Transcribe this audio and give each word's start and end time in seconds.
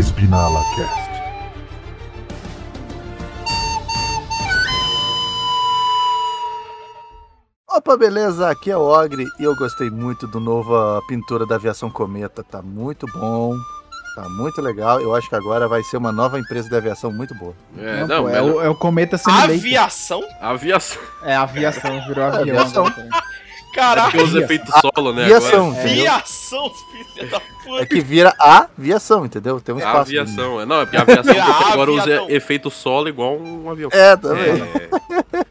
Espinala 0.00 0.62
Cast. 0.74 1.10
Opa, 7.68 7.96
beleza? 7.96 8.50
Aqui 8.50 8.70
é 8.70 8.76
o 8.76 8.80
Ogre 8.80 9.24
e 9.38 9.44
eu 9.44 9.54
gostei 9.54 9.90
muito 9.90 10.26
do 10.26 10.40
nova 10.40 11.00
pintura 11.06 11.46
da 11.46 11.54
Aviação 11.54 11.88
Cometa. 11.90 12.42
Tá 12.42 12.60
muito 12.60 13.06
bom, 13.06 13.54
tá 14.16 14.28
muito 14.28 14.60
legal. 14.60 15.00
Eu 15.00 15.14
acho 15.14 15.28
que 15.28 15.36
agora 15.36 15.68
vai 15.68 15.82
ser 15.84 15.96
uma 15.96 16.10
nova 16.10 16.38
empresa 16.38 16.68
de 16.68 16.76
aviação 16.76 17.12
muito 17.12 17.34
boa. 17.34 17.54
É, 17.78 18.00
Não, 18.00 18.06
não, 18.08 18.22
pô, 18.24 18.28
é, 18.30 18.42
o, 18.42 18.62
é 18.62 18.68
o 18.68 18.74
Cometa 18.74 19.16
Simulator. 19.16 19.54
Aviação? 19.54 20.22
aviação. 20.40 21.00
É, 21.22 21.36
aviação, 21.36 22.06
virou 22.08 22.24
avião. 22.32 22.40
aviação. 22.58 22.84
É 23.72 23.74
Caraca, 23.74 24.10
porque 24.10 24.22
os 24.24 24.34
efeitos 24.34 24.74
solo, 24.80 25.12
né? 25.12 25.24
Aviação, 25.24 25.68
Agora 25.70 25.84
entendeu? 25.84 26.12
aviação, 26.12 26.72
filha 27.14 27.26
da 27.30 27.36
É 27.36 27.40
puta. 27.64 27.86
que 27.86 28.00
vira 28.00 28.34
a 28.38 28.66
aviação, 28.76 29.24
entendeu? 29.24 29.60
Tem 29.60 29.74
um 29.74 29.78
é 29.78 29.80
espaço. 29.80 30.00
aviação. 30.00 30.60
é. 30.60 30.66
Não, 30.66 30.80
é 30.80 30.84
porque 30.86 30.96
a 30.96 31.02
aviação 31.02 31.32
É, 31.34 31.40
agora 31.72 31.92
usa 31.92 32.24
efeito 32.28 32.70
solo 32.70 33.08
igual 33.08 33.36
um 33.38 33.70
avião. 33.70 33.88
É, 33.92 34.16
também. 34.16 34.60
É, 34.60 35.44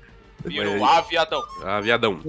Virou 0.50 0.80
Mas- 0.80 0.98
aviadão. 0.98 1.42
aviadão. 1.66 2.20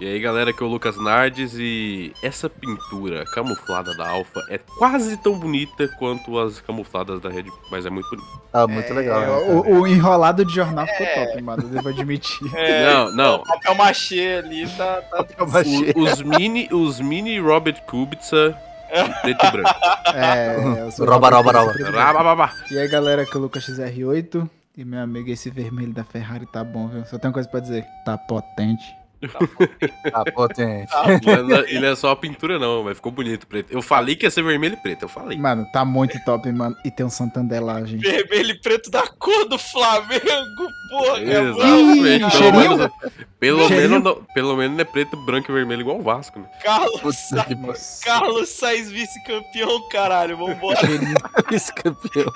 E 0.00 0.06
aí, 0.06 0.18
galera, 0.20 0.52
que 0.52 0.62
é 0.62 0.66
o 0.66 0.68
Lucas 0.68 0.96
Nardes 0.96 1.54
e 1.56 2.12
essa 2.22 2.48
pintura 2.48 3.24
camuflada 3.26 3.94
da 3.96 4.08
Alpha 4.08 4.40
é 4.48 4.58
quase 4.78 5.16
tão 5.18 5.38
bonita 5.38 5.88
quanto 5.98 6.38
as 6.38 6.60
camufladas 6.60 7.20
da 7.20 7.28
Red 7.28 7.42
Bull, 7.44 7.58
mas 7.70 7.84
é 7.86 7.90
muito 7.90 8.08
bonita. 8.08 8.28
Ah, 8.52 8.66
muito 8.66 8.92
legal. 8.94 9.22
É, 9.22 9.26
né, 9.26 9.32
o, 9.52 9.80
o 9.80 9.86
enrolado 9.86 10.44
de 10.44 10.54
jornal 10.54 10.86
ficou 10.86 11.06
top, 11.26 11.42
mano. 11.42 11.62
Eu 11.64 11.68
devo 11.68 11.88
admitir. 11.88 12.48
É, 12.54 12.92
Não, 12.92 13.12
não. 13.12 13.34
O 13.36 13.44
papel 13.44 13.74
machê 13.74 14.42
ali 14.44 14.68
tá. 14.70 15.02
tá... 15.02 15.24
O- 15.44 16.02
os 16.02 16.22
mini, 16.22 16.68
os 16.72 17.00
mini 17.00 17.38
Robert 17.38 17.80
Kubica 17.82 18.58
preto 19.22 19.44
e 19.46 19.50
branco. 19.50 19.70
É, 20.14 20.82
eu 20.86 20.90
sou 20.90 21.06
Roba, 21.06 21.28
roba, 21.30 21.52
roba. 21.52 22.50
E 22.70 22.78
aí, 22.78 22.88
galera, 22.88 23.24
que 23.26 23.34
é 23.34 23.38
o 23.38 23.42
Lucas 23.42 23.64
XR8. 23.64 24.48
E 24.78 24.84
meu 24.84 25.00
amigo, 25.00 25.28
esse 25.28 25.50
vermelho 25.50 25.92
da 25.92 26.04
Ferrari 26.04 26.46
tá 26.46 26.62
bom, 26.62 26.86
viu? 26.86 27.04
Só 27.04 27.18
tem 27.18 27.28
uma 27.28 27.34
coisa 27.34 27.48
pra 27.48 27.58
dizer. 27.58 27.84
Tá 28.04 28.16
potente. 28.16 28.84
Ah, 30.14 30.24
potente. 30.30 30.88
Não 31.26 31.56
é- 31.56 31.70
Ele 31.72 31.84
é 31.86 31.96
só 31.96 32.12
a 32.12 32.16
pintura, 32.16 32.56
não, 32.56 32.84
mas 32.84 32.94
ficou 32.98 33.10
bonito 33.10 33.48
preto. 33.48 33.72
Eu 33.72 33.82
falei 33.82 34.14
que 34.14 34.24
ia 34.24 34.30
ser 34.30 34.42
vermelho 34.44 34.74
e 34.74 34.76
preto, 34.80 35.02
eu 35.02 35.08
falei. 35.08 35.36
Mano, 35.36 35.66
tá 35.72 35.84
muito 35.84 36.16
top, 36.24 36.50
mano. 36.52 36.76
E 36.84 36.90
tem 36.92 37.04
um 37.04 37.10
Santander 37.10 37.60
lá, 37.60 37.82
gente. 37.84 38.02
Vermelho 38.08 38.50
e 38.52 38.60
preto 38.60 38.88
da 38.88 39.04
cor 39.18 39.48
do 39.48 39.58
Flamengo, 39.58 40.68
porra. 40.90 41.18
é. 41.18 41.40
Exatamente. 41.42 42.08
Ih, 42.08 42.18
Pelo 42.20 42.30
cheirinho? 42.30 42.76
menos, 42.76 42.92
pelo, 43.38 43.68
menos, 43.70 44.02
não- 44.02 44.24
pelo 44.34 44.56
menos 44.56 44.78
é 44.78 44.84
preto, 44.84 45.16
branco 45.16 45.50
e 45.50 45.54
vermelho 45.54 45.82
igual 45.82 45.98
o 45.98 46.02
Vasco, 46.02 46.38
né? 46.40 46.46
Carlos, 46.62 47.16
Sa... 47.16 47.46
Carlos 48.04 48.48
Sainz 48.48 48.90
vice-campeão, 48.90 49.88
caralho. 49.88 50.36
Vambora. 50.36 50.76
Cheirinho. 50.80 51.14
Esse 51.52 51.72
campeão. 51.72 52.32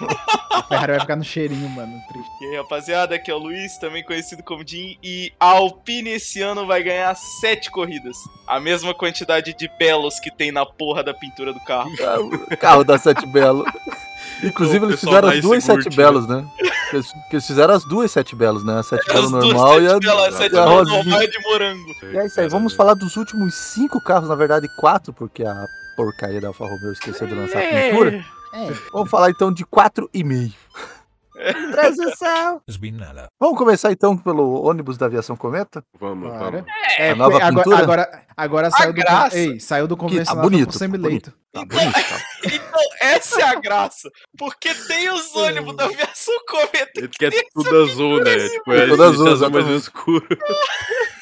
A 0.50 0.62
Ferrari 0.62 0.92
vai 0.92 1.00
ficar 1.00 1.16
no 1.16 1.24
cheirinho, 1.24 1.68
mano. 1.70 2.00
Triste. 2.08 2.30
E 2.42 2.46
aí, 2.46 2.56
rapaziada, 2.56 3.14
aqui 3.14 3.30
é 3.30 3.34
o 3.34 3.38
Luiz, 3.38 3.78
também 3.78 4.04
conhecido 4.04 4.42
como 4.42 4.66
Jim. 4.66 4.96
E 5.02 5.32
a 5.40 5.46
Alpine 5.46 6.10
esse 6.10 6.40
ano 6.40 6.66
vai 6.66 6.82
ganhar 6.82 7.14
sete 7.14 7.70
corridas. 7.70 8.16
A 8.46 8.60
mesma 8.60 8.94
quantidade 8.94 9.54
de 9.54 9.68
belos 9.78 10.20
que 10.20 10.30
tem 10.30 10.52
na 10.52 10.64
porra 10.64 11.02
da 11.02 11.14
pintura 11.14 11.52
do 11.52 11.60
carro. 11.60 11.90
O 12.50 12.56
carro 12.56 12.84
da 12.84 12.98
Sete 12.98 13.26
Belo. 13.26 13.64
Inclusive, 14.42 14.84
eles 14.86 15.00
fizeram 15.00 15.28
mais 15.28 15.38
as 15.38 15.42
duas 15.44 15.64
Sete. 15.64 15.96
Belos, 15.96 16.26
né? 16.26 16.44
Eles, 16.92 17.46
fizeram 17.46 17.74
as 17.74 17.84
duas 17.84 18.10
Sete 18.10 18.34
Belos, 18.34 18.64
né? 18.64 18.78
A 18.78 18.82
Sete 18.82 19.06
duas 19.06 19.30
normal 19.30 19.80
e 19.80 19.86
a, 19.86 19.90
sete 19.90 20.00
belas, 20.00 20.34
sete 20.34 20.52
e 20.54 20.58
a 20.58 20.64
belas 20.64 20.88
rosinha. 20.88 21.04
normal 21.04 21.26
de 21.28 21.42
morango. 21.42 21.92
E 22.12 22.16
é 22.18 22.26
isso 22.26 22.40
aí, 22.40 22.48
vamos 22.48 22.74
falar 22.74 22.94
dos 22.94 23.16
últimos 23.16 23.54
cinco 23.54 24.00
carros, 24.00 24.28
na 24.28 24.34
verdade 24.34 24.68
quatro, 24.76 25.12
porque 25.12 25.44
a 25.44 25.66
porcaria 25.96 26.40
da 26.40 26.48
Alfa 26.48 26.64
Romeo 26.64 26.92
esqueceu 26.92 27.26
de 27.26 27.34
lançar 27.34 27.58
a 27.58 27.90
pintura. 27.90 28.24
É, 28.54 28.70
Vamos 28.92 29.08
falar 29.10 29.30
então 29.30 29.50
de 29.50 29.64
quatro 29.64 30.10
e 30.12 30.22
meio. 30.22 30.52
Traz 31.72 31.98
o 31.98 32.16
céu. 32.16 32.62
Vamos 33.40 33.58
começar 33.58 33.90
então 33.92 34.16
pelo 34.16 34.62
ônibus 34.64 34.96
da 34.96 35.06
aviação 35.06 35.36
Cometa? 35.36 35.84
Vamos, 35.98 36.28
Bora. 36.30 36.50
vamos. 36.50 36.66
É, 36.98 37.10
A 37.10 37.14
nova 37.16 37.36
agora, 37.36 37.54
pintura? 37.54 37.78
agora, 37.82 38.22
agora 38.36 38.70
saiu 38.70 38.92
do, 38.92 39.00
graça. 39.00 39.38
ei, 39.38 39.60
saiu 39.60 39.88
do 39.88 39.96
Que 39.96 40.00
tá 40.02 40.08
convencional 40.08 40.42
bonito, 40.44 40.70
pro 40.70 40.78
tá 40.78 40.88
bonito. 40.98 41.32
Tá 41.52 41.64
bonito, 41.64 41.92
tá. 41.92 42.20
Então, 42.52 42.80
essa 43.00 43.40
é 43.40 43.44
a 43.44 43.54
graça. 43.54 44.10
Porque 44.38 44.74
tem 44.74 45.10
os 45.10 45.34
ônibus 45.34 45.76
da 45.76 45.84
aviação 45.84 46.34
cometa. 46.48 46.90
Ele 46.96 47.08
quer 47.08 47.32
tudo 47.54 47.82
azul, 47.82 48.22
né? 48.22 48.48
Tipo, 48.48 48.72
É 48.72 48.78
é 48.84 48.86
tudo 48.88 49.02
azul, 49.04 49.28
azul 49.28 49.50
mais 49.50 49.66
exatamente. 49.68 49.90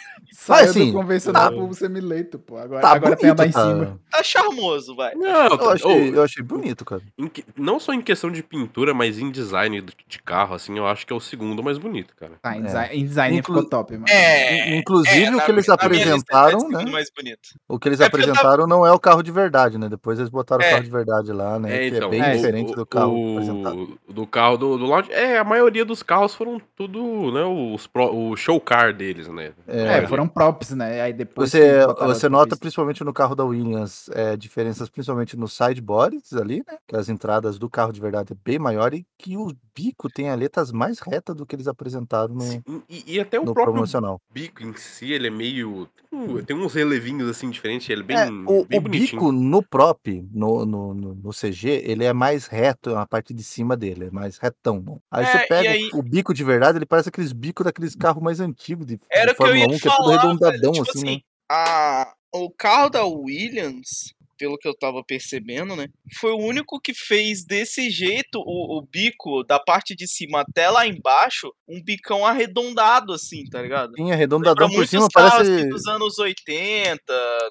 escuro. 0.55 0.59
Saiu 0.59 0.71
assim, 0.71 0.93
do 0.93 0.99
convencional 0.99 1.50
tá- 1.50 1.56
pro 1.56 1.75
Simulator, 1.75 2.41
pô. 2.41 2.56
Agora, 2.59 2.81
Tá 2.81 2.91
agora 2.93 3.16
tem 3.16 3.31
a 3.31 3.34
bonito, 3.34 3.56
lá 3.56 3.65
em 3.69 3.75
cima. 3.75 4.00
Tá 4.11 4.22
charmoso, 4.22 4.94
vai. 4.97 5.15
Não, 5.15 5.47
Eu 5.47 5.59
tá- 5.59 5.72
achei, 5.72 6.11
ô, 6.11 6.15
eu 6.16 6.22
achei 6.22 6.43
bonito, 6.44 6.84
cara. 6.84 7.03
em 7.19 7.31
não 7.56 7.78
só 7.81 7.93
em 7.93 8.00
questão 8.03 8.31
de 8.31 8.43
pintura, 8.43 8.93
mas 8.93 9.19
em 9.19 9.31
design 9.31 9.81
de 10.06 10.19
carro, 10.22 10.55
assim, 10.55 10.77
eu 10.77 10.87
acho 10.87 11.06
que 11.06 11.12
é 11.12 11.16
o 11.16 11.21
segundo 11.21 11.62
mais 11.62 11.78
bonito, 11.78 12.15
cara. 12.16 12.33
Tá, 12.43 12.56
em 12.56 12.61
É. 12.61 12.62
design, 12.65 12.97
em 12.97 13.06
design 13.06 13.38
Inclu- 13.38 13.55
ficou 13.56 13.69
top, 13.71 13.93
mano. 13.94 14.06
É. 14.09 14.77
Inclusive, 14.77 15.27
é, 15.27 15.37
o 15.37 15.41
que 15.44 15.50
eles 15.50 15.69
apresentaram, 15.69 16.59
é 16.81 16.84
né? 16.84 16.91
mais 16.91 17.09
bonito. 17.15 17.41
O 17.69 17.78
que 17.78 17.88
eles 17.88 18.00
É 18.00 18.06
apresentaram 18.06 18.67
não 18.67 18.84
é 18.87 18.93
o 18.93 18.99
carro 18.99 19.22
de 19.22 19.31
verdade, 19.31 19.78
né? 19.78 19.88
Depois 19.88 20.19
eles 20.19 20.31
botaram 20.31 20.62
É. 20.65 20.69
o 20.69 20.71
carro 20.72 20.84
de 20.84 20.91
verdade 20.91 21.32
lá, 21.32 21.59
né? 21.59 21.75
É, 21.87 21.91
que 21.91 21.97
então, 21.97 22.09
é 22.09 22.11
bem 22.11 22.22
é, 22.22 22.31
diferente 22.37 22.72
o- 22.72 22.77
do 22.77 22.87
carro 22.87 23.12
o- 23.15 23.32
apresentado. 23.38 23.99
Do 24.09 24.27
carro 24.27 24.56
do, 24.56 24.78
do 24.78 24.84
Lounge. 24.87 25.12
É, 25.12 25.38
a 25.38 25.44
maioria 25.44 25.84
dos 25.84 26.03
carros 26.03 26.34
foram 26.34 26.61
tudo, 26.77 27.32
né? 27.32 27.43
Os 27.75 27.87
pro- 27.87 28.12
o 28.15 28.37
show 28.37 28.61
car 28.61 28.93
deles, 28.93 29.28
né? 29.28 29.53
É, 29.67 30.06
foram 30.06 30.27
props, 30.41 30.71
né? 30.71 31.03
Aí 31.03 31.12
depois. 31.12 31.51
Você, 31.51 31.81
você 32.06 32.28
nota, 32.28 32.56
principalmente 32.56 33.05
no 33.05 33.12
carro 33.12 33.34
da 33.34 33.45
Williams, 33.45 34.09
é, 34.15 34.37
diferenças 34.37 34.89
principalmente 34.89 35.37
nos 35.37 35.53
sideboards 35.53 36.33
ali, 36.33 36.62
né? 36.67 36.78
Que 36.89 36.97
as 36.97 37.09
entradas 37.09 37.59
do 37.59 37.69
carro 37.69 37.93
de 37.93 38.01
verdade 38.01 38.33
é 38.33 38.37
bem 38.45 38.59
maior 38.59 38.95
e 38.95 39.05
que 39.19 39.37
o 39.37 39.53
bico 39.75 40.09
tem 40.09 40.31
aletas 40.31 40.73
mais 40.73 40.99
retas 40.99 41.34
do 41.37 41.47
que 41.47 41.55
eles 41.56 41.67
apresentaram 41.69 42.34
no, 42.34 42.41
Sim, 42.43 42.62
E, 42.89 43.15
e 43.15 43.21
até 43.21 43.39
o 43.39 43.45
no 43.45 43.53
próprio 43.55 43.75
promocional. 43.75 44.21
bico 44.33 44.62
em 44.62 44.75
si, 44.75 45.12
ele 45.12 45.27
é 45.29 45.31
meio. 45.31 45.89
uh, 46.12 46.43
tem 46.45 46.56
uns 46.56 46.75
relevinhos 46.75 47.29
assim 47.29 47.50
diferentes, 47.50 47.89
ele 47.89 48.03
é 48.03 48.05
bem, 48.05 48.17
É, 48.19 48.27
o, 48.50 48.65
bem 48.67 48.79
o 48.79 48.83
bico 48.83 49.31
no 49.33 49.62
prop, 49.62 50.06
no, 50.33 50.65
no, 50.67 50.95
no, 50.95 51.15
no 51.15 51.31
CG, 51.33 51.83
ele 51.84 52.05
é 52.05 52.12
mais 52.12 52.47
reto, 52.47 52.97
a 52.97 53.06
parte 53.06 53.33
de 53.33 53.43
cima 53.43 53.77
dele, 53.77 54.06
é 54.06 54.11
mais 54.11 54.39
retão. 54.39 55.00
Aí 55.11 55.25
É, 55.25 55.27
você 55.33 55.47
pega 55.47 55.71
aí- 55.71 55.91
o 55.95 56.03
bico 56.03 56.34
de 56.34 56.43
verdade, 56.45 56.79
ele 56.79 56.87
parece 56.87 57.09
aqueles 57.11 57.33
bicos 57.33 57.65
daqueles 57.65 57.95
carros 57.95 58.23
mais 58.23 58.41
antigos 58.41 58.87
de, 58.87 58.97
de 58.97 59.03
Era 59.11 59.33
o 59.33 59.34
que 59.34 59.43
eu 59.43 59.47
Fórmula 59.47 59.59
ia 59.71 59.77
1, 59.77 59.79
que 59.79 59.89
é 59.89 59.91
tudo 59.91 60.05
falar, 60.05 60.19
arredondadão. 60.20 60.72
Tipo 60.72 60.91
assim, 60.91 61.04
né? 61.04 61.10
assim, 61.12 61.22
a... 61.50 62.12
o 62.32 62.50
carro 62.50 62.91
da 62.91 63.04
Williams, 63.04 64.14
pelo 64.38 64.56
que 64.56 64.66
eu 64.66 64.75
tava 64.75 65.04
percebendo, 65.04 65.76
né? 65.76 65.88
Foi 66.19 66.32
o 66.32 66.38
único 66.38 66.81
que 66.81 66.94
fez 66.94 67.44
desse 67.44 67.91
jeito 67.91 68.38
o, 68.38 68.78
o 68.78 68.82
bico 68.82 69.44
da 69.44 69.60
parte 69.60 69.94
de 69.94 70.08
cima 70.08 70.41
até 70.41 70.70
lá 70.70 70.86
embaixo, 70.86 71.53
um 71.69 71.82
bicão 71.82 72.25
arredondado, 72.25 73.12
assim, 73.12 73.44
tá 73.50 73.60
ligado? 73.60 73.92
Sim, 73.94 74.03
Lembra 74.03 74.14
arredondadão 74.14 74.69
por 74.69 74.76
muitos 74.76 74.91
cima, 74.91 75.08
parece... 75.12 75.53
assim, 75.53 75.69
dos 75.69 75.86
anos 75.86 76.19
80, 76.19 77.02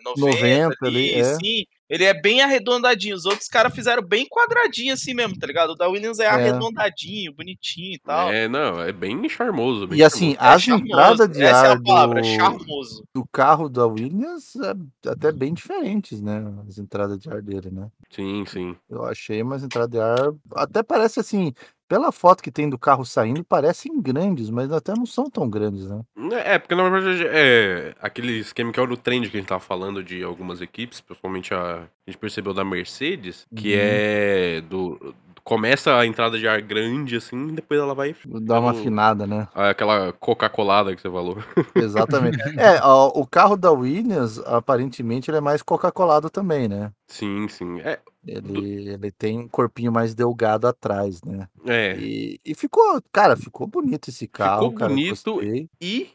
90, 0.03 0.37
90 0.37 0.75
ali, 0.83 1.13
é. 1.13 1.23
sim. 1.35 1.65
Ele 1.89 2.03
é 2.03 2.13
bem 2.13 2.41
arredondadinho. 2.41 3.15
Os 3.15 3.25
outros 3.25 3.47
caras 3.47 3.73
fizeram 3.73 4.03
bem 4.03 4.27
quadradinho 4.29 4.93
assim 4.93 5.13
mesmo, 5.13 5.37
tá 5.39 5.47
ligado? 5.47 5.71
O 5.71 5.75
da 5.75 5.87
Williams 5.87 6.19
é, 6.19 6.27
arredondadinho, 6.27 7.33
bonitinho 7.33 7.95
e 7.95 7.99
tal. 7.99 8.31
É, 8.31 8.47
não, 8.47 8.79
é 8.79 8.91
bem 8.91 9.27
charmoso. 9.27 9.87
Bem 9.87 9.97
E 9.99 10.03
assim, 10.03 10.35
charmoso. 10.35 10.45
É 10.51 10.53
as 10.55 10.61
charmoso, 10.61 10.85
entradas 10.87 11.29
de 11.29 11.43
Essa 11.43 11.65
é 11.65 11.69
ar 11.71 11.77
a 11.77 11.81
palavra, 11.81 12.21
do, 12.21 12.27
charmoso. 12.27 13.03
do 13.13 13.25
carro 13.31 13.67
da 13.67 13.87
Williams 13.87 14.55
é 14.55 15.09
até 15.09 15.31
bem 15.31 15.53
diferentes, 15.53 16.21
né? 16.21 16.43
As 16.67 16.77
entradas 16.77 17.17
de 17.19 17.29
ar 17.29 17.41
dele, 17.41 17.71
né? 17.71 17.89
Sim, 18.11 18.45
sim. 18.45 18.75
Eu 18.89 19.03
achei 19.05 19.41
umas 19.41 19.63
entradas 19.63 19.89
de 19.89 19.99
ar. 19.99 20.31
Até 20.53 20.83
parece 20.83 21.19
assim, 21.19 21.53
pela 21.89 22.11
foto 22.11 22.41
que 22.41 22.51
tem 22.51 22.69
do 22.69 22.77
carro 22.77 23.03
saindo, 23.03 23.43
parecem 23.43 23.99
grandes, 24.01 24.49
mas 24.49 24.71
até 24.71 24.93
não 24.95 25.05
são 25.05 25.29
tão 25.29 25.49
grandes, 25.49 25.89
né? 25.89 26.01
É, 26.45 26.57
porque 26.57 26.75
na 26.75 26.87
verdade 26.87 27.25
é 27.27 27.95
aquele 27.99 28.39
esquema 28.39 28.71
que 28.71 28.79
é 28.79 28.83
o 28.83 28.87
do 28.87 28.95
trend 28.95 29.29
que 29.29 29.35
a 29.35 29.39
gente 29.39 29.49
tava 29.49 29.59
falando 29.59 30.03
de 30.03 30.23
algumas 30.23 30.61
equipes, 30.61 31.01
principalmente 31.01 31.53
a, 31.53 31.77
a 31.79 32.09
gente 32.09 32.17
percebeu 32.19 32.53
da 32.53 32.63
Mercedes, 32.63 33.45
que 33.55 33.73
Uhum. 33.73 33.79
é 33.81 34.61
do. 34.61 35.15
Começa 35.49 35.97
a 35.97 36.05
entrada 36.05 36.37
de 36.37 36.47
ar 36.47 36.61
grande 36.61 37.15
assim, 37.15 37.47
e 37.47 37.51
depois 37.53 37.79
ela 37.79 37.95
vai. 37.95 38.15
Dá 38.23 38.59
uma 38.59 38.69
ficando- 38.71 38.79
afinada, 38.81 39.25
né? 39.25 39.47
Aquela 39.55 40.13
Coca-Colada 40.13 40.95
que 40.95 41.01
você 41.01 41.09
falou. 41.09 41.39
Exatamente. 41.75 42.37
é, 42.55 42.79
o 42.83 43.25
carro 43.25 43.57
da 43.57 43.71
Williams, 43.71 44.37
aparentemente, 44.45 45.31
ele 45.31 45.37
é 45.39 45.41
mais 45.41 45.63
Coca-Colado 45.63 46.29
também, 46.29 46.67
né? 46.67 46.91
Sim, 47.07 47.47
sim. 47.47 47.79
É. 47.79 47.97
Ele, 48.27 48.89
ele 48.89 49.11
tem 49.11 49.39
um 49.39 49.47
corpinho 49.47 49.91
mais 49.91 50.13
delgado 50.13 50.67
atrás, 50.67 51.19
né? 51.23 51.47
é. 51.65 51.97
E, 51.97 52.39
e 52.45 52.53
ficou, 52.53 53.01
cara, 53.11 53.35
ficou 53.35 53.65
bonito 53.65 54.11
esse 54.11 54.27
carro, 54.27 54.65
Ficou 54.65 54.77
cara. 54.77 54.89
bonito. 54.93 55.41
E 55.81 56.09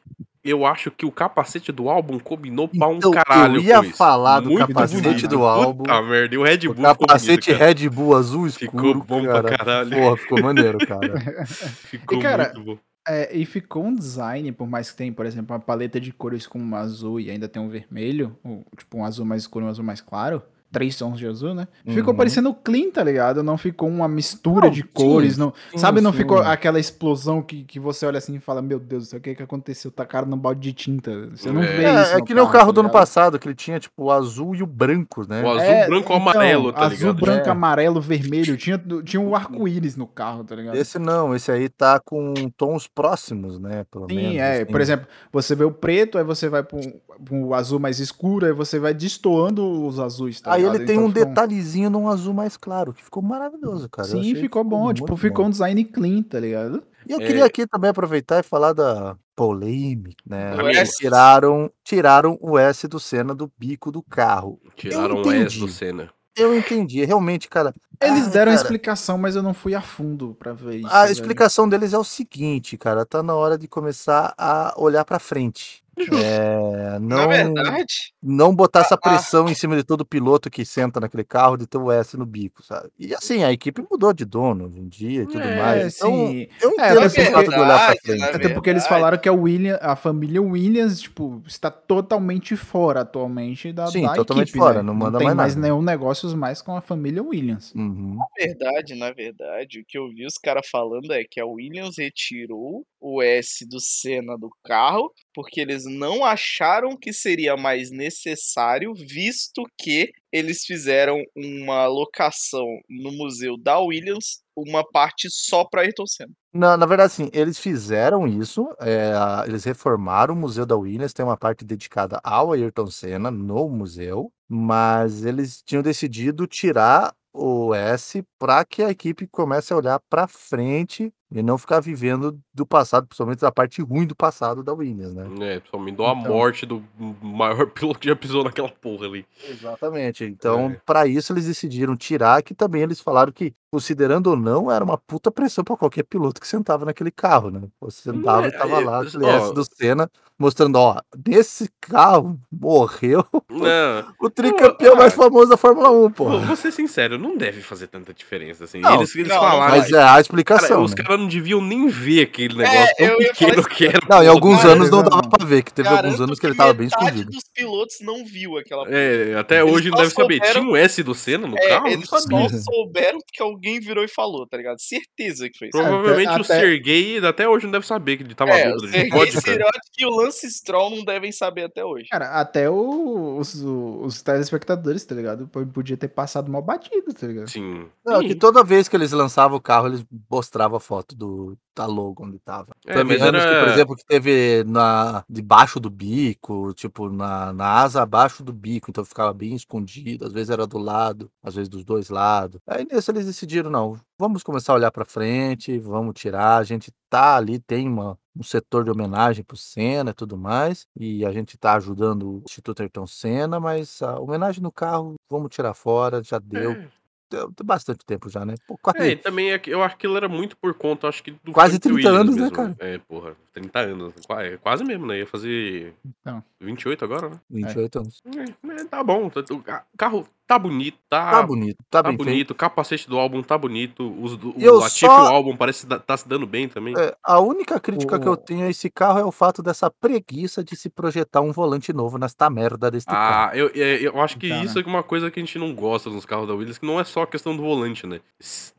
eu 0.44 0.66
acho 0.66 0.90
que 0.90 1.06
o 1.06 1.10
capacete 1.10 1.72
do 1.72 1.88
álbum 1.88 2.18
combinou 2.18 2.68
pra 2.68 2.86
um 2.88 2.96
Então, 2.96 3.12
eu 3.12 3.24
caralho. 3.24 3.60
ia 3.60 3.78
com 3.78 3.84
isso. 3.84 3.96
falar 3.96 4.40
do 4.40 4.50
Muito 4.50 4.66
capacete 4.68 5.02
bonito. 5.02 5.28
do 5.28 5.42
álbum. 5.44 5.84
Puta 5.84 6.02
merda, 6.02 6.34
e 6.34 6.38
o 6.38 6.42
Red 6.42 6.58
Bull 6.58 6.70
O 6.72 6.74
ficou 6.74 6.94
capacete 7.06 7.52
bonito. 7.54 7.64
Red 7.80 7.88
Bull 7.88 8.16
azul 8.16 8.46
escuro. 8.46 8.70
Ficou 8.70 8.94
bom 9.04 9.22
pra 9.22 9.42
cara. 9.42 9.56
caralho. 9.56 9.90
Porra, 9.90 10.16
ficou 10.16 10.42
maneiro, 10.42 10.78
cara. 10.86 11.20
Ficou 11.46 12.18
E, 12.18 12.22
cara, 12.22 12.52
muito 12.54 12.64
bom. 12.64 12.78
É, 13.06 13.36
e 13.36 13.44
ficou 13.44 13.84
um 13.84 13.94
design, 13.94 14.50
por 14.52 14.66
mais 14.66 14.90
que 14.90 14.96
tenha, 14.96 15.12
por 15.12 15.26
exemplo, 15.26 15.54
uma 15.54 15.60
paleta 15.60 16.00
de 16.00 16.10
cores 16.10 16.46
com 16.46 16.58
um 16.58 16.74
azul 16.74 17.20
e 17.20 17.30
ainda 17.30 17.46
tem 17.48 17.60
um 17.60 17.68
vermelho, 17.68 18.34
ou, 18.42 18.64
tipo 18.78 18.96
um 18.98 19.04
azul 19.04 19.26
mais 19.26 19.42
escuro 19.42 19.64
e 19.64 19.68
um 19.68 19.70
azul 19.70 19.84
mais 19.84 20.00
claro, 20.00 20.42
três 20.74 20.96
tons 20.96 21.18
de 21.18 21.26
azul, 21.26 21.54
né? 21.54 21.66
Ficou 21.86 22.12
Uhum. 22.12 22.18
parecendo 22.18 22.52
clean, 22.52 22.90
tá 22.90 23.02
ligado? 23.02 23.42
Não 23.42 23.56
ficou 23.56 23.88
uma 23.88 24.06
mistura 24.08 24.66
Não, 24.66 24.70
de 24.72 24.82
sim, 24.82 24.88
cores, 24.92 25.38
não, 25.38 25.52
sim, 25.70 25.78
sabe? 25.78 26.00
Não 26.02 26.10
sim. 26.12 26.18
ficou 26.18 26.38
aquela 26.38 26.78
explosão 26.80 27.40
que, 27.40 27.64
que 27.64 27.78
você 27.80 28.04
olha 28.04 28.18
assim 28.18 28.34
e 28.36 28.40
fala, 28.40 28.60
meu 28.60 28.78
Deus 28.78 29.04
do 29.04 29.10
céu, 29.10 29.18
o 29.18 29.22
que 29.22 29.34
que 29.34 29.42
aconteceu? 29.42 29.90
Tacaram 29.90 30.26
no 30.28 30.36
balde 30.36 30.60
de 30.60 30.72
tinta. 30.72 31.28
Você 31.30 31.50
não 31.50 31.62
É. 31.62 31.66
vê 31.76 31.84
É, 31.84 32.02
isso 32.02 32.12
é 32.14 32.18
no 32.18 32.24
que 32.24 32.34
nem 32.34 32.42
o 32.42 32.48
carro 32.48 32.72
do 32.72 32.74
tá 32.76 32.80
ano 32.80 32.88
ligado? 32.88 33.00
passado, 33.00 33.38
que 33.38 33.46
ele 33.48 33.54
tinha, 33.54 33.78
tipo, 33.80 34.04
o 34.04 34.10
azul 34.10 34.54
e 34.54 34.62
o 34.62 34.66
branco, 34.66 35.26
né? 35.28 35.42
O 35.42 35.48
azul, 35.50 35.60
É, 35.62 35.86
branco 35.86 36.12
ou 36.12 36.18
então, 36.18 36.30
amarelo, 36.30 36.72
tá 36.72 36.86
Azul, 36.86 36.98
ligado? 36.98 37.20
branco, 37.20 37.48
É. 37.48 37.50
amarelo, 37.52 38.00
vermelho. 38.00 38.56
Tinha, 38.56 38.82
tinha 39.04 39.20
um 39.20 39.34
arco-íris 39.34 39.96
no 39.96 40.06
carro, 40.06 40.42
tá 40.42 40.56
ligado? 40.56 40.74
Esse 40.74 40.98
não, 40.98 41.34
esse 41.34 41.52
aí 41.52 41.68
tá 41.68 42.00
com 42.04 42.34
tons 42.56 42.88
próximos, 42.88 43.58
né? 43.60 43.84
Pelo 43.90 44.08
Sim, 44.08 44.16
menos. 44.16 44.36
é. 44.38 44.62
assim. 44.62 44.72
Por 44.72 44.80
exemplo, 44.80 45.06
você 45.32 45.54
vê 45.54 45.64
o 45.64 45.70
preto, 45.70 46.18
aí 46.18 46.24
você 46.24 46.48
vai 46.48 46.62
pro, 46.62 46.80
pro 47.24 47.54
azul 47.54 47.78
mais 47.78 48.00
escuro, 48.00 48.46
aí 48.46 48.52
você 48.52 48.78
vai 48.78 48.92
destoando 48.94 49.86
os 49.86 50.00
azuis, 50.00 50.40
tá 50.40 50.54
Aí 50.54 50.63
ele 50.64 50.84
tem 50.84 50.96
Então 50.96 51.06
um 51.06 51.12
ficou- 51.12 51.24
detalhezinho 51.26 51.90
num 51.90 52.08
azul 52.08 52.32
mais 52.34 52.56
claro, 52.56 52.92
que 52.92 53.02
ficou 53.04 53.22
maravilhoso, 53.22 53.88
cara. 53.88 54.08
Eu 54.08 54.22
Sim, 54.22 54.34
ficou 54.34 54.64
bom. 54.64 54.92
Tipo, 54.92 55.16
ficou 55.16 55.44
bom. 55.44 55.48
um 55.48 55.50
design 55.50 55.84
clean, 55.84 56.22
tá 56.22 56.40
ligado? 56.40 56.82
E 57.08 57.12
eu 57.12 57.20
É. 57.20 57.26
queria 57.26 57.44
aqui 57.44 57.66
também 57.66 57.90
aproveitar 57.90 58.40
e 58.40 58.42
falar 58.42 58.72
da 58.72 59.16
polêmica, 59.36 60.22
né? 60.26 60.54
O 60.56 60.62
Eles 60.68 60.78
S. 60.90 60.96
Tiraram, 60.98 61.70
tiraram 61.84 62.38
o 62.40 62.58
S 62.58 62.86
do 62.88 62.98
Senna 62.98 63.34
do 63.34 63.50
bico 63.58 63.90
do 63.92 64.02
carro. 64.02 64.58
Tiraram 64.76 65.16
o 65.16 65.20
entendi. 65.20 65.46
S 65.46 65.58
do 65.58 65.68
Senna. 65.68 66.10
Eu 66.36 66.56
entendi, 66.56 67.04
realmente, 67.04 67.48
cara. 67.48 67.72
Eles 68.00 68.24
ai, 68.26 68.30
deram 68.30 68.52
a 68.52 68.54
cara, 68.54 68.62
explicação, 68.64 69.16
mas 69.18 69.36
eu 69.36 69.42
não 69.42 69.54
fui 69.54 69.74
a 69.74 69.80
fundo 69.80 70.36
pra 70.38 70.52
ver 70.52 70.76
isso. 70.78 70.88
A 70.88 71.02
velho. 71.02 71.12
explicação 71.12 71.68
deles 71.68 71.92
é 71.92 71.98
o 71.98 72.04
seguinte, 72.04 72.76
cara, 72.76 73.04
tá 73.06 73.22
na 73.22 73.34
hora 73.34 73.56
de 73.56 73.68
começar 73.68 74.34
a 74.36 74.74
olhar 74.76 75.04
pra 75.04 75.18
frente. 75.18 75.82
É, 75.96 76.94
Na 76.94 76.98
não, 76.98 77.28
verdade, 77.28 78.12
não 78.20 78.52
botar 78.52 78.80
essa 78.80 78.96
a- 78.96 78.98
pressão 78.98 79.48
em 79.48 79.54
cima 79.54 79.76
de 79.76 79.84
todo 79.84 80.04
piloto 80.04 80.50
que 80.50 80.64
senta 80.64 80.98
naquele 80.98 81.22
carro 81.22 81.56
de 81.56 81.68
ter 81.68 81.78
o 81.78 81.88
S 81.92 82.16
no 82.16 82.26
bico, 82.26 82.64
sabe? 82.64 82.88
E 82.98 83.14
assim, 83.14 83.44
a 83.44 83.52
equipe 83.52 83.80
mudou 83.88 84.12
de 84.12 84.24
dono 84.24 84.64
hoje 84.66 84.80
em 84.80 84.88
dia 84.88 85.22
e 85.22 85.26
tudo 85.26 85.38
É, 85.38 85.56
mais. 85.56 85.96
Então, 85.96 86.10
sim. 86.10 86.48
eu 86.60 86.70
É, 86.70 86.72
entendo 86.72 87.00
na 87.00 87.06
esse 87.06 87.24
fato 87.26 87.48
de 87.48 87.54
olhar 87.60 87.86
pra 87.86 87.96
frente. 88.02 88.18
na 88.18 88.26
Até 88.26 88.48
porque 88.48 88.70
eles 88.70 88.86
falaram 88.88 89.16
que 89.18 89.28
a, 89.28 89.32
William, 89.32 89.78
a 89.80 89.94
família 89.94 90.42
Williams, 90.42 91.00
tipo, 91.00 91.40
está 91.46 91.70
totalmente 91.70 92.56
fora 92.56 93.02
atualmente 93.02 93.72
da, 93.72 93.86
Sim, 93.86 94.02
da 94.02 94.14
totalmente 94.14 94.48
equipe, 94.48 94.58
fora, 94.58 94.78
né? 94.78 94.82
não 94.82 94.94
manda 94.94 95.18
tem 95.18 95.26
mais 95.28 95.36
mais 95.36 95.54
nada. 95.54 95.68
nenhum 95.68 95.80
negócios 95.80 96.34
mais 96.34 96.60
com 96.60 96.76
a 96.76 96.80
família 96.80 97.22
Williams. 97.22 97.72
Uhum. 97.72 97.83
Na 97.84 98.26
verdade, 98.38 98.94
na 98.94 99.10
verdade, 99.12 99.80
o 99.80 99.84
que 99.86 99.98
eu 99.98 100.08
vi 100.08 100.24
os 100.24 100.38
caras 100.38 100.66
falando 100.68 101.12
é 101.12 101.24
que 101.24 101.40
a 101.40 101.46
Williams 101.46 101.96
retirou 101.98 102.86
o 103.00 103.22
S 103.22 103.66
do 103.66 103.80
Senna 103.80 104.36
do 104.38 104.50
carro 104.64 105.12
porque 105.34 105.60
eles 105.60 105.84
não 105.84 106.24
acharam 106.24 106.96
que 106.96 107.12
seria 107.12 107.56
mais 107.56 107.90
necessário, 107.90 108.94
visto 108.94 109.62
que 109.78 110.10
eles 110.32 110.64
fizeram 110.64 111.22
uma 111.36 111.86
locação 111.86 112.66
no 112.88 113.12
museu 113.12 113.56
da 113.56 113.78
Williams, 113.78 114.42
uma 114.56 114.82
parte 114.82 115.28
só 115.30 115.64
para 115.64 115.82
Ayrton 115.82 116.06
Senna. 116.06 116.32
Na, 116.52 116.76
na 116.76 116.86
verdade, 116.86 117.12
assim, 117.12 117.30
eles 117.32 117.58
fizeram 117.58 118.26
isso, 118.26 118.66
é, 118.80 119.12
eles 119.46 119.64
reformaram 119.64 120.34
o 120.34 120.36
Museu 120.36 120.64
da 120.64 120.76
Williams, 120.76 121.12
tem 121.12 121.24
uma 121.24 121.36
parte 121.36 121.64
dedicada 121.64 122.20
ao 122.22 122.52
Ayrton 122.52 122.86
Senna 122.86 123.30
no 123.30 123.68
museu, 123.68 124.32
mas 124.48 125.24
eles 125.24 125.62
tinham 125.62 125.82
decidido 125.82 126.46
tirar 126.46 127.12
o 127.34 127.74
S 127.74 128.22
para 128.38 128.64
que 128.64 128.82
a 128.84 128.90
equipe 128.90 129.26
comece 129.28 129.72
a 129.74 129.76
olhar 129.78 130.00
para 130.10 130.28
frente 130.28 131.12
e 131.30 131.42
não 131.42 131.58
ficar 131.58 131.80
vivendo 131.80 132.40
do 132.54 132.64
passado, 132.64 133.06
principalmente 133.06 133.40
da 133.40 133.50
parte 133.50 133.82
ruim 133.82 134.06
do 134.06 134.14
passado 134.14 134.62
da 134.62 134.72
Williams, 134.72 135.12
né? 135.14 135.26
É, 135.40 135.58
principalmente 135.58 135.96
deu 135.96 136.06
a 136.06 136.12
Então. 136.12 136.32
morte 136.32 136.64
do 136.64 136.82
maior 137.20 137.66
piloto 137.74 137.98
que 137.98 138.08
já 138.08 138.14
pisou 138.14 138.44
naquela 138.44 138.68
porra 138.68 139.06
ali. 139.06 139.26
Exatamente. 139.48 140.24
Então, 140.24 140.70
É. 140.70 140.80
para 140.86 141.06
isso 141.06 141.32
eles 141.32 141.46
decidiram 141.46 141.96
tirar, 141.96 142.42
que 142.42 142.54
também 142.54 142.82
eles 142.82 143.00
falaram 143.00 143.32
que, 143.32 143.52
considerando 143.72 144.28
ou 144.28 144.36
não, 144.36 144.70
era 144.70 144.84
uma 144.84 144.96
puta 144.96 145.30
pressão 145.32 145.64
para 145.64 145.76
qualquer 145.76 146.04
piloto 146.04 146.40
que 146.40 146.46
sentava 146.46 146.84
naquele 146.84 147.10
carro, 147.10 147.50
né? 147.50 147.62
Você 147.80 148.12
sentava 148.12 148.46
é, 148.46 148.48
e 148.48 148.52
tava 148.52 148.80
é, 148.80 148.84
lá, 148.84 149.04
S 149.04 149.52
do 149.52 149.64
Senna, 149.64 150.08
mostrando, 150.38 150.76
ó, 150.76 151.00
nesse 151.26 151.68
carro 151.80 152.36
morreu 152.50 153.24
Não, 153.50 154.12
o 154.20 154.30
tricampeão 154.30 154.94
ah, 154.94 154.98
mais 154.98 155.14
famoso 155.14 155.48
da 155.48 155.56
Fórmula 155.56 155.90
1, 155.90 156.10
pô. 156.12 156.38
vou, 156.40 156.56
ser 156.56 156.72
sincero, 156.72 157.18
não 157.18 157.36
deve 157.36 157.60
fazer 157.62 157.86
tanta 157.88 158.12
diferença 158.14 158.64
assim. 158.64 158.80
Não, 158.80 158.96
eles 158.96 159.14
eles 159.14 159.28
não, 159.28 159.40
falaram. 159.40 159.76
Mas 159.76 159.90
é 159.92 160.00
a 160.00 160.06
cara, 160.06 160.20
explicação, 160.20 160.82
os 160.82 160.90
né? 160.94 161.02
caras 161.02 161.20
não 161.20 161.28
deviam 161.28 161.60
nem 161.60 161.88
ver 161.88 162.26
aquele 162.46 162.62
negócio 162.64 162.94
eu 162.98 163.18
tão 163.18 163.18
pequeno 163.28 163.68
que 163.68 163.86
era. 163.86 163.98
Não, 164.08 164.22
em 164.22 164.26
alguns 164.28 164.58
Cara, 164.60 164.72
anos 164.72 164.90
não 164.90 165.02
dava 165.02 165.28
pra 165.28 165.46
ver, 165.46 165.62
que 165.62 165.72
teve 165.72 165.88
alguns 165.88 166.20
anos 166.20 166.38
que 166.38 166.46
ele 166.46 166.54
tava 166.54 166.72
bem 166.74 166.86
escondido. 166.86 167.30
dos 167.30 167.44
pilotos 167.54 167.96
não 168.00 168.24
viu 168.24 168.56
aquela 168.58 168.86
É, 168.88 169.34
até 169.36 169.60
Eles 169.62 169.72
hoje 169.72 169.90
não 169.90 169.96
só 169.98 170.02
deve 170.04 170.14
saber. 170.14 170.40
Tinha 170.40 170.62
um 170.64 170.76
S 170.76 171.02
do 171.02 171.14
Senna 171.14 171.46
no 171.46 171.56
É, 171.56 171.68
carro? 171.68 171.86
Eles 171.86 171.98
não 172.00 172.06
só 172.06 172.18
sabia. 172.20 172.48
souberam 172.60 173.18
porque 173.18 173.42
alguém 173.42 173.80
virou 173.80 174.04
e 174.04 174.08
falou, 174.08 174.46
tá 174.46 174.56
ligado? 174.56 174.76
Certeza 174.80 175.48
que 175.48 175.58
foi 175.58 175.68
isso. 175.68 175.78
Provavelmente 175.78 176.28
Até- 176.28 176.38
o 176.38 176.42
até- 176.44 176.60
Sergei 176.60 177.18
até 177.24 177.48
hoje 177.48 177.64
não 177.66 177.72
deve 177.72 177.86
saber 177.86 178.16
que 178.16 178.22
ele 178.22 178.34
tava 178.34 178.50
É, 178.52 178.68
o 178.72 178.76
bêbado 178.80 179.26
de 179.26 179.40
Sergei 179.40 179.64
e 179.98 180.06
o 180.06 180.10
Lance 180.10 180.50
Stroll 180.50 180.90
não 180.90 181.04
devem 181.04 181.32
saber 181.32 181.64
até 181.64 181.84
hoje. 181.84 182.06
Cara, 182.10 182.40
até 182.40 182.68
o- 182.70 183.36
os, 183.38 183.54
o- 183.62 184.00
os 184.04 184.22
telespectadores, 184.22 185.04
tá 185.04 185.14
ligado? 185.14 185.48
Podia 185.72 185.96
ter 185.96 186.08
passado 186.08 186.50
mal 186.50 186.62
batido, 186.62 187.12
tá 187.14 187.26
ligado? 187.26 187.48
Sim. 187.50 187.86
Não, 188.04 188.20
Sim. 188.20 188.28
que 188.28 188.34
toda 188.34 188.62
vez 188.64 188.88
que 188.88 188.96
eles 188.96 189.12
lançavam 189.12 189.56
o 189.56 189.60
carro, 189.60 189.88
eles 189.88 190.04
mostravam 190.30 190.76
a 190.76 190.80
foto 190.80 191.14
do, 191.16 191.56
da 191.74 191.86
logo 191.86 192.24
onde 192.34 192.38
tava. 192.40 192.72
É, 192.86 192.94
Teve 192.94 193.14
anos 193.20 193.40
que, 193.42 193.48
por 193.48 193.56
era- 193.56 193.72
exemplo, 193.72 193.96
que 193.96 194.04
teve 194.04 194.64
na, 194.66 195.24
debaixo 195.28 195.78
do 195.80 195.88
bico, 195.90 196.72
tipo, 196.74 197.08
na, 197.08 197.52
na 197.52 197.66
asa 197.80 198.02
abaixo 198.02 198.42
do 198.42 198.52
bico, 198.52 198.90
então 198.90 199.04
ficava 199.04 199.32
bem 199.32 199.54
escondido, 199.54 200.24
às 200.26 200.32
vezes 200.32 200.50
era 200.50 200.66
do 200.66 200.78
lado, 200.78 201.30
às 201.42 201.54
vezes 201.54 201.68
dos 201.68 201.84
dois 201.84 202.10
lados. 202.10 202.60
Aí 202.66 202.84
nisso 202.90 203.10
eles 203.10 203.26
decidiram, 203.26 203.70
não, 203.70 203.98
vamos 204.18 204.42
começar 204.42 204.72
a 204.72 204.76
olhar 204.76 204.90
pra 204.90 205.04
frente, 205.04 205.78
vamos 205.78 206.14
tirar, 206.14 206.58
a 206.58 206.64
gente 206.64 206.92
tá 207.08 207.36
ali, 207.36 207.58
tem 207.60 207.88
uma, 207.88 208.18
um 208.36 208.42
setor 208.42 208.84
de 208.84 208.90
homenagem 208.90 209.44
pro 209.44 209.56
Senna 209.56 210.10
e 210.10 210.14
tudo 210.14 210.36
mais, 210.36 210.86
e 210.98 211.24
a 211.24 211.30
gente 211.32 211.56
tá 211.56 211.74
ajudando 211.74 212.28
o 212.38 212.42
Instituto 212.44 212.80
Ayrton 212.82 213.06
Senna, 213.06 213.60
mas 213.60 214.02
a 214.02 214.18
homenagem 214.18 214.62
no 214.62 214.72
carro, 214.72 215.14
vamos 215.30 215.50
tirar 215.54 215.74
fora, 215.74 216.22
já 216.22 216.38
deu, 216.38 216.72
É. 216.72 216.88
deu, 217.30 217.50
deu 217.50 217.64
bastante 217.64 218.04
tempo 218.04 218.28
já, 218.28 218.44
né? 218.44 218.54
Pô, 218.66 218.76
quase, 218.80 218.98
É, 218.98 219.08
e 219.10 219.16
também 219.16 219.52
é 219.52 219.58
que 219.58 219.70
eu 219.70 219.82
acho 219.82 219.96
que 219.96 220.06
ele 220.06 220.16
era 220.16 220.28
muito 220.28 220.56
por 220.56 220.74
conta, 220.74 221.08
acho 221.08 221.22
que 221.22 221.32
do 221.42 221.52
Quase 221.52 221.78
Frank 221.80 221.82
30 221.82 221.94
Williams 222.08 222.20
anos, 222.20 222.36
né, 222.36 222.42
mesmo. 222.42 222.56
cara? 222.56 222.76
É, 222.78 222.98
porra, 222.98 223.36
30 223.52 223.78
anos. 223.80 224.14
É 224.40 224.56
Quase 224.56 224.84
mesmo, 224.84 225.06
né? 225.06 225.18
Ia 225.18 225.26
fazer 225.26 225.94
Então. 226.04 226.42
28 226.60 227.04
agora, 227.04 227.28
né? 227.30 227.40
28 227.50 227.98
anos. 227.98 228.22
É, 228.36 228.80
é, 228.80 228.84
tá 228.84 229.02
bom. 229.02 229.28
tá- 229.30 229.44
O 229.50 229.60
ca- 229.62 229.84
carro 229.96 230.26
tá 230.46 230.58
bonito, 230.58 230.98
tá, 231.08 231.30
Tá 231.30 231.42
bonito, 231.42 231.76
tá, 231.90 232.02
tá 232.02 232.12
bonito. 232.12 232.50
O 232.50 232.54
capacete 232.54 233.08
do 233.08 233.18
álbum 233.18 233.42
tá 233.42 233.56
bonito. 233.56 234.14
Os, 234.22 234.36
do, 234.36 234.54
E 234.56 234.64
eu 234.64 234.74
o 234.74 234.78
Latifi 234.78 235.06
só- 235.06 235.24
o 235.24 235.26
álbum 235.28 235.56
parece 235.56 235.86
que 235.86 235.98
tá 236.00 236.16
se 236.16 236.28
dando 236.28 236.46
bem 236.46 236.68
também. 236.68 236.94
É, 236.96 237.14
a 237.24 237.40
única 237.40 237.80
crítica 237.80 238.18
que 238.18 238.28
eu 238.28 238.32
O- 238.32 238.36
tenho 238.36 238.66
a 238.66 238.70
esse 238.70 238.90
carro 238.90 239.18
é 239.18 239.24
o 239.24 239.32
fato 239.32 239.62
dessa 239.62 239.90
preguiça 239.90 240.62
de 240.62 240.76
se 240.76 240.88
projetar 240.90 241.40
um 241.40 241.52
volante 241.52 241.92
novo 241.92 242.18
nesta 242.18 242.48
merda 242.50 242.90
deste 242.90 243.10
carro. 243.10 243.50
Ah, 243.52 243.56
eu, 243.56 243.70
é, 243.74 244.00
eu 244.06 244.20
acho 244.20 244.38
que 244.38 244.48
Tá, 244.48 244.62
isso 244.62 244.78
é 244.78 244.82
uma 244.84 245.02
coisa 245.02 245.30
que 245.30 245.40
a 245.40 245.42
gente 245.44 245.58
não 245.58 245.74
gosta 245.74 246.10
nos 246.10 246.24
carros 246.26 246.46
da 246.46 246.54
Williams, 246.54 246.78
que 246.78 246.86
não 246.86 247.00
é 247.00 247.04
só 247.04 247.22
a 247.22 247.26
questão 247.26 247.56
do 247.56 247.62
volante, 247.62 248.06
né? 248.06 248.20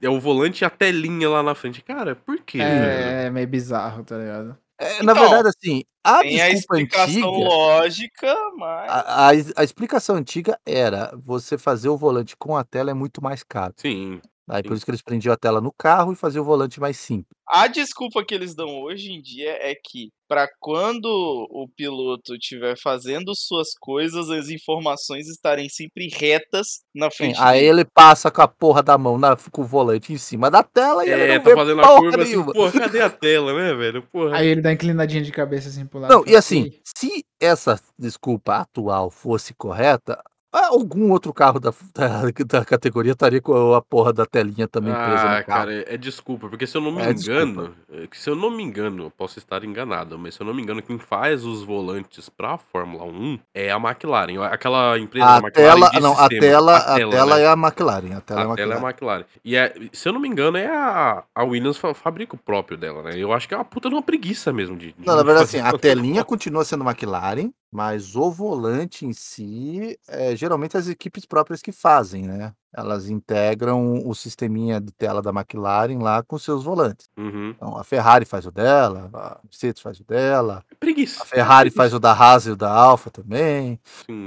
É 0.02 0.10
o 0.10 0.20
volante 0.20 0.64
e 0.64 0.66
a 0.66 0.70
telinha 0.70 1.30
lá 1.30 1.42
na 1.42 1.56
frente. 1.56 1.82
Cara, 1.82 2.16
por 2.16 2.40
quê? 2.42 2.60
velho? 2.60 2.72
É, 2.74 3.30
meio 3.30 3.48
bizarro, 3.48 4.04
tá 4.04 4.18
ligado? 4.18 4.58
É, 4.80 5.02
na 5.04 5.14
Então, 5.14 5.22
verdade, 5.22 5.48
assim, 5.50 5.84
a 6.04 6.22
Tem 6.22 6.42
a 6.42 6.50
desculpa 6.50 6.50
explicação 6.50 7.30
antiga. 7.30 7.50
lógica, 7.50 8.36
mas. 8.58 8.90
A, 8.90 9.30
a, 9.30 9.32
a 9.58 9.64
explicação 9.64 10.16
antiga 10.16 10.60
era 10.66 11.12
você 11.18 11.58
fazer 11.58 11.90
o 11.90 11.98
volante 11.98 12.36
com 12.38 12.56
a 12.56 12.64
tela 12.64 12.92
é 12.92 12.94
muito 12.94 13.22
mais 13.24 13.44
caro. 13.44 13.74
Sim. 13.78 14.22
Aí 14.48 14.62
por 14.62 14.70
Sim. 14.70 14.76
isso 14.76 14.86
que 14.86 14.92
eles 14.92 15.02
prendiam 15.02 15.34
a 15.34 15.38
tela 15.38 15.60
no 15.60 15.72
carro 15.74 16.14
e 16.14 16.16
faziam 16.16 16.44
o 16.44 16.46
volante 16.46 16.80
mais 16.80 16.98
simples. 16.98 17.26
A 17.48 17.68
desculpa 17.68 18.24
que 18.24 18.34
eles 18.34 18.54
dão 18.56 18.82
hoje 18.84 19.12
em 19.12 19.22
dia 19.22 19.52
é 19.60 19.74
que, 19.76 20.10
pra 20.28 20.48
quando 20.60 21.06
o 21.08 21.68
piloto 21.76 22.36
estiver 22.36 22.76
fazendo 22.80 23.34
suas 23.36 23.70
coisas, 23.80 24.30
as 24.30 24.50
informações 24.50 25.28
estarem 25.28 25.68
sempre 25.70 26.08
retas 26.10 26.82
na 26.94 27.10
Sim, 27.10 27.18
frente 27.18 27.40
aí 27.42 27.62
dele. 27.62 27.82
ele 27.82 27.86
passa 27.94 28.30
com 28.30 28.42
a 28.42 28.48
porra 28.48 28.84
da 28.84 28.98
mão 28.98 29.18
na- 29.18 29.36
com 29.52 29.62
o 29.62 29.66
volante 29.66 30.14
em 30.14 30.18
cima 30.18 30.50
da 30.52 30.62
tela 30.64 31.06
e 31.06 31.10
ele 31.12 31.24
É, 31.24 31.38
não 31.38 31.44
tá 31.44 31.50
vê 31.50 31.56
fazendo 31.56 31.82
a 31.82 31.88
porra 31.88 32.00
curva 32.02 32.24
assim, 32.24 32.44
porra, 32.46 32.72
cadê 32.72 33.02
a 33.02 33.10
tela, 33.10 33.54
né, 33.54 33.74
velho? 33.74 34.04
Porra. 34.12 34.38
Aí 34.38 34.48
ele 34.48 34.62
dá 34.62 34.72
inclinadinha 34.72 35.24
de 35.24 35.32
cabeça 35.32 35.70
assim 35.70 35.86
pro 35.88 36.00
lado. 36.00 36.12
Não, 36.12 36.24
e 36.28 36.36
assim, 36.36 36.66
"Ei, 36.66 36.82
se 36.84 37.26
essa 37.40 37.80
desculpa 37.98 38.58
atual 38.58 39.10
fosse 39.10 39.54
correta, 39.56 40.22
algum 40.66 41.12
outro 41.12 41.34
carro 41.34 41.60
da, 41.60 41.72
da, 41.94 42.32
da 42.46 42.66
categoria 42.66 43.12
estaria 43.14 43.42
com 43.42 43.74
a 43.74 43.82
porra 43.82 44.14
da 44.14 44.26
telinha 44.26 44.68
também 44.68 44.96
presa 44.96 45.28
Ah, 45.28 45.36
no 45.38 45.46
carro. 45.46 45.68
cara, 45.68 45.74
é, 45.74 45.94
é 45.96 45.98
desculpa, 45.98 46.48
porque 46.48 46.68
se 46.68 46.78
eu 46.78 46.82
não 46.82 46.92
me 46.92 47.02
É 47.02 47.10
engano, 47.12 47.76
é 47.92 48.08
se 48.14 48.30
eu 48.30 48.36
não 48.36 48.52
me 48.52 48.62
engano, 48.64 49.04
eu 49.06 49.12
posso 49.12 49.40
estar 49.40 49.64
enganado, 49.64 50.18
mas 50.18 50.36
se 50.36 50.42
eu 50.42 50.46
não 50.48 50.54
me 50.54 50.62
engano, 50.62 50.82
quem 50.82 50.98
faz 51.00 51.44
os 51.46 51.64
volantes 51.64 52.30
pra 52.30 52.58
Fórmula 52.58 53.04
1 53.06 53.40
é 53.54 53.72
a 53.72 53.78
McLaren, 53.78 54.44
aquela 54.44 54.98
empresa 55.00 55.26
A 55.28 55.34
da 55.34 55.48
McLaren 55.48 55.88
tela, 55.88 55.92
não, 56.02 56.12
a 56.14 56.16
sistema. 56.18 56.42
tela, 56.42 56.78
a 56.78 57.00
tela 57.10 57.36
né? 57.38 57.44
é 57.44 57.48
a 57.48 57.54
McLaren, 57.54 58.14
a 58.18 58.22
tela 58.22 58.42
é 58.42 58.44
a 58.44 58.52
A 58.52 58.56
tela 58.56 58.74
é 58.76 58.78
McLaren. 58.78 58.86
a 58.86 58.90
McLaren. 58.90 59.26
E 59.44 59.56
é, 59.56 59.74
se 59.92 60.08
eu 60.10 60.14
não 60.14 60.20
me 60.20 60.28
engano, 60.28 60.58
é 60.58 60.68
a, 60.68 61.24
a 61.34 61.44
Williams 61.44 61.78
fa- 61.78 61.94
fabrica 61.94 62.36
o 62.36 62.40
próprio 62.40 62.78
dela, 62.78 63.02
né? 63.04 63.12
Eu 63.18 63.34
acho 63.34 63.48
que 63.48 63.54
é 63.54 63.58
uma 63.58 63.66
puta 63.66 63.90
de 63.90 63.96
uma 63.96 64.02
preguiça 64.04 64.54
mesmo 64.54 64.78
de. 64.78 64.92
de 64.94 65.06
Não, 65.06 65.16
na 65.16 65.24
verdade, 65.24 65.46
assim, 65.46 65.60
a 65.66 65.78
telinha 65.78 66.24
continua 66.24 66.64
sendo 66.66 66.84
McLaren, 66.84 67.52
Mas 67.72 68.16
o 68.16 68.32
volante 68.32 69.06
em 69.06 69.12
si, 69.12 69.98
é 70.08 70.36
geralmente 70.36 70.78
as 70.78 70.88
equipes 70.88 71.26
próprias 71.26 71.62
que 71.62 71.72
fazem, 71.74 72.24
né? 72.24 72.54
Elas 72.78 73.10
integram 73.10 74.02
o 74.06 74.14
sisteminha 74.14 74.80
de 74.82 74.92
tela 74.92 75.22
da 75.22 75.30
McLaren 75.32 75.98
lá 76.00 76.22
com 76.24 76.38
seus 76.38 76.64
volantes. 76.64 77.08
Uhum. 77.18 77.50
Então, 77.56 77.78
a 77.78 77.84
Ferrari 77.86 78.26
faz 78.26 78.46
o 78.46 78.52
dela, 78.52 79.10
a 79.14 79.40
Mercedes 79.44 79.82
faz 79.82 80.00
o 80.00 80.04
dela, 80.06 80.64
Preguiça. 80.80 81.24
a 81.24 81.26
Ferrari 81.26 81.70
faz 81.70 81.94
o 81.94 82.00
da 82.00 82.12
Haas 82.12 82.46
e 82.48 82.52
o 82.52 82.56
da 82.56 82.70
Alfa 82.72 83.10
também. 83.10 83.80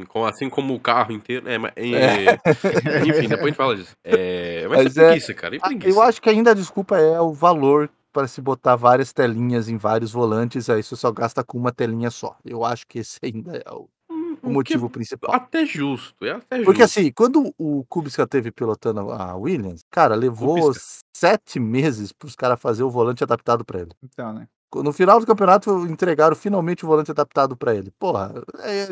Com- 0.08 0.24
assim 0.24 0.48
como 0.48 0.74
o 0.74 0.80
carro 0.80 1.12
inteiro. 1.12 1.48
É, 1.48 1.58
mas- 1.58 1.72
é, 1.76 2.38
Enfim, 3.06 3.28
depois 3.28 3.42
a 3.42 3.46
gente 3.48 3.56
fala 3.56 3.76
disso. 3.76 3.94
É, 4.04 4.66
mas, 4.68 4.84
Mas 4.84 4.96
é 4.96 5.00
é- 5.02 5.06
preguiça, 5.06 5.34
cara. 5.34 5.58
Preguiça. 5.60 5.88
Eu 5.88 6.02
acho 6.02 6.20
que 6.20 6.28
ainda 6.30 6.50
a 6.50 6.54
desculpa 6.54 6.98
é 6.98 7.20
o 7.20 7.32
valor 7.32 7.90
para 8.18 8.26
se 8.26 8.40
botar 8.40 8.74
várias 8.74 9.12
telinhas 9.12 9.68
em 9.68 9.76
vários 9.76 10.10
volantes, 10.10 10.68
aí 10.68 10.82
você 10.82 10.96
só 10.96 11.12
gasta 11.12 11.44
com 11.44 11.56
uma 11.56 11.70
telinha 11.70 12.10
só. 12.10 12.36
Eu 12.44 12.64
acho 12.64 12.84
que 12.86 12.98
esse 12.98 13.18
ainda 13.24 13.56
é 13.56 13.70
o, 13.72 13.88
Hum, 14.10 14.36
o 14.42 14.50
motivo 14.50 14.86
é 14.86 14.88
principal. 14.88 15.32
Até 15.34 15.64
justo. 15.64 16.24
É 16.24 16.32
até 16.32 16.62
Porque 16.64 16.82
justo. 16.82 16.98
assim, 16.98 17.12
quando 17.12 17.54
o 17.56 17.84
Kubica 17.84 18.26
teve 18.26 18.50
pilotando 18.50 19.10
a 19.12 19.36
Williams, 19.36 19.84
cara, 19.90 20.16
levou 20.16 20.72
Kubica. 20.72 20.80
sete 21.14 21.60
meses 21.60 22.12
para 22.12 22.26
os 22.26 22.34
caras 22.34 22.60
fazer 22.60 22.82
o 22.82 22.90
volante 22.90 23.22
adaptado 23.22 23.64
para 23.64 23.80
ele. 23.80 23.90
Então, 24.02 24.32
né? 24.32 24.48
No 24.74 24.92
final 24.92 25.20
do 25.20 25.26
campeonato, 25.26 25.86
entregaram 25.86 26.34
finalmente 26.36 26.84
o 26.84 26.88
volante 26.88 27.10
adaptado 27.10 27.56
para 27.56 27.74
ele. 27.74 27.90
Porra, 27.98 28.34
é, 28.60 28.88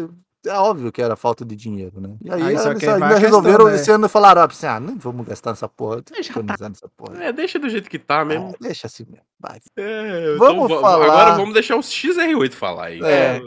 é 0.46 0.54
óbvio 0.58 0.92
que 0.92 1.02
era 1.02 1.16
falta 1.16 1.44
de 1.44 1.54
dinheiro, 1.56 2.00
né? 2.00 2.16
E 2.22 2.30
aí, 2.32 2.42
Aí 2.42 2.58
só 2.58 2.70
eles 2.70 2.82
ainda 2.84 3.08
questão, 3.08 3.18
resolveram 3.20 3.64
né? 3.66 3.74
esse 3.74 3.90
ano 3.90 4.06
e 4.06 4.08
falaram: 4.08 4.42
ah, 4.42 4.46
assim, 4.46 4.66
ah, 4.66 4.80
não 4.80 4.96
vamos 4.98 5.26
gastar 5.26 5.50
nessa 5.50 5.68
porra, 5.68 6.02
Deixa 6.10 6.30
economizar 6.30 6.68
nessa 6.68 6.88
porra. 6.96 7.22
É, 7.24 7.32
deixa 7.32 7.58
do 7.58 7.68
jeito 7.68 7.88
que 7.90 7.98
tá 7.98 8.24
mesmo. 8.24 8.50
É, 8.50 8.54
deixa 8.60 8.86
assim 8.86 9.04
mesmo. 9.08 9.24
Vai. 9.38 9.58
É, 9.76 10.34
Vamos 10.38 10.70
va- 10.70 10.80
falar- 10.80 11.04
Agora 11.04 11.36
vamos 11.36 11.52
deixar 11.52 11.76
os 11.76 11.90
XR8 11.90 12.52
falar 12.54 12.86
aí. 12.86 13.00
É. 13.02 13.38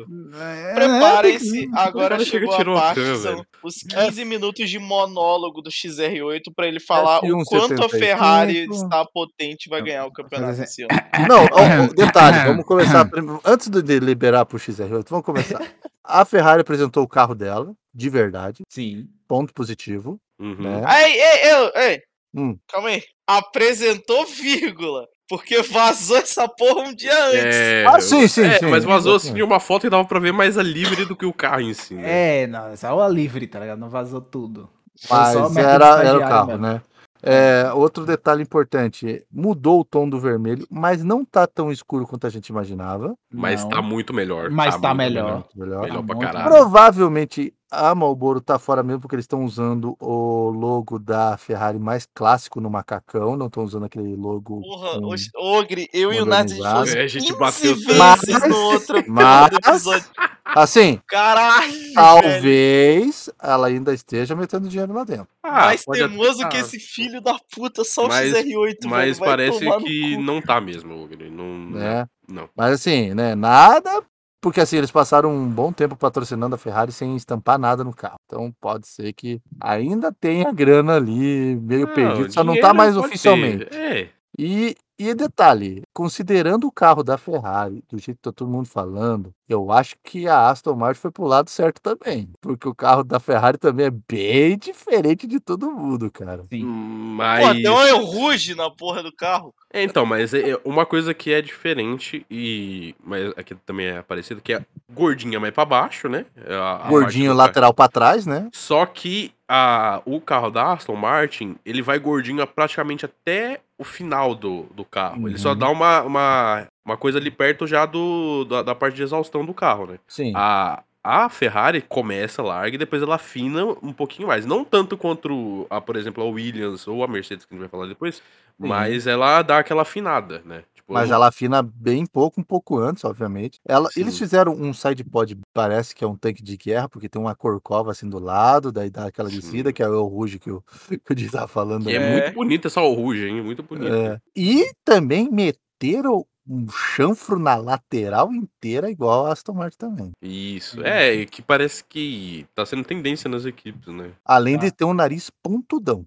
Preparem-se, 0.75 1.63
É, 1.63 1.67
agora 1.73 2.15
agora 2.15 2.25
chegou 2.25 2.51
chega, 2.51 2.57
tirou 2.57 2.77
a 2.77 2.81
parte, 2.81 3.17
são 3.17 3.43
os 3.63 3.75
15 3.89 4.23
minutos 4.23 4.69
de 4.69 4.77
monólogo 4.79 5.61
do 5.61 5.69
XR8 5.71 6.43
pra 6.55 6.67
ele 6.67 6.79
falar 6.79 7.19
o 7.23 7.27
1,75. 7.27 7.45
quanto 7.47 7.83
a 7.85 7.89
Ferrari 7.89 8.67
está 8.71 9.03
potente 9.05 9.65
e 9.65 9.69
vai 9.69 9.81
ganhar 9.81 10.05
o 10.05 10.11
campeonato 10.11 10.61
esse 10.61 10.83
ano. 10.83 10.91
Não, 11.27 11.43
ó, 11.45 11.47
ó, 11.51 11.87
detalhe, 11.95 12.47
vamos 12.47 12.65
começar. 12.65 13.09
Antes 13.43 13.67
de 13.69 13.81
de 13.81 13.99
liberar 13.99 14.45
pro 14.45 14.59
XR8, 14.59 15.05
vamos 15.09 15.25
começar. 15.25 15.59
A 16.09 16.25
Ferrari 16.25 16.61
apresentou 16.61 17.03
o 17.03 17.07
carro 17.07 17.35
dela, 17.35 17.73
de 17.93 18.09
verdade, 18.09 18.63
Sim. 18.67 19.07
ponto 19.27 19.53
positivo, 19.53 20.19
Uhum. 20.39 20.55
né? 20.57 20.81
Ei, 21.05 21.13
ei, 21.21 21.51
ei, 21.51 21.71
ei, 21.91 22.01
Hum. 22.35 22.57
calma 22.67 22.89
aí. 22.89 23.03
Apresentou 23.27 24.25
vírgula, 24.25 25.05
porque 25.27 25.61
vazou 25.61 26.17
essa 26.17 26.47
porra 26.47 26.81
um 26.89 26.93
dia 26.95 27.13
antes. 27.25 27.55
É, 27.57 27.85
Ah, 27.85 27.99
sim, 28.01 28.27
sim, 28.27 28.43
é, 28.45 28.57
sim, 28.59 28.65
Mas 28.71 28.83
vazou 28.83 29.15
assim 29.15 29.39
uma 29.43 29.59
foto 29.59 29.85
e 29.85 29.89
dava 29.89 30.05
pra 30.05 30.19
ver 30.19 30.31
mais 30.33 30.57
a 30.57 30.63
livre 30.63 31.05
do 31.05 31.15
que 31.15 31.25
o 31.25 31.33
carro 31.33 31.61
em 31.61 31.73
si. 31.73 31.93
Né? 31.93 32.43
É, 32.43 32.47
não, 32.47 32.75
só 32.75 32.99
a 33.01 33.07
livre, 33.07 33.45
tá 33.47 33.59
ligado? 33.59 33.77
Não 33.79 33.89
vazou 33.89 34.19
tudo. 34.21 34.69
Mas 35.09 35.55
era, 35.57 36.03
era 36.03 36.17
o 36.17 36.21
carro, 36.21 36.47
mesmo. 36.47 36.61
né? 36.61 36.81
É, 37.21 37.71
outro 37.73 38.05
detalhe 38.05 38.41
importante, 38.41 39.25
mudou 39.31 39.81
o 39.81 39.85
tom 39.85 40.09
do 40.09 40.19
vermelho, 40.19 40.65
mas 40.69 41.03
não 41.03 41.25
tá 41.25 41.45
tão 41.45 41.71
escuro 41.71 42.07
quanto 42.07 42.25
a 42.25 42.29
gente 42.29 42.47
imaginava. 42.47 43.13
Mas 43.31 43.63
Não. 43.63 43.69
tá 43.69 43.81
muito 43.81 44.13
melhor. 44.13 44.49
Mas 44.49 44.77
tá 44.77 44.93
muito 44.93 44.97
melhor. 44.97 45.45
Melhor. 45.55 45.81
Melhor 45.81 46.03
pra 46.03 46.15
Muito 46.15 46.25
caralho. 46.25 46.49
Provavelmente 46.49 47.53
a 47.71 47.93
Marlboro 47.93 48.41
tá 48.41 48.57
fora 48.57 48.81
mesmo 48.83 49.01
porque 49.01 49.15
eles 49.15 49.23
estão 49.23 49.43
usando 49.45 49.95
o 49.99 50.49
logo 50.49 50.97
da 50.99 51.37
Ferrari 51.37 51.77
mais 51.79 52.07
clássico 52.13 52.59
no 52.59 52.69
macacão, 52.69 53.35
não 53.37 53.47
estão 53.47 53.63
usando 53.63 53.85
aquele 53.85 54.15
logo. 54.15 54.61
Porra, 54.61 54.99
Ogre, 55.37 55.89
eu 55.93 56.11
e 56.13 56.19
o 56.19 56.25
Nath 56.25 56.51
a 56.63 56.85
gente 56.85 56.97
É, 56.97 57.03
a 57.03 57.07
gente 57.07 57.27
15 57.27 57.37
bateu 57.39 57.75
vezes 57.75 58.25
tanto. 58.25 58.49
no 58.49 58.57
outro 58.57 59.03
Mas- 59.07 59.51
episódio. 59.53 60.07
Assim, 60.51 60.99
Caralho, 61.07 61.71
velho. 61.71 61.93
talvez 61.93 63.29
ela 63.39 63.67
ainda 63.67 63.93
esteja 63.93 64.35
metendo 64.35 64.67
dinheiro 64.67 64.91
lá 64.93 65.03
dentro. 65.03 65.27
Ah, 65.43 65.65
Mais 65.65 65.83
até- 65.87 66.07
teimoso 66.07 66.49
que 66.49 66.57
ah, 66.57 66.59
esse 66.61 66.79
filho 66.79 67.21
da 67.21 67.37
puta, 67.53 67.83
só 67.83 68.07
Mas- 68.07 68.33
o 68.33 68.35
XR8, 68.35 68.77
Mas 68.85 69.19
velho, 69.19 69.29
parece 69.29 69.59
que 69.83 70.17
não 70.17 70.41
tá 70.41 70.59
mesmo, 70.59 71.03
Ogre. 71.03 71.29
Não, 71.29 71.69
Né? 71.69 72.07
não. 72.27 72.49
Mas 72.55 72.73
assim, 72.73 73.13
né? 73.13 73.35
Nada. 73.35 74.01
Porque 74.41 74.61
assim, 74.61 74.77
eles 74.77 74.91
passaram 74.91 75.33
um 75.33 75.49
bom 75.49 75.71
tempo 75.71 75.95
patrocinando 75.95 76.55
a 76.55 76.57
Ferrari 76.57 76.91
sem 76.91 77.15
estampar 77.15 77.59
nada 77.59 77.83
no 77.83 77.93
carro. 77.93 78.19
Então 78.25 78.53
pode 78.61 78.87
ser 78.87 79.11
que 79.13 79.41
ainda 79.59 80.13
tenha 80.13 80.51
grana 80.51 80.95
ali, 80.95 81.55
meio 81.55 81.87
Não, 81.87 81.93
perdido, 81.93 82.31
só 82.31 82.43
não 82.43 82.59
tá 82.59 82.73
mais 82.73 82.95
oficialmente. 82.95 83.67
É. 83.75 84.09
E, 84.37 84.75
e 84.99 85.13
detalhe, 85.15 85.81
considerando 85.93 86.67
o 86.67 86.71
carro 86.71 87.03
da 87.03 87.17
Ferrari, 87.17 87.81
do 87.89 87.97
jeito 87.97 88.17
que 88.17 88.23
tá 88.23 88.31
todo 88.33 88.51
mundo 88.51 88.67
falando, 88.67 89.31
eu 89.47 89.71
acho 89.71 89.95
que 90.03 90.27
a 90.27 90.49
Aston 90.49 90.75
Martin 90.75 90.99
foi 90.99 91.11
pro 91.11 91.23
lado 91.25 91.49
certo 91.49 91.81
também. 91.81 92.29
Porque 92.41 92.67
o 92.67 92.75
carro 92.75 93.03
da 93.03 93.19
Ferrari 93.19 93.57
também 93.57 93.85
é 93.85 93.91
bem 93.91 94.57
diferente 94.57 95.25
de 95.25 95.39
todo 95.39 95.71
mundo, 95.71 96.11
cara. 96.11 96.43
Sim. 96.51 96.63
Mas. 96.65 97.45
Pô, 97.63 97.71
um 97.71 97.81
Eu 97.87 98.03
Ruge 98.05 98.53
na 98.55 98.69
porra 98.69 99.01
do 99.01 99.11
carro. 99.15 99.53
É, 99.73 99.81
então, 99.83 100.05
mas 100.05 100.33
é 100.33 100.49
é 100.51 100.59
uma 100.65 100.85
coisa 100.85 101.13
que 101.13 101.31
é 101.31 101.41
diferente 101.41 102.25
e. 102.29 102.93
Mas 103.03 103.31
aqui 103.37 103.55
também 103.65 103.87
é 103.87 104.01
parecido, 104.01 104.41
que 104.41 104.53
é 104.53 104.65
gordinha 104.91 105.39
mais 105.39 105.53
pra 105.53 105.63
baixo, 105.65 106.09
né? 106.09 106.25
É 106.45 106.55
a- 106.55 106.81
a 106.85 106.89
Gordinho 106.89 107.33
lateral 107.33 107.73
pra 107.73 107.87
trás, 107.87 108.25
né? 108.25 108.49
Só 108.53 108.85
que 108.85 109.31
a, 109.47 110.01
o 110.05 110.19
carro 110.21 110.49
da 110.49 110.73
Aston 110.73 110.95
Martin, 110.95 111.55
ele 111.65 111.81
vai 111.81 111.97
gordinho 111.99 112.45
praticamente 112.47 113.05
até 113.05 113.61
o 113.79 113.83
final 113.83 114.35
do, 114.35 114.63
do 114.75 114.85
carro. 114.85 115.27
Ele 115.27 115.37
só 115.39 115.51
Uhum. 115.51 115.57
dá 115.57 115.69
uma, 115.69 116.01
uma, 116.03 116.67
uma 116.85 116.97
coisa 116.97 117.17
ali 117.17 117.31
perto 117.31 117.65
já 117.65 117.85
do, 117.85 118.45
da, 118.45 118.61
da 118.61 118.75
parte 118.75 118.95
de 118.95 119.03
exaustão 119.03 119.43
do 119.45 119.53
carro, 119.53 119.87
né? 119.87 119.99
Sim. 120.07 120.33
A, 120.35 120.83
a 121.03 121.29
Ferrari 121.29 121.81
começa 121.81 122.43
larga 122.43 122.75
e 122.75 122.77
depois 122.77 123.01
ela 123.01 123.15
afina 123.15 123.65
um 123.81 123.93
pouquinho 123.93 124.27
mais. 124.27 124.45
Não 124.45 124.63
tanto 124.65 124.97
quanto, 124.97 125.65
a, 125.69 125.79
por 125.81 125.95
exemplo, 125.95 126.21
a 126.23 126.27
Williams 126.27 126.87
ou 126.87 127.03
a 127.03 127.07
Mercedes, 127.07 127.45
que 127.45 127.53
a 127.53 127.55
gente 127.55 127.61
vai 127.61 127.69
falar 127.69 127.87
depois, 127.87 128.21
mas 128.57 129.07
ela 129.07 129.41
dá 129.41 129.59
aquela 129.59 129.83
afinada, 129.83 130.41
né? 130.45 130.63
Mas 130.93 131.11
ela 131.11 131.27
afina 131.27 131.61
bem 131.61 132.05
pouco, 132.05 132.39
um 132.41 132.43
pouco 132.43 132.77
antes, 132.77 133.03
obviamente. 133.03 133.59
Ela, 133.67 133.89
Sim. 133.91 134.01
eles 134.01 134.17
fizeram 134.17 134.53
um 134.53 134.73
side 134.73 135.03
pod, 135.03 135.37
parece 135.53 135.93
que 135.95 136.03
é 136.03 136.07
um 136.07 136.15
tanque 136.15 136.41
de 136.43 136.57
guerra, 136.57 136.89
porque 136.89 137.09
tem 137.09 137.21
uma 137.21 137.35
corcova 137.35 137.91
assim 137.91 138.09
do 138.09 138.19
lado, 138.19 138.71
daí 138.71 138.89
dá 138.89 139.05
aquela 139.05 139.29
Sim. 139.29 139.35
descida, 139.39 139.71
que 139.73 139.83
é 139.83 139.87
o 139.87 140.05
Ruge 140.07 140.39
que 140.39 140.51
o, 140.51 140.63
Di 141.15 141.29
tava 141.29 141.47
falando. 141.47 141.85
Que 141.85 141.95
é, 141.95 142.21
muito 142.21 142.33
bonita 142.35 142.67
essa 142.67 142.81
Rouge, 142.81 143.27
hein? 143.27 143.41
Muito 143.41 143.63
bonita. 143.63 143.95
É. 143.95 144.19
E 144.35 144.71
também 144.83 145.29
meteram 145.31 146.25
um 146.47 146.67
chanfro 146.67 147.37
na 147.37 147.55
lateral 147.55 148.33
inteira, 148.33 148.89
igual 148.89 149.27
a 149.27 149.33
Aston 149.33 149.53
Martin 149.53 149.77
também. 149.77 150.11
Isso. 150.19 150.81
É, 150.83 151.13
e 151.13 151.25
que 151.27 151.43
parece 151.43 151.83
que 151.83 152.47
tá 152.55 152.65
sendo 152.65 152.83
tendência 152.83 153.29
nas 153.29 153.45
equipes, 153.45 153.93
né? 153.93 154.11
Além 154.25 154.57
Tá. 154.57 154.65
de 154.65 154.71
ter 154.71 154.83
um 154.85 154.93
nariz 154.95 155.29
pontudão. 155.43 156.05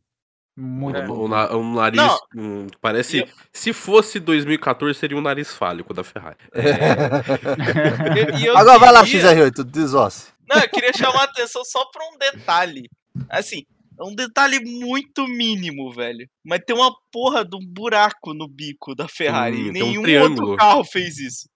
Muito 0.57 0.99
É. 0.99 1.07
bom. 1.07 1.27
Um, 1.29 1.57
um 1.59 1.75
nariz. 1.75 2.03
Um- 2.37 2.67
parece. 2.81 3.19
Eu- 3.21 3.29
Se 3.53 3.73
fosse 3.73 4.21
2014, 4.21 4.99
seria 4.99 5.17
um 5.17 5.21
nariz 5.23 5.53
fálico 5.55 5.95
da 5.95 6.05
Ferrari. 6.05 6.37
É, 6.55 6.63
E- 8.41 8.45
e 8.45 8.49
Agora 8.49 8.79
vai 8.79 8.93
lá, 8.93 9.05
queria- 9.05 9.23
XR8, 9.35 9.65
desosse. 9.65 10.33
Não, 10.49 10.59
eu 10.61 10.69
queria 10.69 10.93
chamar 10.93 11.21
a 11.23 11.25
atenção 11.25 11.65
só 11.65 11.85
pra 11.87 12.05
um 12.07 12.19
detalhe. 12.19 12.89
Assim, 13.31 13.63
é 13.99 14.05
um 14.05 14.15
detalhe 14.15 14.61
muito 14.65 15.27
mínimo, 15.27 15.91
velho. 15.93 16.27
Mas 16.45 16.61
tem 16.67 16.77
uma 16.77 16.93
porra 17.11 17.45
de 17.45 17.57
um 17.57 17.67
buraco 17.67 18.35
no 18.35 18.47
bico 18.49 18.95
da 18.95 19.09
Ferrari. 19.09 19.57
Sim, 19.57 19.69
e 19.71 19.73
tem 19.73 19.83
um 19.83 19.87
nenhum 19.87 20.03
triângulo. 20.03 20.51
outro 20.51 20.57
carro 20.67 20.85
fez 20.85 21.19
isso. 21.19 21.49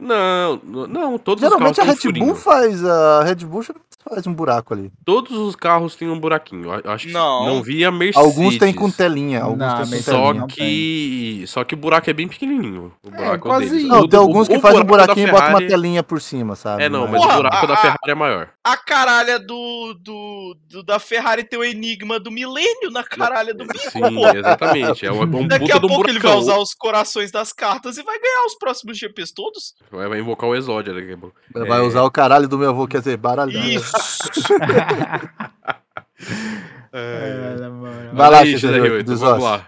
Não, 0.00 0.86
não, 0.86 1.18
todos 1.18 1.42
Geralmente 1.42 1.80
a 1.80 1.84
os 1.84 1.88
carros 1.88 2.02
Red 2.04 2.12
têm 2.12 2.22
um 2.22 2.26
Bull 2.26 2.34
faz. 2.34 2.84
A 2.84 3.22
Red 3.24 3.34
Bull 3.36 3.62
faz 4.08 4.26
um 4.26 4.32
buraco 4.34 4.72
ali. 4.74 4.90
Todos 5.04 5.30
os 5.36 5.54
carros 5.54 5.94
têm 5.94 6.08
um 6.08 6.18
buraquinho. 6.18 6.72
Eu 6.82 6.90
acho 6.90 7.06
que 7.06 7.12
Não. 7.12 7.44
não 7.46 7.62
vi 7.62 7.84
a 7.84 7.90
Mercedes. 7.90 8.16
Alguns 8.26 8.56
tem 8.58 8.72
com 8.72 8.90
telinha. 8.90 9.42
Alguns 9.42 9.58
Não, 9.58 9.76
telinha. 9.82 10.02
Só 10.02 10.46
que. 10.46 11.44
Só 11.46 11.64
que 11.64 11.74
o 11.74 11.76
buraco 11.76 12.08
é 12.08 12.12
bem 12.12 12.26
pequenininho. 12.28 12.92
O 13.04 13.10
buraco 13.10 13.48
quase 13.48 13.70
deles. 13.70 13.84
Não, 13.84 14.00
O- 14.00 14.08
tem 14.08 14.18
alguns 14.18 14.48
o 14.48 14.50
que 14.50 14.58
fazem 14.58 14.78
um 14.80 14.84
da 14.84 14.88
buraquinho 14.88 15.28
e 15.28 15.30
botam 15.30 15.48
uma 15.50 15.66
telinha 15.66 16.02
por 16.02 16.20
cima, 16.20 16.56
sabe? 16.56 16.82
É, 16.84 16.88
não, 16.88 17.02
mas 17.02 17.12
Mas- 17.12 17.20
o 17.20 17.24
Porra, 17.26 17.36
buraco 17.38 17.66
da 17.66 17.74
a- 17.74 17.76
Ferrari 17.76 17.98
é 18.10 18.14
maior. 18.14 18.50
A 18.64 18.76
caralha 18.76 19.38
do, 19.38 19.94
do, 20.02 20.56
do- 20.68 20.82
da 20.82 20.98
Ferrari 20.98 21.44
tem 21.44 21.58
o 21.58 21.64
enigma 21.64 22.18
do 22.18 22.30
milênio 22.30 22.90
na 22.90 23.02
caralha 23.04 23.52
do 23.54 23.64
bico. 23.66 23.90
Sim, 23.90 24.24
exatamente. 24.36 25.04
É 25.06 25.12
um, 25.12 25.22
é 25.22 25.24
um 25.26 25.46
Daqui 25.48 25.72
a 25.72 25.76
um 25.76 25.80
pouco 25.80 26.08
ele 26.08 26.18
vai 26.20 26.34
usar 26.36 26.56
os 26.58 26.74
corações 26.74 27.30
das 27.30 27.52
cartas 27.52 27.96
e 27.96 28.02
vai 28.02 28.18
ganhar 28.18 28.44
os 28.46 28.54
próximos 28.56 28.98
GPs 28.98 29.32
todos. 29.34 29.74
Vai 29.90 30.08
vai 30.08 30.20
invocar 30.20 30.48
o 30.48 30.54
Exódio 30.54 30.94
daqui 30.94 31.12
a 31.12 31.16
pouco. 31.18 31.36
Vai 31.52 31.80
É. 31.80 31.82
usar 31.82 32.02
o 32.02 32.10
caralho 32.10 32.46
do 32.48 32.58
meu 32.58 32.70
avô, 32.70 32.86
quer 32.86 32.98
dizer, 32.98 33.16
baralhão. 33.16 33.62
Isso. 33.64 33.92
É. 36.92 37.54
Vai 38.12 38.30
lá, 38.30 38.40
Aí, 38.40 38.54
XR8, 38.54 38.58
XR8, 38.58 39.02
desosse. 39.04 39.22
vamos 39.24 39.44
lá. 39.44 39.66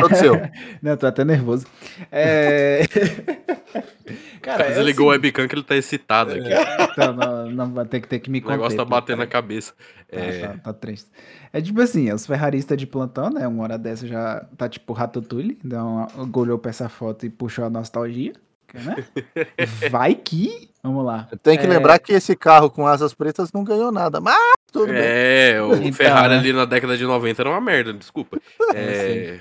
Todo 0.00 0.16
seu. 0.16 0.34
Não, 0.82 0.96
tô 0.96 1.06
até 1.06 1.24
nervoso. 1.24 1.66
É... 2.10 2.82
Cara, 4.42 4.64
é 4.64 4.74
Desligou 4.74 5.06
o 5.06 5.10
assim, 5.10 5.20
webcam 5.20 5.46
que 5.46 5.54
ele 5.54 5.62
tá 5.62 5.76
excitado 5.76 6.32
aqui. 6.32 6.48
então, 6.90 7.12
não, 7.12 7.50
não 7.50 7.72
vai 7.72 7.84
ter 7.86 8.00
que 8.00 8.08
ter 8.08 8.18
que 8.18 8.28
me 8.28 8.40
O 8.40 8.48
negócio 8.48 8.76
tá 8.76 8.82
conter, 8.84 8.94
batendo 8.96 9.18
na 9.18 9.26
cabeça. 9.26 9.72
Tá, 10.10 10.18
É, 10.18 10.38
tá, 10.48 10.54
tá 10.64 10.72
triste. 10.72 11.08
É 11.52 11.60
tipo 11.60 11.80
assim, 11.80 12.12
os 12.12 12.26
ferraristas 12.26 12.76
de 12.76 12.86
plantão, 12.86 13.30
né? 13.30 13.46
Uma 13.46 13.62
hora 13.62 13.78
dessa 13.78 14.04
já 14.06 14.44
tá 14.56 14.68
tipo 14.68 14.92
Ratatouille, 14.92 15.58
uma, 15.64 16.06
golhou 16.26 16.58
pra 16.58 16.70
essa 16.70 16.88
foto 16.88 17.24
e 17.24 17.30
puxou 17.30 17.64
a 17.64 17.70
nostalgia. 17.70 18.32
Né? 18.74 19.04
Vai 19.90 20.14
que. 20.14 20.70
Vamos 20.82 21.04
lá. 21.04 21.28
Tem 21.44 21.56
que 21.56 21.64
É. 21.64 21.68
lembrar 21.68 21.98
que 22.00 22.12
esse 22.12 22.34
carro 22.34 22.68
com 22.68 22.86
asas 22.86 23.14
pretas 23.14 23.52
não 23.52 23.62
ganhou 23.62 23.92
nada, 23.92 24.20
mas 24.20 24.36
tudo 24.72 24.86
bem. 24.88 24.96
É, 25.00 25.62
o 25.62 25.74
Então, 25.76 25.92
Ferrari 25.92 26.30
né? 26.34 26.38
ali 26.40 26.52
na 26.52 26.64
década 26.64 26.96
de 26.98 27.04
90 27.04 27.40
era 27.40 27.50
uma 27.50 27.60
merda, 27.60 27.92
desculpa. 27.92 28.38
É, 28.74 29.38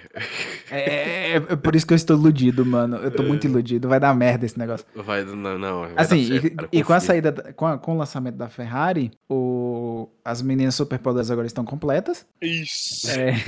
É, 0.70 1.36
é 1.36 1.40
por 1.56 1.76
isso 1.76 1.88
que 1.88 1.94
eu 1.94 1.96
estou 1.96 2.16
iludido, 2.18 2.64
mano. 2.66 2.98
Eu 2.98 3.10
tô 3.10 3.24
muito 3.24 3.48
iludido. 3.48 3.88
Vai 3.90 4.00
dar 4.00 4.14
merda 4.14 4.46
esse 4.46 4.60
negócio. 4.60 4.86
vai, 4.96 5.24
não, 5.24 5.58
não, 5.58 5.82
vai 5.82 5.94
Assim, 5.98 6.22
dar 6.22 6.34
certo, 6.34 6.46
e, 6.46 6.50
cara, 6.52 6.70
e 6.72 6.84
com 6.84 6.94
a 6.94 7.00
saída, 7.00 7.32
da- 7.32 7.54
com, 7.54 7.66
a- 7.66 7.78
com 7.78 7.96
o 7.96 7.98
lançamento 7.98 8.36
da 8.36 8.48
Ferrari, 8.50 9.12
o, 9.30 10.10
as 10.24 10.42
meninas 10.44 10.76
superpoderosas 10.76 11.32
agora 11.32 11.48
estão 11.48 11.64
completas. 11.66 12.26
Isso. 12.42 13.10
É, 13.10 13.30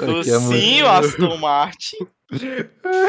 é 0.00 0.06
Docinho, 0.06 0.88
Aston 0.88 1.36
Martin. 1.36 2.06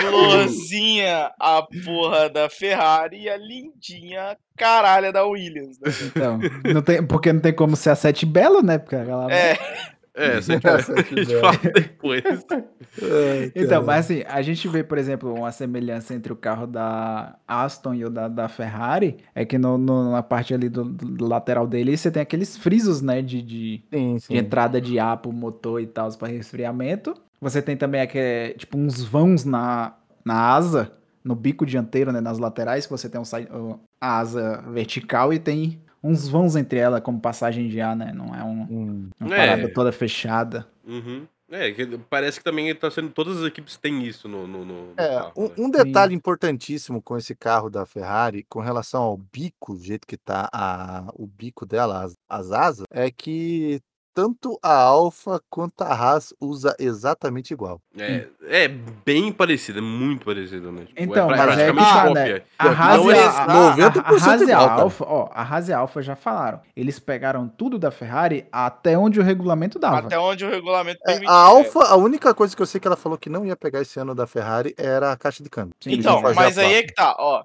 Florzinha, 0.02 1.32
a 1.40 1.62
porra 1.86 2.30
da 2.30 2.50
Ferrari. 2.50 3.24
E 3.24 3.30
a 3.30 3.38
lindinha 3.38 4.38
caralha 4.58 5.12
da 5.12 5.26
Williams. 5.26 5.80
né? 5.80 5.92
então, 6.06 6.40
não 6.74 6.82
tem, 6.82 7.06
porque 7.06 7.32
não 7.34 7.40
tem 7.40 7.54
como 7.54 7.76
ser 7.76 7.90
a 7.92 7.96
Sete 7.96 8.26
Belo, 8.26 8.62
né? 8.62 8.78
Porque 8.78 8.96
ela, 8.96 9.32
É, 9.32 9.58
É, 10.16 10.36
você 10.40 10.54
Essa 10.64 10.94
a 11.50 11.72
depois. 11.72 12.24
Ai, 13.02 13.52
Então, 13.56 13.84
mas 13.84 14.06
assim, 14.06 14.24
a 14.28 14.42
gente 14.44 14.68
vê, 14.68 14.84
por 14.84 15.00
exemplo, 15.00 15.34
uma 15.34 15.52
semelhança 15.52 16.14
entre 16.14 16.32
o 16.32 16.36
carro 16.36 16.68
da 16.68 17.36
Aston 17.48 17.96
e 17.96 18.06
o 18.06 18.10
da, 18.12 18.28
da 18.28 18.48
Ferrari, 18.48 19.18
é 19.34 19.44
que 19.44 19.58
no, 19.58 19.76
no- 19.78 20.12
na 20.12 20.22
parte 20.22 20.54
ali 20.54 20.70
do, 20.70 20.84
do 20.86 21.26
lateral 21.28 21.66
dele 21.66 21.98
você 21.98 22.12
tem 22.12 22.22
aqueles 22.22 22.56
frisos, 22.56 23.02
né, 23.02 23.24
de, 23.24 23.42
de, 23.42 23.84
Sim, 23.92 24.20
sim. 24.20 24.34
de 24.34 24.40
entrada 24.40 24.80
de 24.80 25.00
ar 25.00 25.18
pro 25.18 25.32
motor 25.32 25.82
e 25.82 25.88
tal, 25.88 26.12
para 26.16 26.28
resfriamento. 26.28 27.16
Você 27.44 27.62
tem 27.62 27.76
também 27.78 28.02
aquele, 28.02 28.54
tipo, 28.54 28.78
uns 28.78 29.04
vãos 29.04 29.44
na, 29.44 29.94
na 30.24 30.54
asa, 30.54 30.94
no 31.24 31.36
bico 31.36 31.66
dianteiro, 31.66 32.12
né, 32.12 32.22
nas 32.22 32.40
laterais, 32.40 32.86
que 32.86 32.92
você 32.92 33.10
tem 33.10 33.20
um, 33.20 33.24
o- 33.58 33.80
a 34.00 34.18
asa 34.20 34.62
vertical 34.72 35.34
e 35.34 35.40
tem 35.40 35.82
uns 36.02 36.28
vãos 36.28 36.56
entre 36.56 36.80
ela 36.80 37.00
como 37.02 37.20
passagem 37.20 37.68
de 37.68 37.80
ar, 37.82 37.96
né, 37.96 38.12
não 38.14 38.34
é 38.36 38.44
um- 38.44 38.68
Hum. 38.70 39.10
uma 39.20 39.34
É. 39.36 39.38
parada 39.38 39.74
toda 39.74 39.92
fechada. 39.92 40.68
Uhum. 40.86 41.28
É, 41.52 41.72
parece 42.10 42.40
que 42.40 42.44
também 42.44 42.74
tá 42.74 42.90
sendo. 42.90 43.10
Todas 43.10 43.38
as 43.38 43.44
equipes 43.48 43.78
têm 43.78 44.04
isso 44.08 44.28
no, 44.28 44.48
no, 44.48 44.66
no- 44.66 44.94
É, 44.98 45.08
carro, 45.08 45.32
um, 45.38 45.44
né? 45.50 45.54
um 45.60 45.70
detalhe 45.70 46.16
importantíssimo 46.16 47.00
com 47.00 47.16
esse 47.16 47.36
carro 47.36 47.70
da 47.70 47.86
Ferrari, 47.86 48.44
com 48.50 48.60
relação 48.60 49.04
ao 49.04 49.18
bico, 49.18 49.76
do 49.76 49.84
jeito 49.84 50.08
que 50.08 50.18
tá 50.18 50.50
a, 50.52 51.06
o 51.14 51.28
bico 51.28 51.64
dela, 51.66 52.04
as, 52.06 52.16
as 52.28 52.52
asas, 52.52 52.86
é 52.90 53.12
que 53.12 53.80
tanto 54.14 54.60
a 54.62 54.74
Alfa 54.74 55.42
quanto 55.50 55.82
a 55.84 55.88
Haas 55.94 56.34
usa 56.40 56.76
exatamente 56.80 57.52
igual. 57.54 57.82
É, 57.98 58.28
é 58.44 58.68
bem 58.68 59.32
parecido, 59.32 59.80
é 59.80 59.82
muito 59.82 60.26
parecido, 60.26 60.72
né? 60.72 60.86
Tipo, 60.86 61.02
Então, 61.02 61.28
pra- 61.28 61.38
mas 61.38 61.58
é 61.60 61.74
tá, 61.74 62.04
cópia. 62.08 62.14
né? 62.36 62.42
A 62.60 62.68
Haas 62.70 62.98
não 63.02 63.12
e 63.12 63.16
é 63.16 63.24
a, 63.24 63.30
a, 63.30 63.44
a, 63.44 63.76
90% 63.76 64.04
a 64.04 64.10
Haas 64.32 64.42
e 64.42 64.52
a. 64.52 64.58
Alfa, 64.60 65.06
ó, 65.06 65.30
a 65.34 65.42
Haas 65.44 65.68
e 65.70 65.74
a 65.74 65.78
Alfa 65.80 66.02
já 66.02 66.16
falaram. 66.16 66.62
Eles 66.76 67.00
pegaram 67.00 67.48
tudo 67.48 67.80
da 67.80 67.92
Ferrari 67.92 68.46
até 68.52 68.98
onde 68.98 69.20
o 69.20 69.24
regulamento 69.24 69.80
dava. 69.80 70.00
até 70.08 70.18
onde 70.20 70.46
o 70.46 70.50
regulamento 70.50 71.00
É, 71.04 71.12
permite. 71.14 71.30
a 71.32 71.34
Alfa, 71.34 71.80
a 71.86 71.96
única 71.96 72.34
coisa 72.34 72.56
que 72.56 72.62
eu 72.62 72.66
sei 72.66 72.80
que 72.80 72.88
ela 72.88 72.96
falou 72.98 73.18
que 73.18 73.30
não 73.30 73.46
ia 73.46 73.56
pegar 73.56 73.82
esse 73.82 74.00
ano 74.00 74.14
da 74.14 74.28
Ferrari 74.28 74.74
era 74.78 75.12
a 75.12 75.18
caixa 75.18 75.42
de 75.44 75.50
câmbio. 75.50 75.76
Sim, 75.82 75.94
Então, 75.94 76.22
mas 76.36 76.58
aí 76.58 76.74
é 76.74 76.84
que 76.84 76.94
tá, 76.94 77.16
ó. 77.18 77.42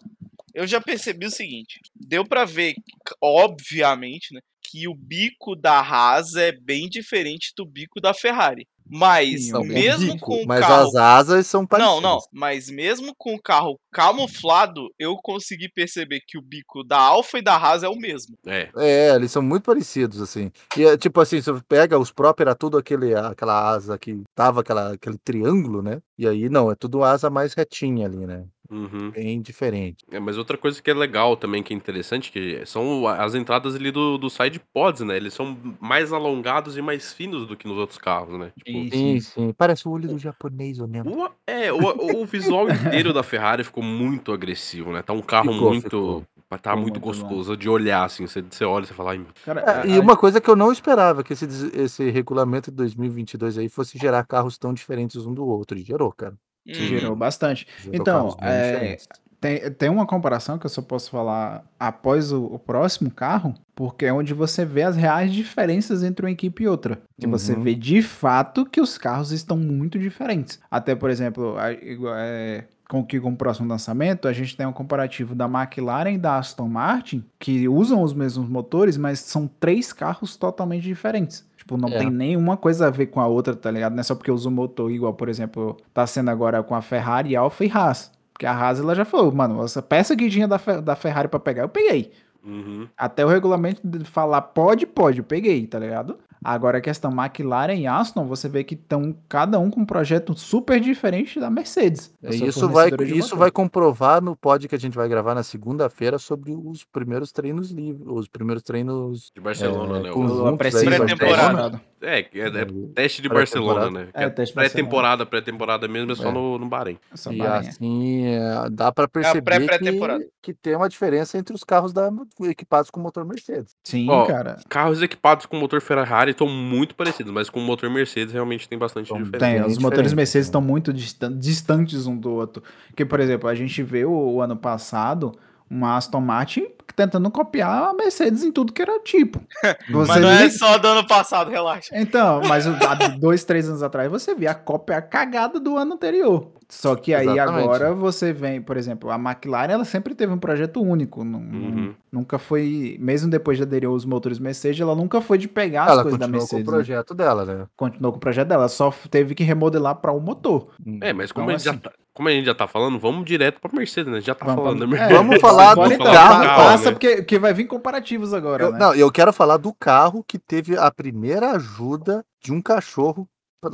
Eu 0.55 0.67
já 0.67 0.81
percebi 0.81 1.25
o 1.27 1.31
seguinte, 1.31 1.79
deu 1.95 2.25
pra 2.25 2.45
ver, 2.45 2.75
obviamente, 3.23 4.35
né, 4.35 4.41
que 4.71 4.87
o 4.87 4.95
bico 4.95 5.57
da 5.57 5.81
Haas 5.81 6.35
é 6.35 6.53
bem 6.53 6.89
diferente 6.89 7.53
do 7.57 7.65
bico 7.65 8.01
da 8.01 8.13
Ferrari. 8.13 8.67
Mas 8.91 9.47
Sim, 9.47 9.55
o 9.55 9.65
mesmo 9.65 10.15
bico, 10.15 10.27
com 10.27 10.43
o 10.43 10.47
mas 10.47 10.61
carro 10.61 10.89
as 10.89 10.95
asas 10.95 11.47
são 11.47 11.67
parecidas. 11.67 11.95
Não, 11.97 12.01
não, 12.01 12.19
mas 12.33 12.71
mesmo 12.71 13.15
com 13.19 13.35
o 13.35 13.41
carro 13.41 13.79
camuflado, 13.93 14.89
eu 14.99 15.17
consegui 15.23 15.69
perceber 15.69 16.21
que 16.27 16.39
o 16.39 16.43
bico 16.43 16.83
da 16.83 16.99
Alfa 16.99 17.39
e 17.39 17.43
da 17.43 17.55
Haas 17.55 17.83
é 17.83 17.89
o 17.89 17.97
mesmo. 17.97 18.35
É. 18.47 18.71
É, 18.77 19.15
eles 19.15 19.31
são 19.31 19.43
muito 19.43 19.65
parecidos, 19.65 20.23
assim. 20.23 20.51
E 20.77 20.85
é, 20.85 20.97
tipo 20.97 21.21
assim, 21.21 21.41
você 21.41 21.53
pega 21.69 21.99
os 21.99 22.11
próprios, 22.11 22.47
era 22.47 22.55
tudo 22.55 22.79
aquele, 22.79 23.15
aquela 23.15 23.71
asa 23.71 23.99
que 23.99 24.23
tava 24.35 24.63
aquela, 24.63 24.95
aquele 24.95 25.19
triângulo, 25.19 25.83
né? 25.83 26.01
E 26.17 26.27
aí, 26.27 26.49
não, 26.49 26.71
é 26.71 26.75
tudo 26.75 27.05
asa 27.05 27.29
mais 27.29 27.53
retinha 27.53 28.07
ali, 28.07 28.27
né? 28.27 28.47
Uhum. 28.71 29.11
Bem 29.11 29.41
diferente. 29.41 30.05
É, 30.11 30.21
mas 30.21 30.37
outra 30.37 30.59
coisa 30.59 30.83
que 30.83 30.91
é 30.91 30.95
legal 30.95 31.37
também, 31.37 31.63
que 31.63 31.73
é 31.73 31.77
interessante, 31.77 32.31
que 32.31 32.65
são 32.67 33.07
as 33.07 33.35
entradas 33.35 33.75
ali 33.75 33.91
do, 33.91 34.19
do 34.19 34.29
side 34.29 34.61
pods, 34.75 35.01
né? 35.03 35.17
Eles 35.17 35.33
são 35.33 35.57
mais 35.81 36.13
alongados 36.13 36.77
e 36.77 36.83
mais 36.83 37.13
finos 37.13 37.47
do 37.47 37.57
que 37.57 37.67
nos 37.67 37.79
outros 37.79 37.99
carros, 37.99 38.39
né? 38.39 38.53
Tipo, 38.57 38.71
Sim, 38.71 38.91
Sim, 38.91 39.21
sim. 39.21 39.53
Parece 39.57 39.89
o 39.89 39.91
olho 39.93 40.09
do 40.09 40.19
japonês 40.19 40.79
olhando. 40.81 41.11
o, 41.11 41.31
é, 41.47 41.73
o, 41.73 42.23
o 42.23 42.27
visual 42.27 42.67
inteiro 43.03 43.13
da 43.13 43.23
Ferrari 43.23 43.65
ficou 43.65 43.83
muito 43.83 44.33
agressivo, 44.33 44.93
né? 44.93 45.03
Tá 45.03 45.13
um 45.13 45.23
carro 45.23 45.53
Ficou, 45.53 45.69
muito. 45.71 45.83
ficou. 45.83 46.27
Tá 46.51 46.57
Ficou 46.71 46.77
muito 46.81 46.93
muito 46.95 47.01
bom. 47.01 47.07
gostoso 47.07 47.57
de 47.57 47.69
olhar, 47.69 48.05
assim. 48.05 48.27
Você, 48.27 48.41
você 48.43 48.65
olha 48.65 48.85
e 48.85 48.87
você 48.87 48.95
fala, 48.95 49.11
ai, 49.11 49.19
meu 49.19 49.27
Cara, 49.45 49.61
É, 49.61 49.71
a- 49.83 49.87
e 49.87 49.97
a- 49.99 50.01
uma 50.01 50.17
coisa 50.17 50.41
que 50.41 50.49
eu 50.51 50.57
não 50.57 50.73
esperava, 50.73 51.23
que 51.23 51.33
esse, 51.35 51.45
esse 51.75 52.11
regulamento 52.11 52.71
de 52.71 52.77
2022 52.79 53.59
aí 53.59 53.69
fosse 53.69 53.99
gerar 53.99 54.25
carros 54.25 54.57
tão 54.59 54.73
diferentes 54.73 55.27
um 55.27 55.35
do 55.35 55.47
outro. 55.47 55.79
E 55.79 55.83
gerou, 55.83 56.11
cara. 56.13 56.35
Hum, 56.69 56.75
gerou 56.75 57.17
bastante. 57.17 57.67
Gerou 57.79 57.95
Então, 57.95 58.37
é. 58.43 58.97
Tem, 59.41 59.71
tem 59.71 59.89
uma 59.89 60.05
comparação 60.05 60.59
que 60.59 60.67
eu 60.67 60.71
só 60.71 60.83
posso 60.83 61.11
falar 61.11 61.65
após 61.79 62.33
o, 62.33 62.45
o 62.47 62.59
próximo 62.59 63.09
carro, 63.09 63.55
porque 63.73 64.05
é 64.05 64.13
onde 64.13 64.35
você 64.35 64.65
vê 64.65 64.83
as 64.83 64.97
reais 64.97 65.33
diferenças 65.33 66.03
entre 66.03 66.27
uma 66.27 66.33
equipe 66.33 66.65
e 66.65 66.69
outra. 66.69 67.01
Que 67.21 67.27
você 67.27 67.53
Uhum. 67.53 67.63
vê 67.63 67.75
de 67.77 68.03
fato 68.03 68.67
que 68.67 68.81
os 68.81 68.99
carros 68.99 69.31
estão 69.31 69.57
muito 69.57 69.97
diferentes. 69.97 70.59
Até, 70.69 70.97
por 70.97 71.09
exemplo, 71.09 71.55
é, 71.61 72.65
com 72.89 73.05
que 73.05 73.21
com 73.21 73.31
o 73.31 73.37
próximo 73.37 73.69
lançamento, 73.69 74.27
a 74.27 74.33
gente 74.33 74.57
tem 74.57 74.67
um 74.67 74.73
comparativo 74.73 75.37
da 75.37 75.45
McLaren 75.45 76.15
e 76.15 76.19
da 76.19 76.39
Aston 76.39 76.67
Martin, 76.67 77.25
que 77.39 77.69
usam 77.69 78.03
os 78.03 78.13
mesmos 78.13 78.49
motores, 78.49 78.97
mas 78.97 79.21
são 79.21 79.47
três 79.61 79.93
carros 79.93 80.37
totalmente 80.37 80.83
diferentes. 80.83 81.47
Tipo, 81.69 81.77
não 81.77 81.91
É. 81.91 81.99
tem 81.99 82.09
nenhuma 82.11 82.57
coisa 82.57 82.87
a 82.87 82.91
ver 82.91 83.09
com 83.09 83.21
a 83.21 83.27
outra, 83.27 83.55
tá 83.55 83.71
ligado? 83.71 83.93
Não 83.93 84.01
é 84.01 84.03
só 84.03 84.15
porque 84.15 84.31
usa 84.33 84.49
o 84.49 84.53
motor 84.53 84.91
igual, 84.91 85.13
por 85.13 85.29
exemplo, 85.29 85.77
tá 85.93 86.07
sendo 86.07 86.31
agora 86.31 86.63
com 86.63 86.75
a 86.75 86.81
Ferrari, 86.81 87.37
Alfa 87.37 87.63
e 87.63 87.71
Haas. 87.71 88.11
Porque 88.33 88.47
a 88.47 88.53
Haas 88.53 88.81
ela 88.81 88.95
já 88.95 89.05
falou, 89.05 89.31
mano, 89.31 89.63
essa 89.63 89.83
peça 89.83 90.17
que 90.17 90.31
tinha 90.31 90.49
da, 90.49 90.57
da 90.83 90.97
Ferrari 90.97 91.29
pra 91.29 91.39
pegar, 91.39 91.65
eu 91.65 91.69
peguei. 91.69 92.11
Uhum. 92.43 92.89
Até 92.97 93.23
o 93.23 93.29
regulamento 93.29 93.83
de 93.87 94.03
falar 94.05 94.41
pode, 94.41 94.87
pode, 94.87 95.19
eu 95.19 95.25
peguei, 95.25 95.67
tá 95.67 95.79
ligado? 95.79 96.17
Agora 96.43 96.79
a 96.79 96.81
questão 96.81 97.11
McLaren 97.11 97.75
e 97.75 97.87
Aston, 97.87 98.27
você 98.27 98.49
vê 98.49 98.63
que 98.65 98.75
estão 98.75 99.15
cada 99.29 99.59
um 99.59 99.71
com 99.71 99.81
um 99.81 99.87
projeto 99.87 100.35
super 100.35 100.81
diferente 100.81 101.41
da 101.41 101.51
Mercedes. 101.51 102.13
É, 102.23 102.35
Isso, 102.35 102.69
vai, 102.69 102.91
isso 103.05 103.37
vai 103.37 103.51
comprovar 103.51 104.23
no 104.23 104.37
pod 104.37 104.69
que 104.69 104.75
a 104.75 104.79
gente 104.79 104.97
vai 104.97 105.09
gravar 105.09 105.35
na 105.35 105.43
segunda-feira 105.43 106.19
sobre 106.19 106.53
os 106.53 106.85
primeiros 106.85 107.33
treinos 107.33 107.71
livres, 107.71 108.07
os 108.07 108.29
primeiros 108.29 108.63
treinos 108.63 109.31
De 109.35 109.41
Barcelona, 109.41 109.99
É, 109.99 110.03
né? 110.03 110.11
pré-temporada. 110.57 111.81
É, 112.01 112.21
é, 112.21 112.29
é 112.35 112.65
Uhum. 112.65 112.93
teste 112.95 113.21
de. 113.21 113.29
Barcelona, 113.29 113.91
né? 113.91 114.09
É, 114.15 114.29
teste 114.31 114.53
de 114.53 114.57
Barcelona. 114.57 114.71
Pré-temporada, 114.71 115.27
pré-temporada 115.27 115.89
mesmo 115.89 116.13
é 116.13 116.15
só 116.15 116.29
É. 116.29 116.33
no, 116.33 116.59
no 116.59 116.67
Bahrein. 116.69 116.99
Essa 117.13 117.33
E 117.33 117.39
barinha. 117.39 117.71
assim, 117.71 118.27
é, 118.27 118.71
dá 118.71 118.93
pra 118.93 119.09
perceber 119.09 119.43
pré-pré-temporada. 119.43 120.25
que, 120.43 120.53
que 120.53 120.55
tem 120.55 120.77
uma 120.77 120.89
diferença 120.89 121.37
entre 121.39 121.55
os 121.55 121.65
carros 121.65 121.93
da, 121.93 122.11
equipados 122.43 122.91
com 122.91 123.01
motor 123.01 123.25
Mercedes. 123.25 123.75
Sim, 123.85 124.09
Ó, 124.11 124.27
cara. 124.27 124.57
Carros 124.69 125.03
equipados 125.03 125.47
com 125.47 125.57
motor 125.57 125.81
Ferrari 125.81 126.31
estão 126.31 126.47
muito 126.49 126.95
parecidos, 126.95 127.33
mas 127.33 127.51
com 127.51 127.61
motor 127.61 127.91
Mercedes 127.91 128.33
realmente 128.33 128.69
tem 128.69 128.79
bastante 128.79 129.07
Então, 129.11 129.23
diferença. 129.23 129.45
Tem, 129.45 129.61
os 129.67 129.79
motores 129.79 130.11
diferente, 130.11 130.17
Mercedes 130.17 130.47
né? 130.47 130.51
estão 130.51 130.61
muito 130.61 130.93
distan- 130.93 131.37
distantes 131.37 132.07
um 132.07 132.17
do 132.17 132.31
outro. 132.33 132.63
Porque, 132.89 133.05
por 133.05 133.21
exemplo, 133.21 133.49
a 133.49 133.55
gente 133.55 133.83
vê 133.83 134.05
o, 134.05 134.11
o 134.13 134.41
ano 134.41 134.57
passado 134.57 135.33
uma 135.71 135.97
Aston 135.97 136.21
Martin 136.21 136.67
tentando 136.97 137.31
copiar 137.31 137.91
a 137.91 137.95
Mercedes 137.95 138.43
em 138.43 138.51
tudo 138.51 138.73
que 138.73 138.83
era 138.83 138.99
tipo. 139.01 139.41
Você 139.91 140.09
Mas 140.13 140.21
não 140.21 140.29
é 140.31 140.43
liga- 140.45 140.51
só 140.59 140.79
do 140.79 140.89
ano 140.89 141.07
passado, 141.07 141.49
relaxa. 141.51 141.91
Então, 141.93 142.41
mas 142.49 142.67
o- 142.67 142.71
há 142.71 142.95
dois, 143.21 143.45
três 143.45 143.69
anos 143.69 143.83
atrás 143.85 144.11
você 144.11 144.35
via 144.35 144.51
a 144.51 144.55
cópia 144.55 145.01
cagada 145.01 145.61
do 145.61 145.77
ano 145.77 145.95
anterior. 145.95 146.51
Só 146.69 146.97
que 146.97 147.15
aí 147.15 147.27
Exatamente. 147.27 147.65
agora 147.65 147.95
você 147.95 148.33
vem, 148.33 148.61
por 148.61 148.77
exemplo, 148.77 149.11
a 149.11 149.15
McLaren 149.15 149.73
ela 149.73 149.85
sempre 149.85 150.13
teve 150.15 150.33
um 150.33 150.39
projeto 150.39 150.83
único. 150.83 151.23
nu- 151.25 151.39
Uhum. 151.39 151.95
Nunca 152.11 152.37
foi, 152.39 152.97
mesmo 153.01 153.31
depois 153.31 153.57
de 153.59 153.63
aderir 153.63 153.89
aos 153.89 154.05
motores 154.05 154.39
Mercedes, 154.41 154.81
ela 154.81 154.95
nunca 154.97 155.21
foi 155.21 155.39
de 155.39 155.47
pegar 155.47 155.85
as 155.85 155.91
Ela 155.93 156.03
coisas 156.03 156.19
da 156.19 156.27
continuou 156.27 156.49
com 156.49 156.55
o 156.57 156.59
Mercedes. 156.59 156.67
né? 156.67 156.73
projeto 156.95 157.15
dela, 157.15 157.45
né? 157.45 157.67
Continuou 157.77 158.13
com 158.13 158.17
o 158.17 158.21
projeto 158.21 158.49
dela, 158.49 158.69
só 158.69 158.93
teve 159.11 159.35
que 159.37 159.45
remodelar 159.45 159.95
para 159.97 160.11
o 160.13 160.21
motor. 160.21 160.69
É, 161.01 161.13
mas 161.13 161.31
como, 161.33 161.47
Então, 161.51 161.57
assim- 161.57 161.65
já 161.67 161.75
tá, 161.75 161.93
como 162.19 162.29
a 162.29 162.33
gente 162.33 162.47
já 162.47 162.55
tá 162.55 162.67
falando, 162.67 162.99
vamos 162.99 163.25
direto 163.25 163.61
pra 163.61 163.71
Mercedes, 163.73 164.13
né? 164.13 164.21
Já 164.21 164.35
tá 164.35 164.45
Vamos 164.45 164.65
falando, 164.65 164.89
né? 164.89 164.99
É, 164.99 165.09
Vamos 165.15 165.41
falar 165.41 165.77
do 165.77 165.93
então, 165.93 166.13
carro, 166.13 166.45
Passa 166.45 166.87
né? 166.87 166.91
porque, 166.91 167.17
porque 167.19 167.39
vai 167.39 167.55
vir 167.55 167.67
comparativos 167.67 168.35
agora, 168.35 168.65
Eu, 168.65 168.73
né? 168.73 168.79
Não, 168.81 168.93
eu 168.93 169.09
quero 169.13 169.33
falar 169.33 169.57
do 169.57 169.73
carro 169.73 170.25
que 170.27 170.37
teve 170.37 170.77
a 170.77 170.91
primeira 170.91 171.53
ajuda 171.53 172.25
de 172.43 172.53
um 172.53 172.61
cachorro 172.61 173.29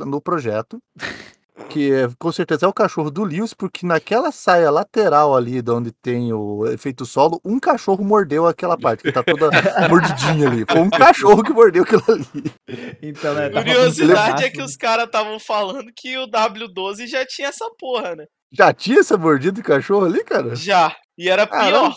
no 0.05 0.21
projeto. 0.21 0.77
Que 1.69 1.91
é, 1.91 2.09
com 2.19 2.31
certeza 2.31 2.65
é 2.65 2.69
o 2.69 2.73
cachorro 2.73 3.09
do 3.09 3.23
Lewis, 3.23 3.53
porque 3.53 3.85
naquela 3.85 4.29
saia 4.31 4.69
lateral 4.69 5.35
ali, 5.35 5.61
de 5.61 5.71
onde 5.71 5.91
tem 5.91 6.33
o 6.33 6.67
efeito 6.67 7.05
solo, 7.05 7.39
um 7.45 7.59
cachorro 7.59 8.03
mordeu 8.03 8.45
aquela 8.45 8.77
parte, 8.77 9.03
que 9.03 9.11
tá 9.11 9.23
toda 9.23 9.49
mordidinha 9.89 10.49
ali. 10.49 10.65
Foi 10.69 10.81
um 10.81 10.89
cachorro 10.89 11.41
que 11.43 11.53
mordeu 11.53 11.83
aquilo 11.83 12.03
ali. 12.09 12.53
Então, 13.01 13.33
né, 13.33 13.49
Curiosidade 13.49 14.43
é 14.43 14.49
que 14.49 14.61
os 14.61 14.75
caras 14.75 15.05
estavam 15.05 15.39
falando 15.39 15.91
que 15.95 16.17
o 16.17 16.27
W12 16.27 17.07
já 17.07 17.25
tinha 17.25 17.47
essa 17.47 17.69
porra, 17.79 18.15
né? 18.15 18.25
Já 18.51 18.73
tinha 18.73 18.99
essa 18.99 19.17
mordida 19.17 19.53
de 19.53 19.63
cachorro 19.63 20.05
ali, 20.05 20.23
cara? 20.23 20.55
Já. 20.55 20.93
E 21.17 21.29
era 21.29 21.47
Caramba. 21.47 21.89
pior. 21.89 21.95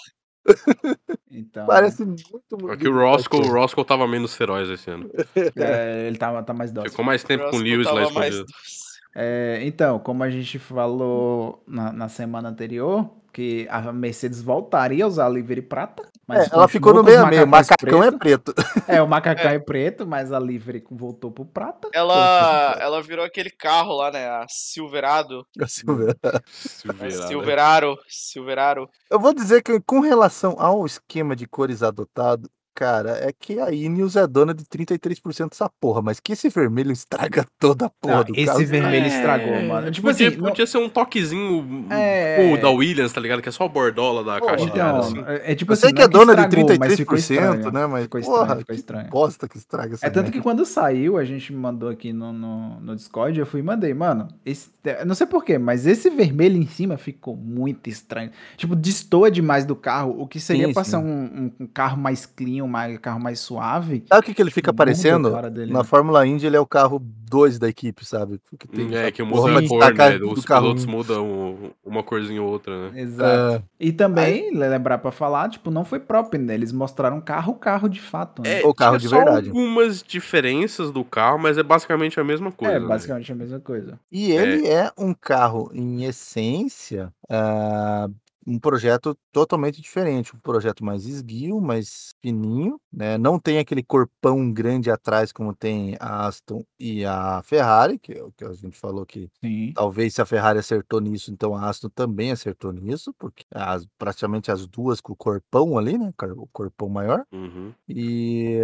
Então, 1.30 1.66
Parece 1.66 2.04
muito 2.04 2.24
mordida 2.52 2.74
Aqui 2.74 2.88
o 2.88 2.92
de 2.92 2.98
Roscoe, 2.98 3.40
o. 3.40 3.52
Roscoe 3.52 3.84
tava 3.84 4.08
menos 4.08 4.34
feroz 4.34 4.68
esse 4.68 4.90
ano. 4.90 5.10
é, 5.56 6.06
ele 6.06 6.16
tá, 6.16 6.42
tá 6.42 6.54
mais 6.54 6.72
dócil. 6.72 6.90
Ficou 6.90 7.04
mais 7.04 7.22
tempo 7.22 7.50
com 7.50 7.56
o 7.56 7.60
Lewis 7.60 7.86
lá 7.86 8.02
tava 8.04 8.12
mais 8.12 8.34
escondido. 8.34 8.46
doce. 8.46 8.77
É, 9.14 9.60
então, 9.62 9.98
como 9.98 10.22
a 10.22 10.30
gente 10.30 10.58
falou 10.58 11.62
na, 11.66 11.92
na 11.92 12.08
semana 12.08 12.48
anterior, 12.48 13.10
que 13.32 13.66
a 13.70 13.92
Mercedes 13.92 14.42
voltaria 14.42 15.04
a 15.04 15.08
usar 15.08 15.26
a 15.26 15.28
livery 15.28 15.62
prata. 15.62 16.02
Mas 16.26 16.50
É, 16.50 16.54
ela 16.54 16.68
ficou 16.68 16.92
no 16.92 17.02
meio 17.02 17.24
a 17.24 17.26
meio. 17.26 17.46
Macacão 17.46 18.02
é 18.02 18.10
preto. 18.10 18.52
preto. 18.52 18.54
É, 18.88 19.00
o 19.02 19.08
macacão 19.08 19.50
é. 19.50 19.58
preto, 19.58 20.06
mas 20.06 20.32
a 20.32 20.38
livery 20.38 20.84
voltou 20.90 21.30
pro 21.30 21.44
prata. 21.44 21.88
Ela, 21.92 22.76
ela 22.80 23.02
virou 23.02 23.24
aquele 23.24 23.50
carro 23.50 23.94
lá, 23.94 24.10
né? 24.10 24.26
A 24.28 24.46
Silverado. 24.48 25.46
Assim, 25.60 25.86
velho. 25.86 26.16
A 26.22 26.40
Silveirada. 26.46 27.22
Silveraro. 27.28 27.98
Silveraro. 28.08 28.88
Eu 29.10 29.20
vou 29.20 29.32
dizer 29.32 29.62
que 29.62 29.80
com 29.80 30.00
relação 30.00 30.56
ao 30.58 30.84
esquema 30.84 31.36
de 31.36 31.46
cores 31.46 31.82
adotado, 31.82 32.50
cara, 32.78 33.18
é 33.20 33.32
que 33.32 33.58
a 33.58 33.72
Ineos 33.72 34.14
é 34.14 34.24
dona 34.24 34.54
de 34.54 34.62
33% 34.64 35.50
dessa 35.50 35.68
porra, 35.80 36.00
mas 36.00 36.20
que 36.20 36.32
esse 36.32 36.48
vermelho 36.48 36.92
estraga 36.92 37.44
toda 37.58 37.86
a 37.86 37.90
porra 37.90 38.18
Não, 38.18 38.24
do 38.24 38.34
esse 38.36 38.46
carro. 38.46 38.66
vermelho 38.66 39.04
É, 39.04 39.08
estragou, 39.08 39.62
mano. 39.62 39.90
Tipo 39.90 40.06
podia, 40.06 40.28
assim, 40.28 40.36
não- 40.36 40.48
podia 40.50 40.66
ser 40.66 40.78
um 40.78 40.88
toquezinho 40.88 41.86
É. 41.90 42.36
pô, 42.50 42.56
da 42.62 42.70
Williams, 42.70 43.12
tá 43.12 43.20
ligado? 43.20 43.42
Que 43.42 43.48
é 43.48 43.52
só 43.52 43.64
a 43.64 43.68
bordola 43.68 44.22
da 44.22 44.38
Porra, 44.38 44.52
caixa. 44.52 44.64
Então, 44.64 44.96
assim. 44.98 45.24
é, 45.26 45.52
é 45.52 45.54
tipo 45.56 45.72
Eu 45.72 45.76
sei 45.76 45.88
assim, 45.88 45.94
que 45.96 46.00
não 46.02 46.06
é 46.06 46.08
dona 46.08 46.34
de 46.36 46.42
estragou, 46.42 46.68
ficou 46.70 47.16
33%, 47.16 47.18
estranho. 47.18 47.72
né? 47.72 47.86
Mas, 47.86 48.02
Ficou 48.04 48.20
estranho, 48.20 48.38
porra, 48.40 48.56
ficou 48.58 48.64
que 48.74 48.80
estranho. 48.80 49.10
bosta 49.10 49.48
que 49.48 49.58
estraga 49.58 49.94
essa 49.94 50.06
É 50.06 50.10
tanto 50.10 50.30
que 50.30 50.40
quando 50.40 50.64
saiu, 50.64 51.16
a 51.18 51.24
gente 51.24 51.52
mandou 51.52 51.88
aqui 51.88 52.12
no, 52.12 52.32
no, 52.32 52.80
no 52.80 52.94
Discord, 52.94 53.38
eu 53.40 53.46
fui 53.46 53.58
e 53.58 53.62
mandei, 53.64 53.92
mano, 53.92 54.28
esse, 54.46 54.70
não 55.04 55.16
sei 55.16 55.26
porquê, 55.26 55.58
mas 55.58 55.84
esse 55.84 56.08
vermelho 56.10 56.56
em 56.56 56.66
cima 56.66 56.96
ficou 56.96 57.36
muito 57.36 57.88
estranho. 57.90 58.30
Tipo, 58.56 58.76
destoa 58.76 59.30
demais 59.30 59.64
do 59.64 59.74
carro, 59.74 60.14
o 60.20 60.26
que 60.28 60.38
seria 60.38 60.68
Sim, 60.68 60.72
pra 60.74 60.84
sim. 60.84 60.90
ser 60.90 60.96
um, 60.98 61.02
um- 61.08 61.52
um 61.60 61.66
carro 61.66 61.96
mais 62.00 62.24
clean, 62.24 62.62
mais- 62.68 62.98
carro 62.98 63.20
mais 63.20 63.40
suave. 63.40 64.04
Sabe 64.08 64.20
o 64.20 64.22
que, 64.24 64.34
que 64.34 64.42
ele 64.42 64.50
fica 64.50 64.70
Muda 64.72 64.82
a 64.82 64.86
parecendo? 64.86 65.30
cara 65.32 65.50
dele, 65.50 65.72
Na 65.72 65.80
né? 65.80 65.84
Fórmula 65.84 66.26
Indy 66.26 66.46
ele 66.46 66.56
é 66.56 66.60
o 66.60 66.66
carro 66.66 66.98
2 67.00 67.58
da 67.58 67.68
equipe, 67.68 68.04
sabe? 68.04 68.40
Que 68.58 68.68
tem 68.68 68.94
É, 68.94 69.02
essa 69.02 69.12
que 69.12 69.22
muda 69.22 69.42
pra 69.42 69.58
a 69.58 69.68
cor, 69.68 69.78
destacar 69.80 70.10
né? 70.18 70.26
Os 70.26 70.44
carro 70.44 70.62
pilotos 70.62 70.84
um. 70.84 70.90
mudam 70.90 71.72
uma 71.84 72.02
corzinha 72.02 72.42
ou 72.42 72.48
outra, 72.48 72.90
né? 72.90 73.00
Exato. 73.00 73.56
É, 73.56 73.62
E 73.80 73.92
também, 73.92 74.50
lembrar 74.54 74.98
pra 74.98 75.10
falar, 75.10 75.48
tipo, 75.50 75.70
não 75.70 75.84
foi 75.84 76.00
próprio, 76.00 76.40
né? 76.40 76.54
Eles 76.54 76.72
mostraram 76.72 77.20
carro, 77.20 77.54
carro 77.54 77.88
de 77.88 78.00
fato, 78.00 78.42
né? 78.42 78.60
É, 78.62 78.66
O 78.66 78.74
carro 78.74 78.98
de 78.98 79.08
verdade. 79.08 79.48
algumas 79.48 80.02
diferenças 80.02 80.90
do 80.90 81.04
carro, 81.04 81.38
mas 81.38 81.58
é 81.58 81.62
basicamente 81.62 82.18
a 82.20 82.24
mesma 82.24 82.50
coisa. 82.52 82.74
É, 82.74 82.80
né? 82.80 82.86
basicamente 82.86 83.32
a 83.32 83.34
mesma 83.34 83.60
coisa. 83.60 83.98
E 84.10 84.30
ele 84.32 84.66
é. 84.66 84.90
um 84.98 85.12
carro, 85.14 85.70
em 85.74 86.04
essência, 86.04 87.12
ah, 87.30 88.08
um 88.48 88.58
projeto 88.58 89.14
totalmente 89.30 89.80
diferente. 89.82 90.34
Um 90.34 90.38
projeto 90.38 90.82
mais 90.84 91.04
esguio, 91.04 91.60
mais 91.60 92.14
fininho, 92.22 92.80
né? 92.90 93.18
Não 93.18 93.38
tem 93.38 93.58
aquele 93.58 93.82
corpão 93.82 94.50
grande 94.50 94.90
atrás 94.90 95.30
como 95.32 95.54
tem 95.54 95.96
a 96.00 96.26
Aston 96.26 96.64
e 96.80 97.04
a 97.04 97.42
Ferrari, 97.42 97.98
que 97.98 98.12
é 98.14 98.22
o 98.22 98.32
que 98.32 98.44
a 98.44 98.52
gente 98.54 98.78
falou 98.78 99.04
que 99.04 99.28
Sim. 99.44 99.72
talvez 99.74 100.14
se 100.14 100.22
a 100.22 100.26
Ferrari 100.26 100.58
acertou 100.58 100.98
nisso, 101.00 101.30
então 101.30 101.54
a 101.54 101.68
Aston 101.68 101.90
também 101.90 102.32
acertou 102.32 102.72
nisso, 102.72 103.14
porque 103.18 103.44
as- 103.54 103.86
praticamente 103.98 104.50
as 104.50 104.66
duas 104.66 105.00
com 105.00 105.12
o 105.12 105.16
corpão 105.16 105.76
ali, 105.76 105.98
né? 105.98 106.10
O 106.36 106.46
corpão 106.50 106.88
maior. 106.88 107.24
Uhum. 107.30 107.72
E 107.86 108.60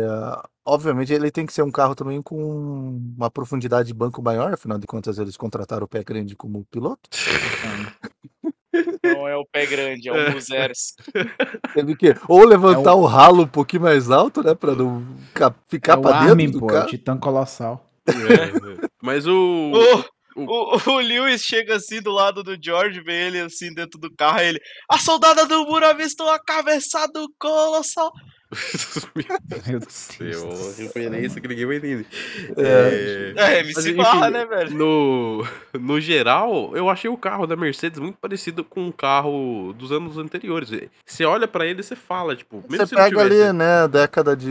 obviamente 0.64 1.12
ele 1.12 1.30
tem 1.30 1.44
que 1.44 1.52
ser 1.52 1.62
um 1.62 1.70
carro 1.70 1.94
também 1.94 2.22
com 2.22 2.96
uma 3.16 3.30
profundidade 3.30 3.88
de 3.88 3.94
banco 3.94 4.22
maior, 4.22 4.54
afinal 4.54 4.78
de 4.78 4.86
contas 4.86 5.18
eles 5.18 5.36
contrataram 5.36 5.84
o 5.84 5.88
pé 5.88 6.02
grande 6.02 6.34
como 6.34 6.64
piloto. 6.70 7.10
Não 9.12 9.28
é 9.28 9.36
o 9.36 9.44
pé 9.46 9.66
grande, 9.66 10.08
é 10.08 10.12
o 10.12 10.32
Buzeres. 10.32 10.94
Teve 11.74 11.94
que 11.96 12.14
ou 12.28 12.44
levantar 12.44 12.94
o 12.94 13.04
ralo 13.04 13.42
um 13.42 13.48
pouquinho 13.48 13.82
mais 13.82 14.10
alto, 14.10 14.42
né, 14.42 14.54
para 14.54 14.74
não 14.74 15.04
ca- 15.34 15.54
ficar 15.68 15.94
É 15.94 15.96
o 15.96 16.02
para 16.02 16.12
dentro 16.18 16.30
Armin, 16.30 16.50
do 16.50 16.58
pô, 16.60 16.66
é 16.66 16.68
o 16.70 16.74
carro. 16.74 16.88
Titã 16.88 17.16
Colossal. 17.18 17.90
É, 18.08 18.12
é. 18.12 18.88
Mas 19.02 19.26
o. 19.28 19.72
O, 20.36 20.42
o, 20.44 20.90
o 20.90 20.98
Lewis 20.98 21.42
chega 21.42 21.76
assim 21.76 22.02
do 22.02 22.10
lado 22.10 22.42
do 22.42 22.56
George, 22.60 23.00
vê 23.00 23.26
ele 23.28 23.38
assim 23.40 23.72
dentro 23.72 24.00
do 24.00 24.12
carro, 24.14 24.40
ele. 24.40 24.58
A 24.90 24.98
soldada 24.98 25.46
do 25.46 25.64
muro 25.64 25.86
avistou 25.86 26.28
a 26.28 26.38
cabeça 26.40 27.06
do 27.06 27.28
colossal. 27.38 28.10
Meu 29.14 29.38
Deus, 29.42 29.84
do 29.84 29.90
céu. 29.90 30.48
referência 30.78 31.40
que 31.40 31.48
ninguém 31.48 31.66
vai 31.66 31.76
entender. 31.76 32.06
É. 32.56 33.32
É, 33.36 33.62
Mas, 33.62 33.76
MC 33.76 33.88
enfim, 33.90 33.96
Barra, 33.96 34.30
né, 34.30 34.44
velho? 34.46 34.70
No, 34.74 35.46
no 35.78 36.00
geral, 36.00 36.72
eu 36.74 36.88
achei 36.88 37.10
o 37.10 37.16
carro 37.16 37.46
da 37.46 37.56
Mercedes 37.56 37.98
muito 37.98 38.16
parecido 38.20 38.62
com 38.64 38.88
o 38.88 38.92
carro 38.92 39.74
dos 39.76 39.92
anos 39.92 40.18
anteriores. 40.18 40.70
Você 41.04 41.24
olha 41.24 41.46
pra 41.48 41.66
ele 41.66 41.80
e 41.80 41.82
você 41.82 41.96
fala, 41.96 42.34
tipo, 42.36 42.56
mesmo 42.68 42.76
Você 42.78 42.86
se 42.86 42.94
não 42.94 43.02
pega 43.04 43.22
tivesse- 43.22 43.42
ali, 43.42 43.52
né, 43.58 43.88
década 43.88 44.36
de 44.36 44.48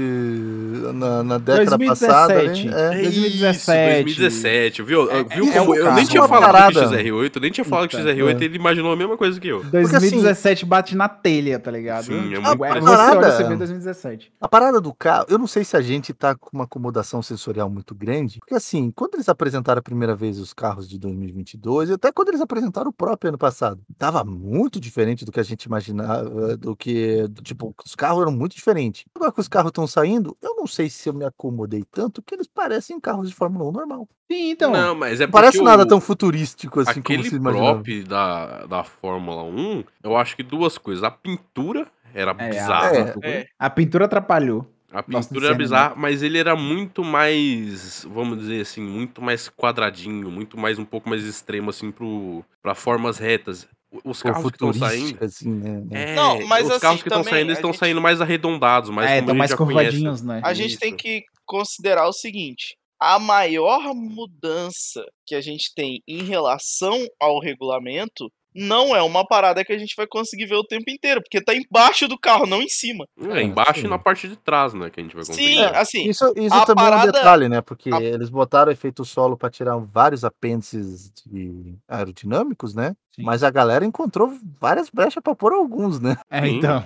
na, 0.94 1.24
na 1.24 1.38
década 1.38 1.78
2017. 1.78 1.88
passada, 2.12 2.40
ali, 2.40 2.68
É 2.68 3.00
é. 3.00 3.02
2017. 3.02 4.04
2017, 4.04 4.04
2017, 4.04 4.82
viu? 4.84 5.12
É- 5.12 5.24
viu 5.24 5.46
é 5.52 5.60
como- 5.60 5.72
um 5.72 5.76
eu 5.76 5.84
carro. 5.86 5.96
nem 5.96 6.06
tinha 6.06 6.28
falado 6.28 6.74
do 6.74 6.80
XR8, 6.80 7.36
eu 7.36 7.42
nem 7.42 7.52
tinha 7.52 7.66
falado 7.66 7.88
que 7.90 7.96
o 7.96 8.00
Então, 8.00 8.12
XR8 8.14 8.42
é. 8.42 8.46
ele 8.46 8.56
imaginou 8.56 8.92
a 8.92 8.96
mesma 8.96 9.18
coisa 9.18 9.40
que 9.40 9.48
eu. 9.48 9.64
2017 9.64 10.66
bate 10.66 10.96
na 10.96 11.08
telha, 11.10 11.60
tá 11.60 11.72
ligado? 11.72 12.06
Sim, 12.06 12.34
é 12.34 12.36
Tipo, 12.36 12.42
muito 12.42 12.66
é, 12.66 12.68
parecido. 12.68 12.86
você 12.92 13.02
olha, 13.02 13.16
Parada. 13.16 13.32
você 13.32 13.44
vê 13.44 13.56
2017. 13.56 13.93
A 14.42 14.48
parada 14.48 14.80
do 14.82 14.94
carro, 14.94 15.26
eu 15.30 15.38
não 15.38 15.48
sei 15.48 15.64
se 15.64 15.76
a 15.78 15.82
gente 15.82 16.14
tá 16.14 16.36
com 16.36 16.50
uma 16.54 16.64
acomodação 16.66 17.22
sensorial 17.22 17.70
muito 17.70 17.94
grande, 17.96 18.40
porque 18.40 18.56
assim, 18.56 18.92
quando 18.92 19.16
eles 19.16 19.30
apresentaram 19.30 19.80
a 19.80 19.84
primeira 19.84 20.16
vez 20.16 20.40
os 20.40 20.54
carros 20.54 20.88
de 20.90 20.98
2022, 21.00 21.90
e 21.90 21.94
até 21.94 22.12
quando 22.12 22.30
eles 22.30 22.42
apresentaram 22.42 22.90
o 22.90 22.94
próprio 22.94 23.30
ano 23.30 23.38
passado, 23.38 23.82
tava 23.98 24.24
muito 24.24 24.80
diferente 24.80 25.26
do 25.26 25.32
que 25.32 25.40
a 25.40 25.44
gente 25.44 25.64
imaginava, 25.64 26.58
do 26.58 26.76
que, 26.76 27.28
do, 27.28 27.42
tipo, 27.42 27.74
os 27.86 27.96
carros 27.96 28.22
eram 28.22 28.32
muito 28.32 28.56
diferentes. 28.56 29.06
Agora 29.16 29.32
que 29.32 29.40
os 29.40 29.48
carros 29.48 29.70
estão 29.70 29.88
saindo, 29.88 30.36
eu 30.42 30.56
não 30.56 30.68
sei 30.68 30.90
se 30.90 31.10
eu 31.10 31.14
me 31.14 31.26
acomodei 31.26 31.84
tanto 31.92 32.22
que 32.22 32.34
eles 32.36 32.48
parecem 32.48 33.00
carros 33.00 33.30
de 33.30 33.36
Fórmula 33.36 33.70
1 33.70 33.72
normal. 33.72 34.08
Sim, 34.32 34.52
então. 34.52 34.72
não, 34.72 34.96
mas 34.96 35.20
é 35.22 35.26
Não 35.26 35.32
parece 35.32 35.62
nada 35.62 35.84
o- 35.84 35.88
tão 35.88 36.00
futurístico 36.02 36.80
assim 36.80 37.02
como 37.02 37.16
Aquele 37.18 37.30
se 37.30 37.36
imaginava. 37.36 37.74
prop 37.84 38.04
da, 38.04 38.66
da 38.66 38.84
Fórmula 38.84 39.44
1, 39.44 39.84
eu 40.04 40.16
acho 40.18 40.36
que 40.36 40.42
duas 40.44 40.78
coisas. 40.78 41.04
A 41.04 41.12
pintura 41.12 41.86
era 42.14 42.36
É, 42.38 42.50
bizarra. 42.50 43.16
É. 43.24 43.30
É. 43.30 43.46
A 43.58 43.70
pintura 43.70 44.06
atrapalhou. 44.06 44.68
A 44.92 45.02
pintura 45.02 45.46
era 45.48 45.48
cena, 45.48 45.58
bizarra, 45.58 45.96
mas 45.96 46.22
ele 46.22 46.38
era 46.38 46.56
muito 46.56 47.04
mais, 47.04 48.06
vamos 48.08 48.38
dizer 48.38 48.62
assim, 48.62 48.80
muito 48.82 49.22
mais 49.24 49.50
quadradinho, 49.50 50.30
muito 50.30 50.56
mais, 50.58 50.78
um 50.78 50.86
pouco 50.86 51.10
mais 51.10 51.24
extremo, 51.24 51.72
assim, 51.72 51.92
pro, 51.92 52.46
pra 52.62 52.76
formas 52.76 53.18
retas. 53.18 53.68
Os 54.04 54.22
Pô, 54.22 54.30
carros 54.32 54.52
que 54.52 54.56
estão 54.56 54.74
saindo. 54.74 55.24
assim, 55.24 55.50
né? 55.52 55.84
É, 55.92 56.16
Não, 56.16 56.46
mas 56.48 56.66
os 56.66 56.72
assim, 56.74 56.80
carros 56.82 57.02
que 57.02 57.10
estão 57.10 57.24
saindo, 57.24 57.38
eles 57.48 57.50
a 57.50 57.60
estão 57.60 57.72
gente- 57.72 57.80
saindo 57.80 58.02
mais 58.02 58.22
arredondados, 58.22 58.90
mais 58.92 59.10
é, 59.10 59.20
estão 59.20 59.34
a 59.34 59.38
mais 59.38 59.50
gente 59.52 59.60
já 59.60 59.66
conhece. 59.66 59.84
curvadinhos, 59.86 60.22
né? 60.22 60.42
A 60.44 60.54
gente 60.54 60.78
tem 60.78 60.90
Isso. 60.90 60.98
que 60.98 61.24
considerar 61.46 62.08
o 62.08 62.14
seguinte: 62.14 62.76
a 63.00 63.18
maior 63.20 63.94
mudança 63.96 65.04
que 65.26 65.34
a 65.36 65.42
gente 65.42 65.74
tem 65.76 66.02
em 66.08 66.24
relação 66.24 66.98
ao 67.20 67.40
regulamento 67.40 68.32
não 68.56 68.96
é 68.96 69.02
uma 69.02 69.26
parada 69.26 69.64
que 69.64 69.74
a 69.74 69.78
gente 69.78 69.96
vai 69.96 70.06
conseguir 70.08 70.46
ver 70.46 70.56
o 70.56 70.64
tempo 70.64 70.90
inteiro, 70.90 71.22
porque 71.22 71.42
tá 71.44 71.54
embaixo 71.56 72.08
do 72.08 72.18
carro, 72.18 72.46
não 72.46 72.62
em 72.62 72.70
cima. 72.70 73.06
É, 73.32 73.42
embaixo 73.42 73.82
sim. 73.82 73.88
e 73.88 73.90
na 73.90 74.00
parte 74.00 74.28
de 74.28 74.36
trás, 74.36 74.74
né, 74.74 74.90
que 74.90 75.00
a 75.00 75.04
gente 75.04 75.16
vai 75.16 75.26
conseguir. 75.26 75.54
Sim, 75.56 75.60
É, 75.62 75.78
assim, 75.78 76.10
Isso, 76.10 76.34
isso 76.38 76.54
a 76.56 76.66
também 76.66 76.86
é 76.86 76.88
um 76.88 76.92
parada- 76.92 77.12
detalhe, 77.12 77.50
né? 77.50 77.62
Porque 77.62 77.90
a- 77.94 78.02
eles 78.02 78.30
botaram 78.30 78.72
efeito 78.72 79.04
solo 79.06 79.38
para 79.38 79.50
tirar 79.50 79.78
vários 79.78 80.24
apêndices 80.24 81.12
de 81.26 81.76
aerodinâmicos, 81.88 82.74
né? 82.76 82.96
Sim. 83.16 83.24
Mas 83.24 83.44
a 83.44 83.52
galera 83.52 83.86
encontrou 83.86 84.34
várias 84.60 84.90
brechas 84.90 85.22
para 85.22 85.36
pôr 85.36 85.54
alguns, 85.54 86.00
né? 86.00 86.18
É, 86.32 86.48
então. 86.48 86.84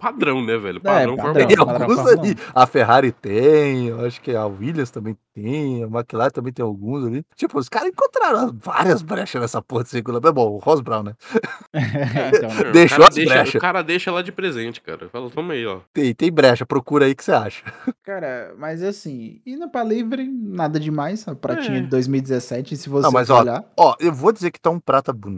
Padrão, 0.00 0.40
né, 0.44 0.56
velho? 0.56 0.78
É, 0.78 0.80
Padrão 0.80 1.16
padrão. 1.16 1.16
Fórmula 1.16 1.46
Tem 1.48 1.56
padrão 1.56 1.82
alguns 1.82 1.96
Fórmula 1.96 2.20
ali. 2.28 2.36
A 2.54 2.66
Ferrari 2.66 3.12
tem, 3.12 3.88
eu 3.88 4.04
acho 4.06 4.20
que 4.20 4.34
a 4.36 4.46
Williams 4.46 4.90
também 4.90 5.16
tem, 5.34 5.82
a 5.82 5.86
McLaren 5.86 6.30
também 6.30 6.52
tem 6.52 6.62
alguns 6.64 7.04
ali. 7.06 7.24
Tipo, 7.34 7.58
os 7.58 7.68
caras 7.68 7.88
encontraram 7.88 8.56
várias 8.62 9.02
brechas 9.02 9.40
nessa 9.40 9.60
porra 9.60 9.82
de 9.84 9.92
regulamento. 9.92 10.32
Bom, 10.32 10.48
o 10.52 10.58
Ross 10.58 10.80
Brown, 10.80 11.02
né? 11.02 11.14
então. 11.74 12.50
É, 12.64 12.68
o 12.68 12.72
Deixou 12.72 13.04
as 13.04 13.14
deixa- 13.14 13.34
brechas. 13.34 13.54
O 13.56 13.58
cara 13.58 13.82
deixa 13.82 14.12
lá 14.12 14.22
de 14.22 14.30
presente, 14.32 14.80
cara. 14.80 15.08
Fala, 15.08 15.28
toma 15.30 15.54
aí, 15.54 15.66
ó. 15.66 15.80
Tem, 15.92 16.14
tem 16.14 16.30
brecha, 16.30 16.64
procura 16.64 17.06
aí 17.06 17.14
que 17.14 17.24
você 17.24 17.32
acha. 17.32 17.64
Cara, 18.04 18.54
mas 18.58 18.82
assim, 18.82 19.40
indo 19.46 19.68
pra 19.68 19.82
livre, 19.82 20.24
nada 20.28 20.78
demais. 20.78 21.26
A 21.26 21.34
pratinha 21.34 21.78
É. 21.78 21.80
de 21.80 21.86
2017, 21.88 22.76
se 22.76 22.88
você 22.88 23.02
Não, 23.04 23.12
mas 23.12 23.28
ó, 23.30 23.40
olhar. 23.40 23.64
ó, 23.76 23.94
eu 23.98 24.12
vou 24.12 24.32
dizer 24.32 24.50
que 24.50 24.60
tá 24.60 24.70
um 24.70 24.78
prata 24.78 25.12
bonito. 25.12 25.31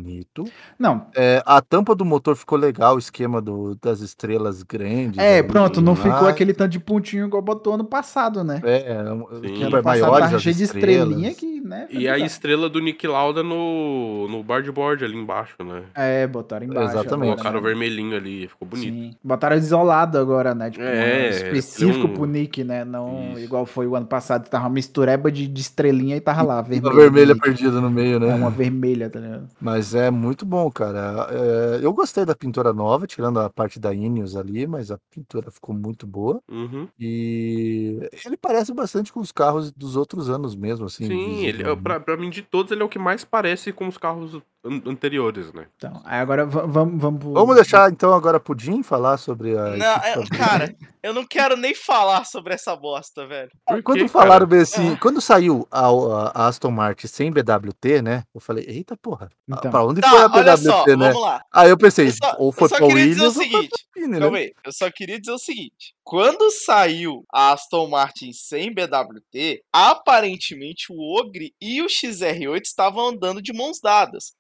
Não, 0.78 1.06
É, 1.16 1.42
a 1.46 1.60
tampa 1.60 1.94
do 1.94 2.04
motor 2.04 2.36
ficou 2.36 2.58
legal, 2.58 2.96
o 2.96 2.98
esquema 2.98 3.40
do, 3.40 3.76
das 3.82 4.00
estrelas 4.00 4.62
grandes. 4.62 5.18
é, 5.18 5.38
ali, 5.38 5.48
pronto, 5.48 5.80
não 5.80 5.94
ficou 5.94 6.26
aquele 6.28 6.52
tanto 6.54 6.72
de 6.72 6.80
pontinho 6.80 7.26
igual 7.26 7.42
botou 7.42 7.74
ano 7.74 7.84
passado, 7.84 8.42
né? 8.42 8.60
É, 8.64 8.80
que 8.82 9.62
Ano 9.62 9.70
passado 9.82 9.84
maiores 9.84 10.24
tava 10.26 10.36
as 10.36 10.42
cheio 10.42 10.54
de 10.54 10.64
estrelas. 10.64 11.08
estrelinha 11.08 11.34
que 11.34 11.54
né? 11.64 11.86
E 11.90 12.06
a 12.08 12.18
estrela 12.18 12.68
do 12.68 12.78
Nick 12.80 13.06
Lauda 13.06 13.42
no, 13.42 14.28
no 14.28 14.42
board 14.42 15.04
ali 15.04 15.16
embaixo, 15.16 15.56
né? 15.64 15.82
É, 15.94 16.26
botaram 16.26 16.66
embaixo. 16.66 16.90
Exatamente. 16.90 17.12
agora, 17.14 17.36
Colocaram 17.36 17.58
o 17.58 17.62
né? 17.62 17.68
vermelhinho 17.68 18.16
ali, 18.16 18.48
ficou 18.48 18.68
bonito. 18.68 18.92
Sim. 18.92 19.14
Botaram 19.22 19.56
isolado 19.56 20.18
agora, 20.18 20.54
né? 20.54 20.70
Tipo, 20.70 20.84
É, 20.84 21.26
um 21.26 21.30
específico 21.30 22.06
um- 22.06 22.12
pro 22.14 22.24
Nick, 22.26 22.62
né? 22.62 22.84
Não 22.84 23.30
Isso. 23.32 23.40
igual 23.40 23.64
foi 23.66 23.86
o 23.86 23.96
ano 23.96 24.06
passado, 24.06 24.48
tava 24.48 24.64
uma 24.64 24.70
mistureba 24.70 25.30
de, 25.32 25.46
de 25.46 25.60
estrelinha 25.60 26.16
e 26.16 26.20
tava 26.20 26.42
lá, 26.42 26.56
Uma 26.56 26.62
vermelho. 26.62 26.94
vermelha 26.94 27.36
perdida 27.36 27.80
no 27.80 27.90
meio, 27.90 28.20
né? 28.20 28.28
É 28.30 28.34
uma 28.34 28.50
vermelha, 28.50 29.08
tá 29.08 29.18
ligado? 29.20 29.48
Mas 29.60 29.83
é 29.92 30.10
muito 30.10 30.46
bom, 30.46 30.70
cara. 30.70 31.26
É, 31.30 31.84
eu 31.84 31.92
gostei 31.92 32.24
da 32.24 32.34
pintura 32.34 32.72
nova, 32.72 33.06
tirando 33.06 33.40
a 33.40 33.50
parte 33.50 33.80
da 33.80 33.92
Ineos 33.92 34.36
ali, 34.36 34.66
mas 34.66 34.92
a 34.92 34.98
pintura 35.10 35.50
ficou 35.50 35.74
muito 35.74 36.06
boa. 36.06 36.40
Uhum. 36.48 36.88
E 36.98 38.08
ele 38.24 38.36
parece 38.36 38.72
bastante 38.72 39.12
com 39.12 39.18
os 39.18 39.32
carros 39.32 39.72
dos 39.72 39.96
outros 39.96 40.30
anos 40.30 40.54
mesmo, 40.54 40.86
assim. 40.86 41.06
Sim, 41.06 41.40
ele, 41.40 41.52
visivelmente. 41.58 41.82
pra, 41.82 42.00
pra 42.00 42.16
mim, 42.16 42.30
de 42.30 42.42
todos, 42.42 42.70
ele 42.70 42.82
é 42.82 42.84
o 42.84 42.88
que 42.88 42.98
mais 42.98 43.24
parece 43.24 43.72
com 43.72 43.88
os 43.88 43.98
carros 43.98 44.40
anteriores, 44.64 45.52
né? 45.52 45.66
Então, 45.76 46.00
aí 46.04 46.18
agora 46.20 46.46
va- 46.46 46.66
vamos 46.66 47.00
vamos 47.00 47.20
pro- 47.20 47.32
Vamos 47.32 47.54
deixar 47.54 47.90
então 47.90 48.12
agora 48.12 48.40
pro 48.40 48.58
Jim 48.58 48.82
falar 48.82 49.16
sobre 49.18 49.56
a. 49.58 49.76
Não, 49.76 49.96
equipe 49.96 50.34
é- 50.34 50.38
cara, 50.38 50.76
eu 51.02 51.12
não 51.12 51.26
quero 51.26 51.56
nem 51.56 51.74
falar 51.74 52.24
sobre 52.24 52.54
essa 52.54 52.74
bosta, 52.74 53.26
velho. 53.26 53.50
Por 53.66 53.82
Quando 53.82 54.08
falaram 54.08 54.48
cara? 54.48 54.62
assim, 54.62 54.96
quando 54.96 55.20
saiu 55.20 55.66
a, 55.70 55.88
a 56.34 56.46
Aston 56.48 56.70
Martin 56.70 57.06
sem 57.06 57.30
BWT, 57.30 58.00
né? 58.02 58.22
Eu 58.34 58.40
falei, 58.40 58.64
eita 58.66 58.96
porra, 58.96 59.28
Então. 59.48 59.70
pra 59.70 59.84
onde 59.84 60.00
Tá, 60.00 60.08
foi 60.10 60.18
a 60.22 60.30
olha 60.32 60.56
só, 60.56 60.84
BWT, 60.84 60.96
né? 60.96 61.08
vamos 61.08 61.22
lá. 61.22 61.42
Aí 61.52 61.70
eu 61.70 61.76
pensei, 61.78 62.06
Eu 62.08 62.12
só- 62.12 62.36
ou 62.38 62.48
eu 62.48 62.52
foi 62.52 62.68
só 62.68 62.76
pra 62.78 62.86
queria 62.86 63.06
dizer 63.06 63.20
o 63.20 63.28
Williams 63.28 63.36
ou 63.36 63.42
foi 63.42 63.50
pra 63.68 63.84
Calma 64.20 64.30
né? 64.30 64.38
aí, 64.38 64.52
eu 64.64 64.72
só 64.72 64.90
queria 64.90 65.18
dizer 65.20 65.32
o 65.32 65.38
seguinte: 65.38 65.94
quando 66.02 66.50
saiu 66.50 67.24
a 67.32 67.52
Aston 67.52 67.86
Martin 67.88 68.32
sem 68.32 68.72
BWT, 68.74 69.62
aparentemente 69.72 70.86
o 70.90 71.18
Ogre 71.20 71.54
e 71.60 71.80
o 71.82 71.86
XR8 71.86 72.62
estavam 72.64 73.08
andando 73.08 73.40
de 73.42 73.52
mãos 73.52 73.78
dadas. 73.82 74.32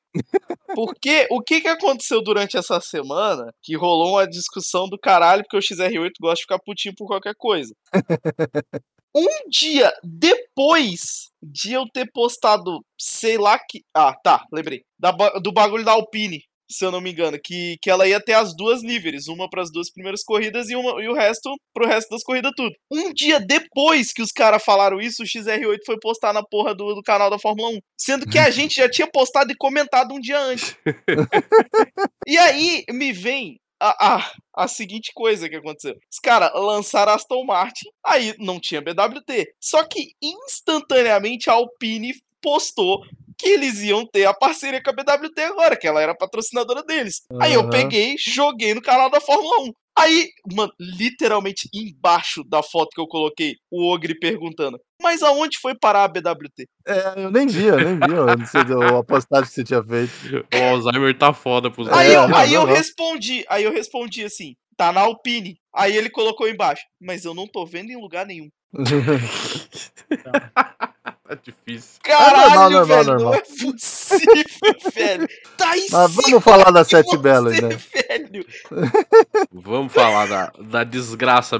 Porque 0.74 1.26
o 1.30 1.40
que, 1.40 1.60
que 1.60 1.68
aconteceu 1.68 2.22
durante 2.22 2.56
essa 2.56 2.80
semana 2.80 3.52
que 3.62 3.76
rolou 3.76 4.14
uma 4.14 4.26
discussão 4.26 4.88
do 4.88 4.98
caralho, 4.98 5.42
porque 5.42 5.56
o 5.56 5.60
XR8 5.60 6.12
gosta 6.20 6.36
de 6.36 6.42
ficar 6.42 6.58
putinho 6.58 6.94
por 6.96 7.06
qualquer 7.06 7.34
coisa. 7.36 7.74
Um 9.16 9.48
dia 9.48 9.92
depois 10.02 11.30
de 11.40 11.72
eu 11.72 11.84
ter 11.94 12.10
postado, 12.12 12.84
sei 12.98 13.38
lá 13.38 13.56
que. 13.56 13.84
Ah, 13.94 14.12
tá, 14.12 14.44
lembrei. 14.52 14.82
Da 14.98 15.12
do 15.12 15.52
bagulho 15.52 15.84
da 15.84 15.92
Alpine, 15.92 16.42
se 16.70 16.84
eu 16.84 16.90
não 16.90 17.00
me 17.00 17.12
engano. 17.12 17.38
Que, 17.42 17.76
que 17.80 17.90
ela 17.90 18.06
ia 18.06 18.20
ter 18.20 18.34
as 18.34 18.54
duas 18.54 18.82
líveres, 18.82 19.28
uma 19.28 19.48
para 19.48 19.62
as 19.62 19.70
duas 19.70 19.90
primeiras 19.90 20.22
corridas 20.22 20.68
e, 20.70 20.76
uma, 20.76 21.02
e 21.02 21.08
o 21.08 21.14
resto 21.14 21.54
pro 21.72 21.86
resto 21.86 22.10
das 22.10 22.22
corridas 22.22 22.52
tudo. 22.56 22.74
Um 22.90 23.12
dia 23.12 23.40
depois 23.40 24.12
que 24.12 24.22
os 24.22 24.32
caras 24.32 24.62
falaram 24.62 25.00
isso, 25.00 25.22
o 25.22 25.26
XR8 25.26 25.78
foi 25.84 25.98
postar 25.98 26.32
na 26.32 26.42
porra 26.42 26.74
do, 26.74 26.94
do 26.94 27.02
canal 27.02 27.30
da 27.30 27.38
Fórmula 27.38 27.70
1. 27.70 27.78
Sendo 27.98 28.28
que 28.28 28.38
a 28.38 28.50
gente 28.50 28.76
já 28.76 28.88
tinha 28.88 29.06
postado 29.10 29.52
e 29.52 29.56
comentado 29.56 30.14
um 30.14 30.20
dia 30.20 30.38
antes. 30.38 30.76
e 32.26 32.36
aí 32.36 32.84
me 32.90 33.12
vem 33.12 33.60
a, 33.80 34.16
a, 34.16 34.32
a 34.56 34.68
seguinte 34.68 35.12
coisa 35.14 35.48
que 35.48 35.56
aconteceu. 35.56 35.94
Os 36.10 36.18
caras 36.18 36.50
lançaram 36.54 37.12
Aston 37.12 37.44
Martin, 37.44 37.88
aí 38.04 38.34
não 38.38 38.58
tinha 38.58 38.80
BWT. 38.80 39.54
Só 39.60 39.84
que 39.84 40.12
instantaneamente 40.22 41.50
a 41.50 41.54
Alpine 41.54 42.14
postou 42.40 43.04
que 43.44 43.50
eles 43.50 43.82
iam 43.82 44.06
ter 44.06 44.24
a 44.24 44.32
parceria 44.32 44.82
com 44.82 44.88
a 44.90 44.92
BWT 44.94 45.38
agora, 45.42 45.76
que 45.76 45.86
ela 45.86 46.00
era 46.00 46.16
patrocinadora 46.16 46.82
deles. 46.82 47.20
Aí 47.40 47.52
eu 47.52 47.68
peguei, 47.68 48.16
joguei 48.18 48.72
no 48.72 48.80
canal 48.80 49.10
da 49.10 49.20
Fórmula 49.20 49.60
1. 49.68 49.72
Aí, 49.96 50.30
mano, 50.52 50.72
literalmente 50.80 51.68
embaixo 51.72 52.42
da 52.42 52.62
foto 52.62 52.88
que 52.94 53.00
eu 53.00 53.06
coloquei, 53.06 53.54
o 53.70 53.86
Ogre 53.92 54.18
perguntando: 54.18 54.80
Mas 55.00 55.22
aonde 55.22 55.58
foi 55.58 55.74
parar 55.74 56.04
a 56.04 56.08
BWT? 56.08 56.66
É, 56.88 57.24
eu 57.24 57.30
nem 57.30 57.46
vi, 57.46 57.66
eu 57.66 57.76
nem 57.76 58.00
vi, 58.00 58.12
eu 58.12 58.26
não 58.36 58.46
sei 58.46 58.62
a 58.62 59.04
postagem 59.04 59.46
que 59.46 59.54
você 59.54 59.62
tinha 59.62 59.84
feito. 59.84 60.10
O 60.52 60.62
Alzheimer 60.70 61.16
tá 61.16 61.32
foda 61.32 61.70
pros 61.70 61.86
Aí, 61.88 62.10
É, 62.10 62.16
eu, 62.16 62.26
não, 62.26 62.36
aí 62.36 62.54
eu 62.54 62.66
não. 62.66 62.74
respondi, 62.74 63.44
aí 63.48 63.62
eu 63.62 63.72
respondi 63.72 64.24
assim: 64.24 64.56
Tá 64.76 64.92
na 64.92 65.02
Alpine. 65.02 65.60
Aí 65.72 65.96
ele 65.96 66.10
colocou 66.10 66.48
embaixo: 66.48 66.82
Mas 67.00 67.24
eu 67.24 67.32
não 67.34 67.46
tô 67.46 67.64
vendo 67.64 67.90
em 67.90 68.00
lugar 68.00 68.26
nenhum. 68.26 68.48
Tá 71.36 71.42
difícil. 71.42 72.00
Caralho, 72.02 72.48
normal, 72.50 72.70
normal, 72.70 72.86
velho, 72.86 73.04
normal. 73.04 73.24
não 73.26 73.34
é 73.34 73.40
possível, 73.40 74.44
velho. 74.94 75.28
Tá 75.56 75.76
em 75.76 75.86
Mas 75.90 76.14
vamos 76.14 76.44
falar 76.44 76.70
de 76.70 76.84
Sete 76.84 77.16
Belas, 77.16 77.60
né? 77.60 77.68
velho. 77.68 78.46
Vamos 79.52 79.92
falar 79.92 80.26
da, 80.26 80.52
da 80.60 80.84
desgraça. 80.84 81.56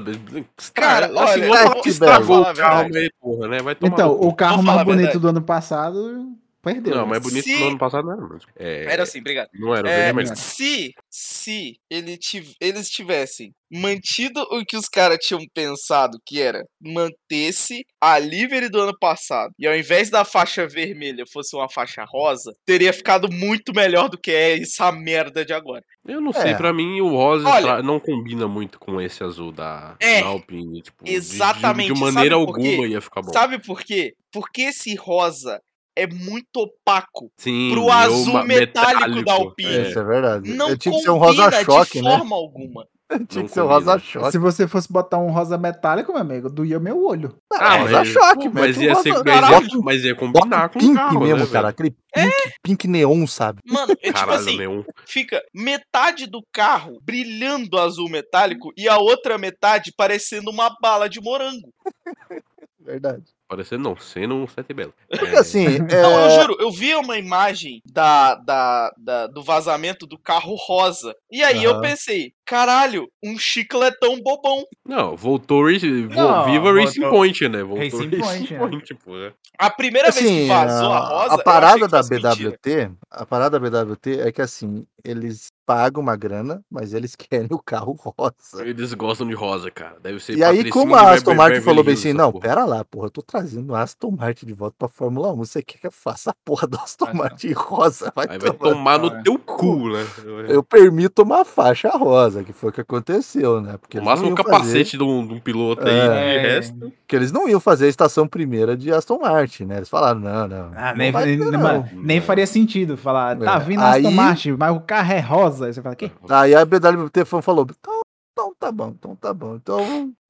Estra- 0.57 0.73
Cara, 0.73 1.05
assim, 1.23 1.41
olha, 1.47 1.65
vou 1.69 1.81
estragou 1.85 2.41
o 2.41 2.53
carro, 2.55 2.89
mas, 2.91 3.09
porra, 3.21 3.47
né? 3.47 3.61
Vai 3.61 3.75
tomar 3.75 3.93
Então, 3.93 4.11
o 4.11 4.33
carro 4.33 4.63
mais 4.63 4.83
bonito 4.83 4.97
verdade. 5.01 5.19
do 5.19 5.27
ano 5.29 5.41
passado 5.41 6.27
perdeu. 6.73 6.95
Não, 6.95 7.03
né? 7.03 7.07
mas 7.11 7.19
bonito 7.23 7.43
Se- 7.45 7.57
no 7.59 7.67
ano 7.67 7.77
passado 7.77 8.05
não 8.07 8.13
era 8.13 8.21
mesmo. 8.27 8.49
É, 8.57 8.85
Era 8.91 9.03
assim, 9.03 9.19
obrigado. 9.19 9.49
Não 9.53 9.73
era, 9.75 9.89
É, 9.89 10.11
melhor. 10.11 10.35
se 10.35 10.91
se 11.09 11.77
ele 11.89 12.17
tiv- 12.17 12.53
eles 12.59 12.89
tivessem 12.89 13.53
mantido 13.71 14.41
o 14.51 14.65
que 14.65 14.75
os 14.75 14.87
caras 14.89 15.17
tinham 15.19 15.41
pensado, 15.53 16.17
que 16.25 16.41
era 16.41 16.63
manter-se 16.81 17.85
a 18.01 18.17
livery 18.19 18.69
do 18.69 18.79
ano 18.81 18.93
passado, 18.99 19.51
e 19.59 19.67
ao 19.67 19.75
invés 19.75 20.09
da 20.09 20.23
faixa 20.25 20.67
vermelha 20.67 21.23
fosse 21.31 21.55
uma 21.55 21.69
faixa 21.69 22.03
rosa, 22.07 22.53
teria 22.65 22.91
ficado 22.93 23.29
muito 23.31 23.73
melhor 23.73 24.09
do 24.09 24.17
que 24.17 24.31
é 24.31 24.59
essa 24.59 24.91
merda 24.91 25.43
de 25.45 25.53
agora. 25.53 25.83
Eu 26.07 26.21
não 26.21 26.33
sei, 26.33 26.51
É. 26.51 26.55
pra 26.55 26.73
mim 26.73 26.99
o 27.01 27.09
rosa 27.09 27.47
Olha- 27.47 27.81
não 27.81 27.99
combina 27.99 28.47
muito 28.47 28.79
com 28.79 28.99
esse 29.01 29.23
azul 29.23 29.51
da, 29.51 29.95
É, 29.99 30.21
da 30.21 30.27
Alpine. 30.27 30.81
Tipo, 30.81 31.03
de- 31.03 31.11
de- 31.11 31.17
exatamente, 31.17 31.93
De, 31.93 31.99
maneira 31.99 32.35
alguma 32.35 32.87
ia 32.87 33.01
ficar 33.01 33.21
bom. 33.21 33.31
Sabe 33.33 33.59
por 33.59 33.81
quê? 33.81 34.13
Porque 34.31 34.63
esse 34.63 34.95
rosa 34.95 35.61
é 35.95 36.05
muito 36.07 36.57
opaco 36.57 37.31
Sim, 37.37 37.71
pro 37.73 37.89
azul 37.91 38.33
uma- 38.33 38.43
metálico 38.43 39.23
da 39.23 39.33
Alpine. 39.33 39.69
é. 39.77 39.89
Isso 39.89 39.99
é 39.99 40.03
verdade. 40.03 40.53
Não 40.53 40.69
Eu 40.69 40.77
tinha 40.77 40.93
que 40.93 41.01
ser 41.01 41.07
combina 41.07 41.13
um 41.13 41.17
rosa 41.47 41.63
choque, 41.63 41.99
de 41.99 42.01
né? 42.03 42.17
forma 42.17 42.35
alguma. 42.35 42.87
Tinha 43.29 43.43
Não 43.43 43.47
que 43.47 43.53
ser 43.53 43.61
um 43.61 43.67
combina. 43.67 43.91
rosa 43.91 43.99
choque. 43.99 44.31
Se 44.31 44.37
você 44.39 44.67
fosse 44.67 44.91
botar 44.91 45.19
um 45.19 45.29
rosa 45.29 45.59
metálico, 45.59 46.11
meu 46.11 46.19
amigo, 46.21 46.49
doía 46.49 46.79
meu 46.79 47.05
olho. 47.05 47.37
Ah, 47.53 47.77
rosa 47.77 47.99
mas, 47.99 48.07
choque, 48.07 48.49
pô, 48.49 48.55
mas 48.59 48.77
ia 48.77 48.93
rosa- 48.93 49.03
ser, 49.03 49.23
mas, 49.23 49.49
ia, 49.71 49.79
mas 49.83 50.03
ia 50.03 50.15
combinar 50.15 50.65
um 50.65 50.69
com 50.69 50.79
o 50.79 50.81
pink 50.81 50.95
carro, 50.95 51.19
mesmo, 51.21 51.37
né, 51.45 51.51
cara. 51.51 51.67
Aquele 51.69 51.95
pink, 52.13 52.33
pink 52.63 52.87
neon, 52.87 53.27
sabe? 53.27 53.59
Mano, 53.63 53.91
é 53.93 53.95
tipo 54.07 54.13
Caralho, 54.13 54.39
assim, 54.39 54.57
neon. 54.57 54.83
fica 55.05 55.39
metade 55.53 56.25
do 56.25 56.41
carro 56.51 56.99
brilhando 57.03 57.77
azul 57.77 58.09
metálico 58.09 58.71
e 58.75 58.87
a 58.89 58.97
outra 58.97 59.37
metade 59.37 59.93
parecendo 59.95 60.49
uma 60.49 60.75
bala 60.81 61.07
de 61.07 61.21
morango. 61.21 61.71
Verdade. 62.79 63.23
Parecendo 63.55 63.83
não, 63.83 63.97
sendo 63.97 64.35
um 64.35 64.47
sete 64.47 64.73
belo. 64.73 64.93
Porque 65.09 65.35
assim, 65.39 65.79
Não, 65.79 66.19
eu 66.19 66.25
é, 66.25 66.29
juro, 66.29 66.57
eu 66.59 66.71
vi 66.71 66.93
uma 66.95 67.17
imagem 67.17 67.81
da, 67.85 68.35
da, 68.35 68.93
da- 68.97 69.27
do 69.27 69.41
vazamento 69.41 70.05
do 70.05 70.17
carro 70.19 70.55
rosa. 70.55 71.15
E 71.31 71.41
aí 71.41 71.63
eu 71.63 71.71
Aham. 71.71 71.81
pensei, 71.81 72.33
caralho, 72.45 73.07
um 73.23 73.37
chicletão 73.37 74.19
bobão. 74.21 74.63
Não, 74.87 75.15
voltou 75.15 75.63
Não, 75.63 76.45
Viva 76.45 76.71
Racing 76.73 77.01
voltou- 77.01 77.17
Point, 77.17 77.49
né? 77.49 77.63
Voltou 77.63 77.83
Racing 77.83 78.09
Racing 78.17 78.19
Point, 78.21 78.53
né? 78.53 78.59
Point, 78.59 78.93
pô. 78.95 79.17
é. 79.17 79.33
A 79.57 79.69
primeira 79.69 80.11
vez 80.11 80.25
assim, 80.25 80.41
que 80.43 80.47
vazou 80.47 80.91
a, 80.91 80.99
rosa. 80.99 81.33
eu 81.35 81.43
parada 81.43 81.87
da 81.87 81.97
fosse 82.03 82.13
mentira. 82.13 82.49
BWT, 82.51 82.91
a 83.09 83.25
parada 83.25 83.59
da 83.59 83.69
BWT 83.85 84.19
é 84.19 84.31
que 84.31 84.41
assim, 84.41 84.85
eles 85.03 85.47
pagam 85.65 86.03
uma 86.03 86.15
grana, 86.15 86.61
mas 86.69 86.93
eles 86.93 87.15
querem 87.17 87.47
o 87.51 87.57
carro 87.59 87.93
rosa. 87.93 88.63
Eles 88.67 88.93
gostam 88.93 89.25
de 89.27 89.33
rosa, 89.33 89.71
cara. 89.71 89.97
Deve 90.01 90.19
ser 90.19 90.37
E 90.37 90.43
aí, 90.43 90.69
como 90.69 90.93
de 90.95 91.01
a 91.01 91.11
Aston 91.11 91.33
Martin 91.33 91.53
Beverly 91.55 91.61
falou 91.65 91.83
bem 91.85 91.93
assim, 91.93 92.11
não, 92.13 92.31
porra. 92.33 92.43
pera 92.49 92.65
lá, 92.65 92.83
porra, 92.83 93.07
eu 93.07 93.11
tô 93.11 93.21
trazendo 93.21 93.73
a 93.73 93.81
Aston 93.81 94.11
Martin 94.11 94.45
de 94.45 94.53
volta 94.53 94.75
pra 94.77 94.87
Fórmula 94.89 95.31
1, 95.33 95.37
você 95.37 95.61
quer 95.63 95.77
que 95.79 95.87
eu 95.87 95.91
faça 95.91 96.31
a 96.31 96.35
porra 96.43 96.67
da 96.67 96.81
Aston 96.81 97.05
Mas 97.05 97.13
não. 97.15 97.21
Martin 97.23 97.51
rosa? 97.53 98.11
Vai 98.13 98.27
Aí 98.29 98.37
vai 98.37 98.51
tomar 98.51 98.69
tomar 98.73 98.99
no 98.99 99.09
cara. 99.09 99.23
teu 99.23 99.39
cu, 99.39 99.89
né? 99.89 100.05
Eu 100.49 100.61
permito 100.61 101.23
uma 101.23 101.45
faixa 101.45 101.89
rosa, 101.91 102.34
que 102.43 102.53
foi 102.53 102.69
o 102.69 102.73
que 102.73 102.81
aconteceu, 102.81 103.61
né? 103.61 103.75
Porque 103.79 103.97
não 103.97 104.05
máximo 104.05 104.27
um 104.27 104.31
iam 104.31 104.35
capacete 104.35 104.91
fazer, 104.91 104.97
de, 104.97 105.03
um, 105.03 105.27
de 105.27 105.33
um 105.33 105.39
piloto 105.39 105.87
aí, 105.87 105.93
É. 105.93 106.07
de 106.41 106.47
resto. 106.47 106.93
que 107.07 107.15
eles 107.15 107.31
não 107.31 107.47
iam 107.47 107.59
fazer 107.59 107.85
a 107.85 107.89
estação 107.89 108.27
primeira 108.27 108.75
de 108.75 108.91
Aston 108.91 109.19
Martin, 109.19 109.65
né? 109.65 109.77
Eles 109.77 109.89
falaram, 109.89 110.19
não, 110.19 110.47
não. 110.47 110.71
Ah, 110.75 110.89
não 110.91 110.97
nem, 110.97 111.11
vai 111.11 111.23
ter, 111.25 111.37
nem- 111.37 111.51
não. 111.51 111.89
nem 111.93 112.19
Não. 112.19 112.25
faria 112.25 112.47
sentido 112.47 112.97
falar, 112.97 113.37
tá 113.37 113.55
É, 113.55 113.59
vindo 113.59 113.81
a 113.81 113.91
Aston 113.91 114.07
aí- 114.09 114.13
Martin, 114.13 114.51
mas 114.57 114.75
o 114.75 114.79
carro 114.79 115.13
é 115.13 115.19
rosa. 115.19 115.65
Aí 115.67 115.73
você 115.73 115.81
fala, 115.81 115.95
quê? 115.95 116.11
Aí 116.29 116.53
a 116.55 116.65
BWT 116.65 117.25
falou, 117.41 117.65
então, 117.69 118.01
então 118.33 118.53
tá 118.59 118.71
bom, 118.71 118.93
então 118.99 119.15
tá 119.15 119.33
bom. 119.33 119.55
Então, 119.55 119.79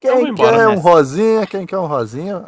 quem 0.00 0.34
quer 0.34 0.68
um 0.68 0.70
nessa. 0.70 0.82
rosinha, 0.82 1.46
quem 1.46 1.66
quer 1.66 1.78
um 1.78 1.86
rosinha? 1.86 2.42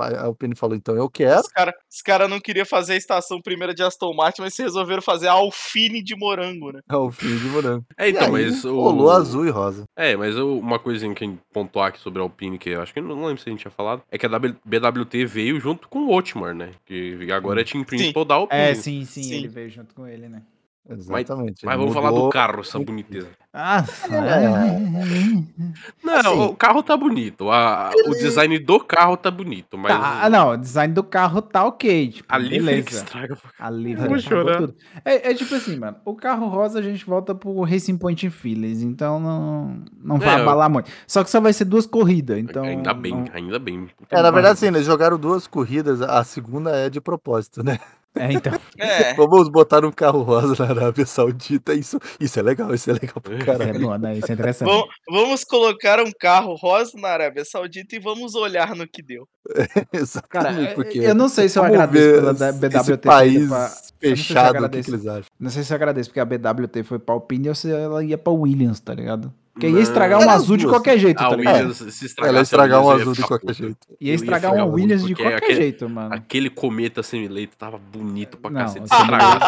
A, 0.00 0.24
Alpine 0.24 0.54
falou, 0.54 0.76
então 0.76 0.94
eu 0.96 1.08
quero. 1.08 1.40
Os 1.40 1.48
caras 1.48 1.74
cara 2.04 2.26
não 2.28 2.40
queriam 2.40 2.66
fazer 2.66 2.94
a 2.94 2.96
estação 2.96 3.40
primeira 3.40 3.74
de 3.74 3.82
Aston 3.82 4.12
Martin, 4.14 4.42
mas 4.42 4.54
se 4.54 4.62
resolveram 4.62 5.02
fazer 5.02 5.28
a 5.28 5.32
Alfine 5.32 6.02
de 6.02 6.16
morango, 6.16 6.72
né? 6.72 6.80
Fim 7.12 7.36
de 7.36 7.44
morango. 7.46 7.84
É, 7.96 8.08
então, 8.08 8.22
e 8.22 8.24
aí, 8.26 8.32
mas 8.50 8.64
o... 8.64 8.74
rolou 8.74 9.10
azul 9.10 9.46
e 9.46 9.50
rosa. 9.50 9.84
É, 9.96 10.16
mas 10.16 10.34
eu- 10.36 10.58
uma 10.58 10.78
coisinha 10.78 11.14
que 11.14 11.38
pontuar 11.52 11.88
aqui 11.88 12.00
sobre 12.00 12.20
a 12.20 12.22
Alpine, 12.22 12.58
que 12.58 12.70
eu 12.70 12.82
acho 12.82 12.92
que 12.92 13.00
não, 13.00 13.24
lembro 13.26 13.38
se 13.40 13.48
a 13.48 13.52
gente 13.52 13.60
tinha 13.60 13.70
falado, 13.70 14.02
é 14.10 14.18
que 14.18 14.26
a 14.26 14.38
BWT 14.38 15.24
veio 15.26 15.60
junto 15.60 15.88
com 15.88 16.00
o 16.00 16.14
Otmar, 16.14 16.54
né? 16.54 16.70
Que 16.84 17.30
agora 17.32 17.60
é 17.60 17.64
Team 17.64 17.84
Principal 17.84 18.24
da 18.24 18.34
Alpine. 18.34 18.60
É, 18.60 18.74
sim, 18.74 19.04
sim, 19.04 19.22
Sim. 19.22 19.34
ele 19.34 19.48
veio 19.48 19.70
junto 19.70 19.94
com 19.94 20.06
ele, 20.06 20.28
né? 20.28 20.42
Exatamente. 20.90 21.64
Mas 21.64 21.74
ele 21.74 21.80
vamos 21.82 21.94
falar 21.94 22.10
do 22.10 22.28
carro, 22.30 22.60
essa 22.60 22.78
boniteza. 22.78 23.28
Ah, 23.52 23.84
É. 24.10 26.04
Não, 26.04 26.14
assim, 26.14 26.28
o 26.40 26.54
carro 26.54 26.82
tá 26.82 26.96
bonito. 26.96 27.50
a- 27.50 27.90
O 28.06 28.14
design 28.14 28.58
do 28.58 28.78
carro 28.80 29.16
tá 29.16 29.30
bonito, 29.30 29.76
mas. 29.76 29.92
Tá, 29.92 30.20
ah, 30.24 30.30
não, 30.30 30.50
o 30.52 30.56
design 30.56 30.92
do 30.94 31.02
carro 31.02 31.42
tá 31.42 31.64
ok, 31.64 32.08
tipo, 32.10 32.32
A 32.32 32.38
livery 32.38 32.82
que 32.82 32.94
estraga. 32.94 33.36
A 33.58 33.70
vou 33.70 34.18
chorar. 34.18 34.58
tudo. 34.58 34.74
É, 35.04 35.30
é 35.30 35.34
tipo 35.34 35.54
assim, 35.54 35.76
mano, 35.76 35.96
o 36.04 36.14
carro 36.14 36.46
rosa 36.48 36.78
a 36.78 36.82
gente 36.82 37.04
volta 37.04 37.34
pro 37.34 37.60
Racing 37.62 37.96
Point 37.98 38.28
Phillies, 38.30 38.82
então 38.82 39.18
não, 39.18 39.82
não 40.02 40.18
vai 40.18 40.38
É, 40.38 40.42
abalar 40.42 40.70
muito. 40.70 40.90
Só 41.06 41.24
que 41.24 41.30
só 41.30 41.40
vai 41.40 41.52
ser 41.52 41.64
duas 41.64 41.86
corridas, 41.86 42.38
então... 42.38 42.62
ainda 42.64 42.94
bem, 42.94 43.12
não- 43.12 43.24
ainda 43.32 43.58
bem. 43.58 43.88
É, 44.10 44.22
na 44.22 44.30
verdade, 44.30 44.58
sim, 44.60 44.66
eles 44.66 44.86
jogaram 44.86 45.18
duas 45.18 45.46
corridas, 45.46 46.00
a 46.02 46.22
segunda 46.24 46.70
é 46.70 46.88
de 46.88 47.00
propósito, 47.00 47.62
né? 47.64 47.78
É, 48.16 48.32
então... 48.32 48.52
É. 48.78 49.14
Vamos 49.14 49.48
botar 49.48 49.84
um 49.84 49.92
carro 49.92 50.22
rosa 50.22 50.64
na 50.64 50.70
Arábia 50.70 51.06
Saudita, 51.06 51.72
isso, 51.74 51.98
isso 52.18 52.38
é 52.38 52.42
legal, 52.42 52.74
isso 52.74 52.90
é 52.90 52.94
legal 52.94 53.20
pra 53.20 53.34
Isso 53.34 53.42
é 53.50 53.56
caralho. 53.58 53.80
bom, 53.80 53.96
né? 53.98 54.18
Isso 54.18 54.30
é 54.30 54.34
interessante. 54.34 54.68
Vam- 54.68 54.84
Vamos 55.08 55.44
colocar 55.44 56.00
um 56.00 56.10
carro 56.18 56.54
rosa 56.54 56.92
na 56.98 57.08
Arábia 57.08 57.44
Saudita 57.44 57.94
e 57.94 57.98
vamos 58.00 58.34
olhar 58.34 58.74
no 58.74 58.86
que 58.86 59.02
deu. 59.02 59.28
Cara, 59.54 59.88
Exatamente, 59.92 60.74
porque 60.74 60.98
eu 60.98 61.14
não 61.14 61.28
sei 61.28 61.48
se 61.48 61.58
eu 61.58 61.62
agradeço 61.64 62.20
pela 62.20 62.52
BWT. 62.52 63.06
país 63.06 63.48
pra- 63.48 63.72
fechado, 64.00 64.64
o 64.64 64.68
que, 64.70 64.82
que 64.82 64.90
eles 64.90 65.06
acham? 65.06 65.24
Não 65.38 65.50
sei 65.50 65.62
se 65.62 65.72
eu 65.72 65.76
agradeço, 65.76 66.08
porque 66.10 66.20
a 66.20 66.24
BWT 66.24 66.82
foi 66.84 66.98
pra 66.98 67.14
Alpine 67.14 67.48
ou 67.48 67.54
se 67.54 67.70
ela 67.70 68.02
ia 68.04 68.18
pra 68.18 68.32
Williams, 68.32 68.80
tá 68.80 68.94
ligado? 68.94 69.32
Porque 69.60 69.76
ia 69.76 69.82
estragar 69.82 70.18
um 70.20 70.30
azul 70.30 70.56
de 70.56 70.66
qualquer 70.66 70.98
jeito, 70.98 71.20
A 71.22 71.28
tá 71.28 71.36
ligado? 71.36 71.54
Williams, 71.56 71.76
se 71.76 72.06
estragasse 72.06 72.28
Ela 72.28 72.32
ia 72.32 72.40
a 72.40 72.42
estragar 72.42 72.82
um 72.82 72.90
azul 72.90 73.12
de 73.12 73.22
qualquer 73.22 73.54
jeito. 73.54 73.86
Ia 74.00 74.14
estragar 74.14 74.66
o 74.66 74.72
Williams 74.72 75.04
de 75.04 75.14
qualquer 75.14 75.36
aquele- 75.36 75.54
jeito, 75.54 75.88
mano. 75.88 76.14
Aquele 76.14 76.48
cometa 76.48 77.02
semi-leito 77.02 77.56
tava 77.58 77.76
bonito 77.76 78.38
pra 78.38 78.50
Não, 78.50 78.60
cacete. 78.62 78.86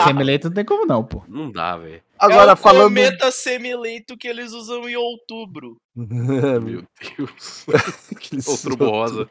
semi-leito 0.05 0.49
não 0.49 0.55
tem 0.55 0.65
como 0.67 0.85
não, 0.85 1.03
pô. 1.03 1.23
Não 1.27 1.51
dá, 1.51 1.79
velho. 1.79 2.03
Agora, 2.19 2.51
é 2.51 2.55
o 2.55 2.57
falando... 2.57 2.85
cometa 2.85 3.31
semi-leito 3.33 4.17
que 4.17 4.29
eles 4.29 4.53
usam 4.53 4.87
em 4.89 4.95
outubro. 4.95 5.77
Meu 5.97 6.85
Deus. 7.19 7.67
Outubro 8.47 8.91
rosa. 8.91 9.29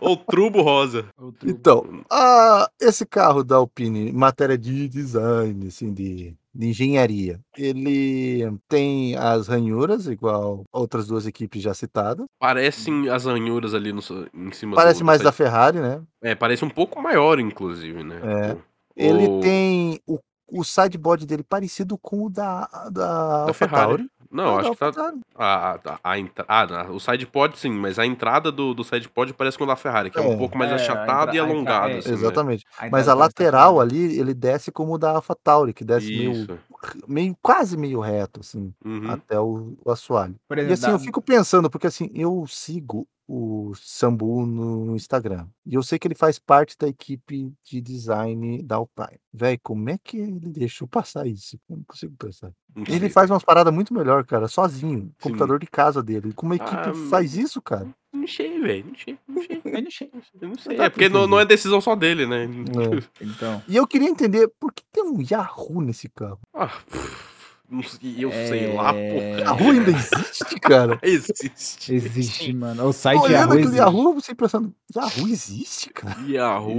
Outubro 0.00 0.62
rosa. 0.62 1.06
Então, 1.44 2.02
ah, 2.10 2.68
esse 2.80 3.06
carro 3.06 3.44
da 3.44 3.56
Alpine, 3.56 4.12
matéria 4.12 4.58
de 4.58 4.88
design, 4.88 5.68
assim, 5.68 5.92
de, 5.92 6.34
de 6.54 6.68
engenharia, 6.68 7.40
ele 7.56 8.56
tem 8.68 9.16
as 9.16 9.48
ranhuras, 9.48 10.06
igual 10.06 10.64
outras 10.72 11.06
duas 11.06 11.26
equipes 11.26 11.60
já 11.60 11.74
citadas. 11.74 12.26
Parecem 12.38 13.08
as 13.08 13.24
ranhuras 13.24 13.74
ali 13.74 13.92
no, 13.92 14.00
em 14.32 14.52
cima 14.52 14.76
Parece 14.76 15.00
do, 15.00 15.04
mais 15.04 15.20
da 15.20 15.32
Ferrari, 15.32 15.80
né? 15.80 16.00
É, 16.22 16.34
parece 16.34 16.64
um 16.64 16.70
pouco 16.70 17.02
maior, 17.02 17.40
inclusive, 17.40 18.04
né? 18.04 18.20
É. 18.24 18.56
Ele 18.96 19.40
tem 19.40 20.00
o, 20.06 20.20
o 20.48 20.62
sideboard 20.62 21.26
dele 21.26 21.42
parecido 21.42 21.98
com 21.98 22.26
o 22.26 22.30
da, 22.30 22.68
da, 22.92 23.46
Da 23.46 23.52
Ferrari. 23.52 24.08
Não, 24.34 24.58
É, 24.58 24.60
acho 24.62 24.70
da 24.70 24.70
que 24.70 24.78
tá. 24.78 24.86
AlphaTauri. 24.86 25.20
A, 25.36 25.74
a, 25.84 25.98
a 26.02 26.18
entra- 26.18 26.44
ah, 26.48 26.90
o 26.90 26.98
sidepod 26.98 27.56
sim, 27.56 27.70
mas 27.70 27.98
a 28.00 28.04
entrada 28.04 28.50
do, 28.50 28.74
do 28.74 28.82
sidepod 28.82 29.32
parece 29.32 29.56
com 29.56 29.62
o 29.62 29.66
da 29.66 29.76
Ferrari, 29.76 30.10
que 30.10 30.18
é, 30.18 30.22
É. 30.22 30.26
um 30.28 30.36
pouco 30.36 30.58
mais 30.58 30.70
É, 30.70 30.74
a 30.74 30.76
achatada 30.76 31.30
entra- 31.30 31.34
e 31.36 31.38
a 31.38 31.42
entra- 31.44 31.54
alongada. 31.54 31.92
é, 31.92 31.98
assim, 31.98 32.08
né? 32.08 32.14
Exatamente. 32.16 32.64
Aí 32.78 32.90
Mas 32.90 33.06
tá- 33.06 33.12
a 33.12 33.14
tá- 33.14 33.20
lateral 33.20 33.80
ali, 33.80 34.18
ele 34.18 34.34
desce 34.34 34.72
como 34.72 34.94
o 34.94 34.98
da 34.98 35.12
AlphaTauri, 35.12 35.72
que 35.72 35.84
desce 35.84 36.08
meio, 36.08 36.32
Isso. 36.32 36.58
meio, 37.06 37.36
quase 37.40 37.76
meio 37.76 38.00
reto, 38.00 38.40
assim, 38.40 38.74
Uhum. 38.84 39.10
até 39.10 39.38
o, 39.38 39.76
o 39.84 39.90
assoalho. 39.90 40.34
Por 40.48 40.58
E 40.58 40.62
exemplo, 40.62 40.72
assim, 40.74 40.90
eu 40.92 40.98
fico 40.98 41.22
pensando, 41.22 41.70
porque 41.70 41.86
assim, 41.86 42.10
eu 42.14 42.44
sigo 42.48 43.06
o 43.26 43.72
Sambu 43.74 44.44
no 44.44 44.94
Instagram. 44.94 45.46
E 45.64 45.74
eu 45.74 45.82
sei 45.82 45.98
que 45.98 46.06
ele 46.06 46.14
faz 46.14 46.38
parte 46.38 46.76
da 46.78 46.86
equipe 46.88 47.52
de 47.64 47.80
design 47.80 48.62
da 48.62 48.76
Alpine. 48.76 49.18
Véi, 49.32 49.58
como 49.58 49.88
é 49.90 49.98
que 50.02 50.18
ele 50.18 50.50
deixou 50.50 50.86
passar 50.86 51.26
isso? 51.26 51.58
Eu 51.68 51.76
não 51.78 51.84
consigo 51.84 52.14
pensar. 52.18 52.52
Não 52.74 52.84
Ele 52.88 53.08
faz 53.08 53.30
umas 53.30 53.42
paradas 53.42 53.72
muito 53.72 53.94
melhor, 53.94 54.24
cara, 54.24 54.48
sozinho. 54.48 55.12
Computador 55.22 55.58
de 55.58 55.66
casa 55.66 56.02
dele. 56.02 56.32
Como 56.34 56.52
a 56.52 56.56
equipe 56.56 56.76
Ah, 56.76 56.92
faz 57.08 57.36
isso, 57.36 57.62
cara? 57.62 57.88
Não 58.12 58.26
sei, 58.26 58.60
velho. 58.60 58.86
Não 58.86 58.96
sei, 58.96 59.18
não 59.26 59.42
sei. 59.42 59.62
Não 59.64 59.90
sei. 59.90 60.10
Não 60.40 60.54
sei. 60.56 60.76
dá 60.76 60.84
É 60.84 60.90
porque 60.90 61.08
não, 61.08 61.26
não 61.26 61.40
é 61.40 61.44
decisão 61.44 61.80
só 61.80 61.96
dele, 61.96 62.26
né? 62.26 62.44
É. 62.44 63.04
Então. 63.24 63.62
E 63.66 63.76
eu 63.76 63.86
queria 63.86 64.08
entender 64.08 64.48
por 64.60 64.72
que 64.72 64.84
tem 64.92 65.02
um 65.02 65.20
Yahoo 65.20 65.80
nesse 65.80 66.08
carro. 66.08 66.38
Ah, 66.52 66.68
pff, 66.68 67.33
eu 67.70 68.30
sei 68.30 68.72
lá, 68.72 68.94
É. 68.94 69.12
porra. 69.12 69.40
Yahoo 69.40 69.70
ainda 69.72 69.90
existe, 69.90 70.60
cara. 70.60 70.98
Existe. 71.02 71.94
Existe, 71.94 72.52
mano. 72.52 72.84
O 72.86 72.92
site 72.92 73.18
Olhando 73.20 73.32
Yahoo 73.32 73.46
aquele 73.52 73.62
existe. 73.64 73.78
Yahoo, 73.78 74.14
eu 74.14 74.20
sempre 74.20 74.44
pensando, 74.44 74.74
Yahoo 74.94 75.28
existe, 75.28 75.90
cara. 75.90 76.20
Yahoo, 76.28 76.70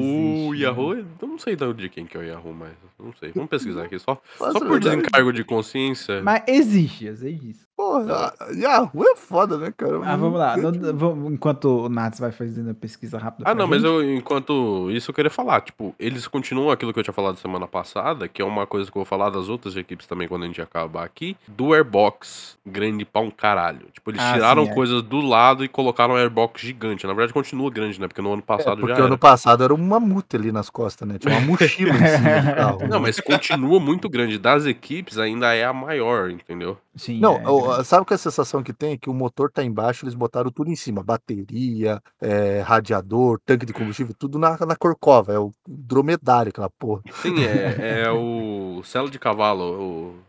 Existe, 0.53 0.63
Yahoo, 0.63 0.93
eu 0.95 1.27
não 1.27 1.39
sei 1.39 1.55
de 1.73 1.89
quem 1.89 2.05
que 2.05 2.15
é 2.15 2.19
o 2.19 2.23
Yahoo, 2.23 2.53
mas 2.53 2.71
não 2.99 3.13
sei. 3.19 3.31
Vamos 3.33 3.49
pesquisar 3.49 3.83
aqui 3.85 3.97
só, 3.99 4.21
só 4.37 4.53
por 4.53 4.69
verdade. 4.69 4.97
desencargo 4.97 5.33
de 5.33 5.43
consciência. 5.43 6.21
Mas 6.21 6.43
existe, 6.47 7.05
sei 7.15 7.33
disso. 7.33 7.64
Porra, 7.77 8.33
Yahoo 8.55 9.03
é 9.03 9.15
foda, 9.17 9.57
né, 9.57 9.73
cara? 9.75 9.99
Ah, 10.05 10.15
vamos 10.15 10.39
lá. 10.39 10.55
enquanto 11.29 11.65
o 11.85 11.89
Nats 11.89 12.19
vai 12.19 12.31
fazendo 12.31 12.69
a 12.71 12.73
pesquisa 12.73 13.17
rápida. 13.17 13.43
Ah, 13.43 13.53
pra 13.53 13.55
não, 13.55 13.67
mas 13.67 13.81
gente. 13.81 13.91
eu, 13.91 14.15
enquanto 14.15 14.89
isso, 14.91 15.11
eu 15.11 15.15
queria 15.15 15.29
falar. 15.29 15.59
Tipo, 15.61 15.93
eles 15.99 16.25
continuam 16.27 16.71
aquilo 16.71 16.93
que 16.93 16.99
eu 16.99 17.03
tinha 17.03 17.13
falado 17.13 17.37
semana 17.37 17.67
passada, 17.67 18.29
que 18.29 18.41
é 18.41 18.45
uma 18.45 18.65
coisa 18.65 18.89
que 18.89 18.97
eu 18.97 19.01
vou 19.01 19.05
falar 19.05 19.29
das 19.29 19.49
outras 19.49 19.75
equipes 19.75 20.07
também 20.07 20.25
quando 20.27 20.43
a 20.43 20.47
gente 20.47 20.61
acabar 20.61 21.03
aqui, 21.03 21.35
do 21.47 21.73
Airbox 21.73 22.57
grande 22.65 23.03
pra 23.03 23.21
um 23.21 23.29
caralho. 23.29 23.87
Tipo, 23.91 24.11
eles 24.11 24.21
Ah, 24.21 24.33
tiraram 24.33 24.65
sim, 24.65 24.71
é. 24.71 24.73
coisas 24.73 25.01
do 25.01 25.19
lado 25.19 25.63
e 25.63 25.67
colocaram 25.67 26.13
um 26.13 26.17
Airbox 26.17 26.61
gigante. 26.61 27.05
Na 27.05 27.13
verdade, 27.13 27.33
continua 27.33 27.69
grande, 27.69 27.99
né? 27.99 28.07
Porque 28.07 28.21
no 28.21 28.31
ano 28.31 28.41
É, 28.41 28.45
passado 28.45 28.77
porque 28.79 28.93
já 28.93 28.99
era. 28.99 29.05
ano 29.07 29.17
passado 29.17 29.63
era 29.63 29.73
uma 29.73 29.99
multa 29.99 30.37
ali 30.37 30.51
nas 30.51 30.69
costas, 30.69 31.05
né? 31.07 31.17
Tinha 31.19 31.37
uma 31.37 31.45
mochila 31.45 31.91
em 31.91 32.07
cima 32.07 32.41
do 32.41 32.55
carro. 32.55 32.87
Não, 32.87 32.99
mas 33.01 33.19
continua 33.19 33.79
muito 33.81 34.07
grande. 34.09 34.37
Das 34.37 34.65
equipes, 34.65 35.17
ainda 35.17 35.53
é 35.53 35.65
a 35.65 35.73
maior, 35.73 36.29
entendeu? 36.31 36.77
Sim, 36.97 37.19
Não, 37.19 37.35
é, 37.35 37.49
o- 37.49 37.61
grande. 37.63 37.83
sabe 37.85 38.05
que 38.05 38.13
a 38.13 38.17
sensação 38.17 38.63
que 38.63 38.71
tem? 38.71 38.97
Que 38.97 39.09
o 39.09 39.13
motor 39.13 39.51
tá 39.51 39.63
embaixo, 39.63 40.05
eles 40.05 40.15
botaram 40.15 40.49
tudo 40.49 40.69
em 40.71 40.75
cima. 40.75 41.03
Bateria, 41.03 42.01
é, 42.21 42.61
radiador, 42.61 43.39
tanque 43.45 43.65
de 43.65 43.73
combustível, 43.73 44.15
tudo 44.17 44.39
na, 44.39 44.57
na 44.65 44.75
corcova. 44.75 45.33
É 45.33 45.39
o 45.39 45.51
dromedário, 45.67 46.49
aquela 46.49 46.69
porra. 46.69 47.01
Sim, 47.21 47.35
é, 47.43 48.03
é 48.03 48.11
o 48.11 48.81
celo 48.83 49.09
de 49.09 49.19
cavalo. 49.19 49.63
O... 49.63 50.25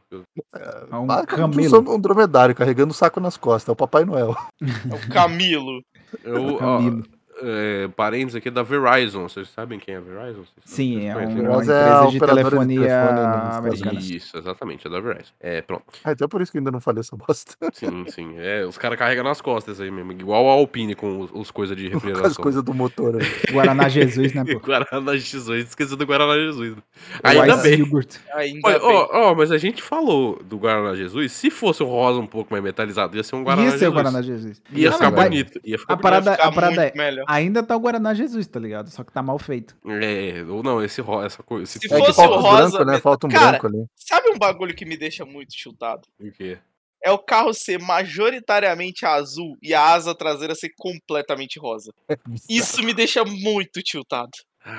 É 0.90 0.96
um 0.96 1.10
Ah, 1.10 1.24
camelo. 1.26 1.94
um 1.94 2.00
dromedário 2.00 2.54
carregando 2.54 2.90
o 2.92 2.94
saco 2.96 3.20
nas 3.20 3.36
costas. 3.36 3.68
É 3.68 3.72
o 3.72 3.76
Papai 3.76 4.04
Noel. 4.04 4.34
É 4.62 4.94
o 4.94 5.08
Camilo. 5.12 5.82
Eu, 6.24 6.54
ó, 6.54 6.58
Camilo. 6.58 7.02
É, 7.42 7.88
parênteses 7.96 8.36
aqui 8.36 8.50
da 8.50 8.62
Verizon. 8.62 9.28
Vocês 9.28 9.48
sabem 9.48 9.78
quem 9.78 9.94
é 9.94 9.98
a 9.98 10.00
Verizon? 10.00 10.40
Vocês- 10.40 10.64
Sim, 10.64 11.06
é 11.06 11.16
um- 11.16 11.40
uma 11.40 11.56
Mas 11.56 11.68
é 11.68 11.72
a 11.74 11.86
empresa 11.86 12.06
de 12.06 12.12
de 12.12 12.26
telefonia 12.26 12.80
Estados 12.86 13.56
americana. 13.56 14.00
Isso, 14.00 14.36
exatamente, 14.38 14.86
é 14.86 14.90
da 14.90 15.00
Verizon. 15.00 15.32
É, 15.40 15.62
pronto. 15.62 15.84
Ah, 16.04 16.12
então 16.12 16.24
é 16.24 16.28
por 16.28 16.40
isso 16.42 16.50
que 16.52 16.58
eu 16.58 16.60
ainda 16.60 16.70
não 16.70 16.80
falei 16.80 17.00
essa 17.00 17.16
bosta. 17.16 17.54
Sim, 17.72 18.04
sim. 18.08 18.34
É, 18.38 18.64
os 18.64 18.78
caras 18.78 18.98
carregam 18.98 19.24
nas 19.24 19.40
costas 19.40 19.80
aí 19.80 19.90
mesmo. 19.90 20.12
Igual 20.12 20.48
a 20.48 20.52
Alpine 20.52 20.94
com 20.94 21.20
os, 21.20 21.30
os 21.32 21.50
coisas 21.50 21.76
de 21.76 21.90
Com 21.90 21.96
as 21.98 22.02
refrigeração. 22.02 22.42
coisas 22.42 22.62
do 22.62 22.72
motor 22.74 23.16
ali. 23.16 23.26
Guaraná 23.52 23.88
Jesus, 23.88 24.32
né, 24.32 24.44
pô? 24.50 24.58
Guaraná 24.60 25.16
Jesus. 25.16 25.68
Esqueci 25.68 25.96
do 25.96 26.06
Guaraná 26.06 26.34
Jesus. 26.34 26.76
O 26.76 26.82
Ainda 27.22 27.56
bem. 27.58 27.78
Yogurt. 27.80 28.16
Ainda 28.34 28.60
Olha, 28.64 28.78
bem. 28.78 28.88
Ó, 28.88 29.08
ó, 29.30 29.34
mas 29.34 29.50
a 29.52 29.58
gente 29.58 29.82
falou 29.82 30.40
do 30.42 30.56
Guaraná 30.58 30.94
Jesus. 30.94 31.32
Se 31.32 31.50
fosse 31.50 31.82
um 31.82 31.86
rosa 31.86 32.18
um 32.18 32.26
pouco 32.26 32.52
mais 32.52 32.62
metalizado, 32.64 33.16
ia 33.16 33.22
ser 33.22 33.36
um 33.36 33.42
Guaraná 33.44 33.64
Ia 33.64 33.70
ser 33.72 33.78
Jesus. 33.78 33.90
o 33.90 33.94
Guaraná 33.94 34.22
Jesus. 34.22 34.62
Ia 34.72 34.92
ficar 34.92 35.10
bonito. 35.10 35.60
Ia 35.64 35.78
ficar 35.78 35.94
A 35.94 35.96
parada, 35.96 36.32
a 36.34 36.52
parada 36.52 36.80
muito 36.82 36.94
é, 36.94 36.98
melhor. 36.98 37.25
Ainda 37.26 37.62
tá 37.62 37.76
o 37.76 37.80
Guaraná 37.80 38.14
Jesus, 38.14 38.46
tá 38.46 38.58
ligado? 38.60 38.90
Só 38.90 39.04
que 39.04 39.12
tá 39.12 39.22
mal 39.22 39.38
feito. 39.38 39.76
É, 39.86 40.42
ou 40.48 40.62
não, 40.62 40.82
esse 40.82 41.00
rosa, 41.00 41.26
essa 41.26 41.42
coisa. 41.42 41.64
Esse 41.64 41.78
Se 41.78 41.92
É 41.92 41.98
fosse 41.98 42.14
falta 42.14 42.36
o 42.36 42.40
rosa, 42.40 42.78
branco, 42.78 42.90
né? 42.92 43.00
Falta 43.00 43.26
um 43.26 43.30
Cara, 43.30 43.50
branco 43.58 43.66
ali. 43.66 43.86
Sabe 43.94 44.30
um 44.30 44.38
bagulho 44.38 44.74
que 44.74 44.84
me 44.84 44.96
deixa 44.96 45.24
muito 45.24 45.52
chutado? 45.54 46.02
O 46.20 46.30
quê? 46.32 46.58
É 47.02 47.10
o 47.10 47.18
carro 47.18 47.52
ser 47.54 47.78
majoritariamente 47.78 49.06
azul 49.06 49.56
e 49.62 49.72
a 49.74 49.92
asa 49.92 50.14
traseira 50.14 50.54
ser 50.54 50.70
completamente 50.76 51.58
rosa. 51.58 51.92
Isso 52.50 52.82
me 52.82 52.92
deixa 52.92 53.24
muito 53.24 53.82
tiltado. 53.82 54.30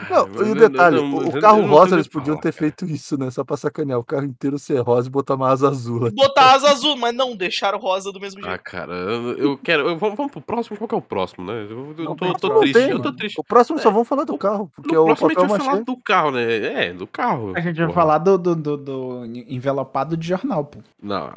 Não, 0.10 0.28
mas 0.28 0.40
e 0.42 0.44
o 0.44 0.48
eu- 0.48 0.56
detalhe, 0.70 0.98
eu- 0.98 1.04
o, 1.06 1.22
eu- 1.22 1.28
o 1.30 1.42
carro 1.42 1.60
eu 1.60 1.62
não 1.64 1.70
rosa 1.70 1.96
eles 1.96 2.08
podiam 2.08 2.36
falar, 2.36 2.42
ter 2.42 2.52
cara. 2.54 2.60
feito 2.60 2.86
isso, 2.86 3.18
né? 3.18 3.32
Só 3.32 3.44
pra 3.44 3.56
sacanear. 3.56 3.98
O 4.00 4.04
carro 4.04 4.26
inteiro 4.26 4.60
ser 4.60 4.80
rosa 4.82 5.08
e 5.08 5.12
botar 5.12 5.36
uma 5.36 5.50
asa 5.50 5.70
azul. 5.70 6.12
Botar 6.12 6.54
asa 6.56 6.70
azul, 6.72 6.98
mas 6.98 7.16
não, 7.16 7.36
deixaram 7.36 7.80
rosa 7.80 8.12
do 8.12 8.20
mesmo 8.20 8.42
Ah, 8.46 8.50
jeito. 8.50 8.64
cara, 8.64 8.92
eu, 8.94 9.38
eu 9.38 9.58
quero. 9.58 9.88
eu- 9.88 9.98
vamos, 9.98 10.18
vamos 10.18 10.32
pro 10.32 10.42
próximo? 10.42 10.78
Qual 10.78 10.88
que 10.88 10.96
é 10.96 10.98
o 10.98 11.02
próximo, 11.02 11.46
né? 11.46 11.54
Eu, 11.70 11.96
eu 11.98 12.04
Não, 12.04 12.16
tô, 12.16 12.34
tô 12.34 12.50
não 12.50 12.60
triste, 12.60 12.74
tem, 12.80 12.90
eu 12.90 13.02
tô 13.02 13.14
triste. 13.14 13.40
O 13.40 13.44
próximo 13.44 13.80
só 13.80 13.90
vamos 13.90 14.08
falar 14.08 14.26
do 14.26 14.38
carro, 14.38 14.70
porque 14.76 14.94
é 14.94 15.00
o 15.00 15.06
próximo 15.06 15.28
a 15.28 15.34
gente 15.34 15.48
vai 15.50 15.60
falar 15.60 15.82
do 15.84 15.98
carro, 15.98 16.32
né? 16.32 16.88
É, 16.88 16.94
do 16.94 17.08
carro. 17.08 17.54
A 17.56 17.62
gente 17.62 17.78
vai 17.78 17.86
porra. 17.88 17.94
falar 17.96 18.18
do, 18.18 18.38
do, 18.38 18.56
do, 18.56 18.78
do 18.78 19.26
envelopado 19.48 20.18
de 20.18 20.28
jornal, 20.28 20.66
pô. 20.66 20.80
Não. 21.02 21.32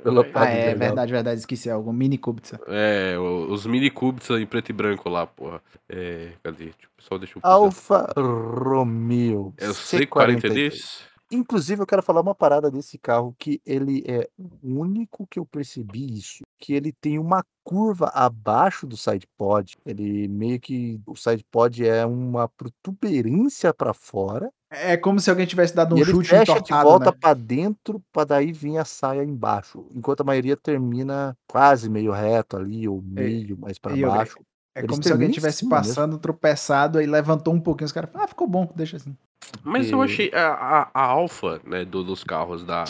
Envelopado. 0.00 0.46
Ah, 0.46 0.50
é 0.50 0.74
verdade, 0.74 1.10
verdade, 1.12 1.40
esqueci 1.40 1.68
algo. 1.68 1.92
Mini 1.92 2.16
Kubica. 2.16 2.60
É, 2.68 3.16
os 3.18 3.66
mini 3.66 3.90
cubes 3.90 4.28
em 4.30 4.46
preto 4.46 4.70
e 4.70 4.72
branco 4.72 5.08
lá, 5.08 5.26
porra. 5.26 5.60
É, 5.88 6.28
cadê? 6.44 6.66
Tipo, 6.66 6.92
só 7.06 7.18
deixa 7.18 7.38
eu 7.38 7.40
Alfa 7.44 8.12
Romeo. 8.16 9.54
É 9.58 9.68
o 9.68 9.72
C43. 9.72 10.40
C43? 10.40 11.16
Inclusive, 11.30 11.82
eu 11.82 11.86
quero 11.86 12.04
falar 12.04 12.20
uma 12.20 12.36
parada 12.36 12.70
desse 12.70 12.96
carro 12.98 13.34
que 13.36 13.60
ele 13.66 14.04
é 14.06 14.28
o 14.38 14.48
único 14.80 15.26
que 15.26 15.40
eu 15.40 15.44
percebi 15.44 16.16
isso, 16.16 16.44
que 16.56 16.72
ele 16.72 16.92
tem 16.92 17.18
uma 17.18 17.44
curva 17.64 18.06
abaixo 18.14 18.86
do 18.86 18.96
side 18.96 19.26
pod. 19.36 19.76
Ele 19.84 20.28
meio 20.28 20.60
que 20.60 21.00
o 21.04 21.16
side 21.16 21.44
pod 21.50 21.84
é 21.84 22.06
uma 22.06 22.48
protuberância 22.48 23.74
para 23.74 23.92
fora. 23.92 24.52
É 24.70 24.96
como 24.96 25.18
se 25.18 25.28
alguém 25.28 25.46
tivesse 25.46 25.74
dado 25.74 25.96
um 25.96 25.98
e 25.98 26.02
ele 26.02 26.12
chute 26.12 26.28
fecha 26.28 26.44
de 26.44 26.50
entortado, 26.58 26.88
volta 26.88 27.10
né? 27.10 27.16
pra 27.20 27.34
dentro, 27.34 28.00
pra 28.12 28.22
daí 28.24 28.52
vir 28.52 28.78
a 28.78 28.84
saia 28.84 29.24
embaixo, 29.24 29.84
enquanto 29.92 30.20
a 30.20 30.24
maioria 30.24 30.56
termina 30.56 31.36
quase 31.48 31.90
meio 31.90 32.12
reto 32.12 32.56
ali, 32.56 32.86
ou 32.86 33.02
meio 33.02 33.58
mais 33.58 33.78
pra 33.80 33.96
e 33.96 34.00
eu- 34.02 34.08
baixo. 34.10 34.38
É 34.76 34.80
Eles 34.80 34.90
como 34.90 35.02
se 35.02 35.10
alguém 35.10 35.28
terminam 35.28 35.30
em 35.30 35.34
tivesse 35.34 35.58
cima 35.58 35.76
mesmo. 35.76 35.88
passando, 35.94 36.18
tropeçado, 36.18 36.98
aí 36.98 37.06
levantou 37.06 37.54
um 37.54 37.60
pouquinho, 37.60 37.86
os 37.86 37.92
caras 37.92 38.10
falaram, 38.10 38.26
ah, 38.26 38.28
ficou 38.28 38.46
bom, 38.46 38.70
deixa 38.76 38.98
assim. 38.98 39.16
Mas 39.64 39.90
eu 39.90 39.98
Porque- 39.98 40.12
achei 40.12 40.30
a, 40.34 40.48
a, 40.52 40.90
a 40.92 41.02
Alfa, 41.02 41.60
né, 41.64 41.84
do- 41.84 42.04
dos 42.04 42.22
carros 42.22 42.62
da. 42.64 42.84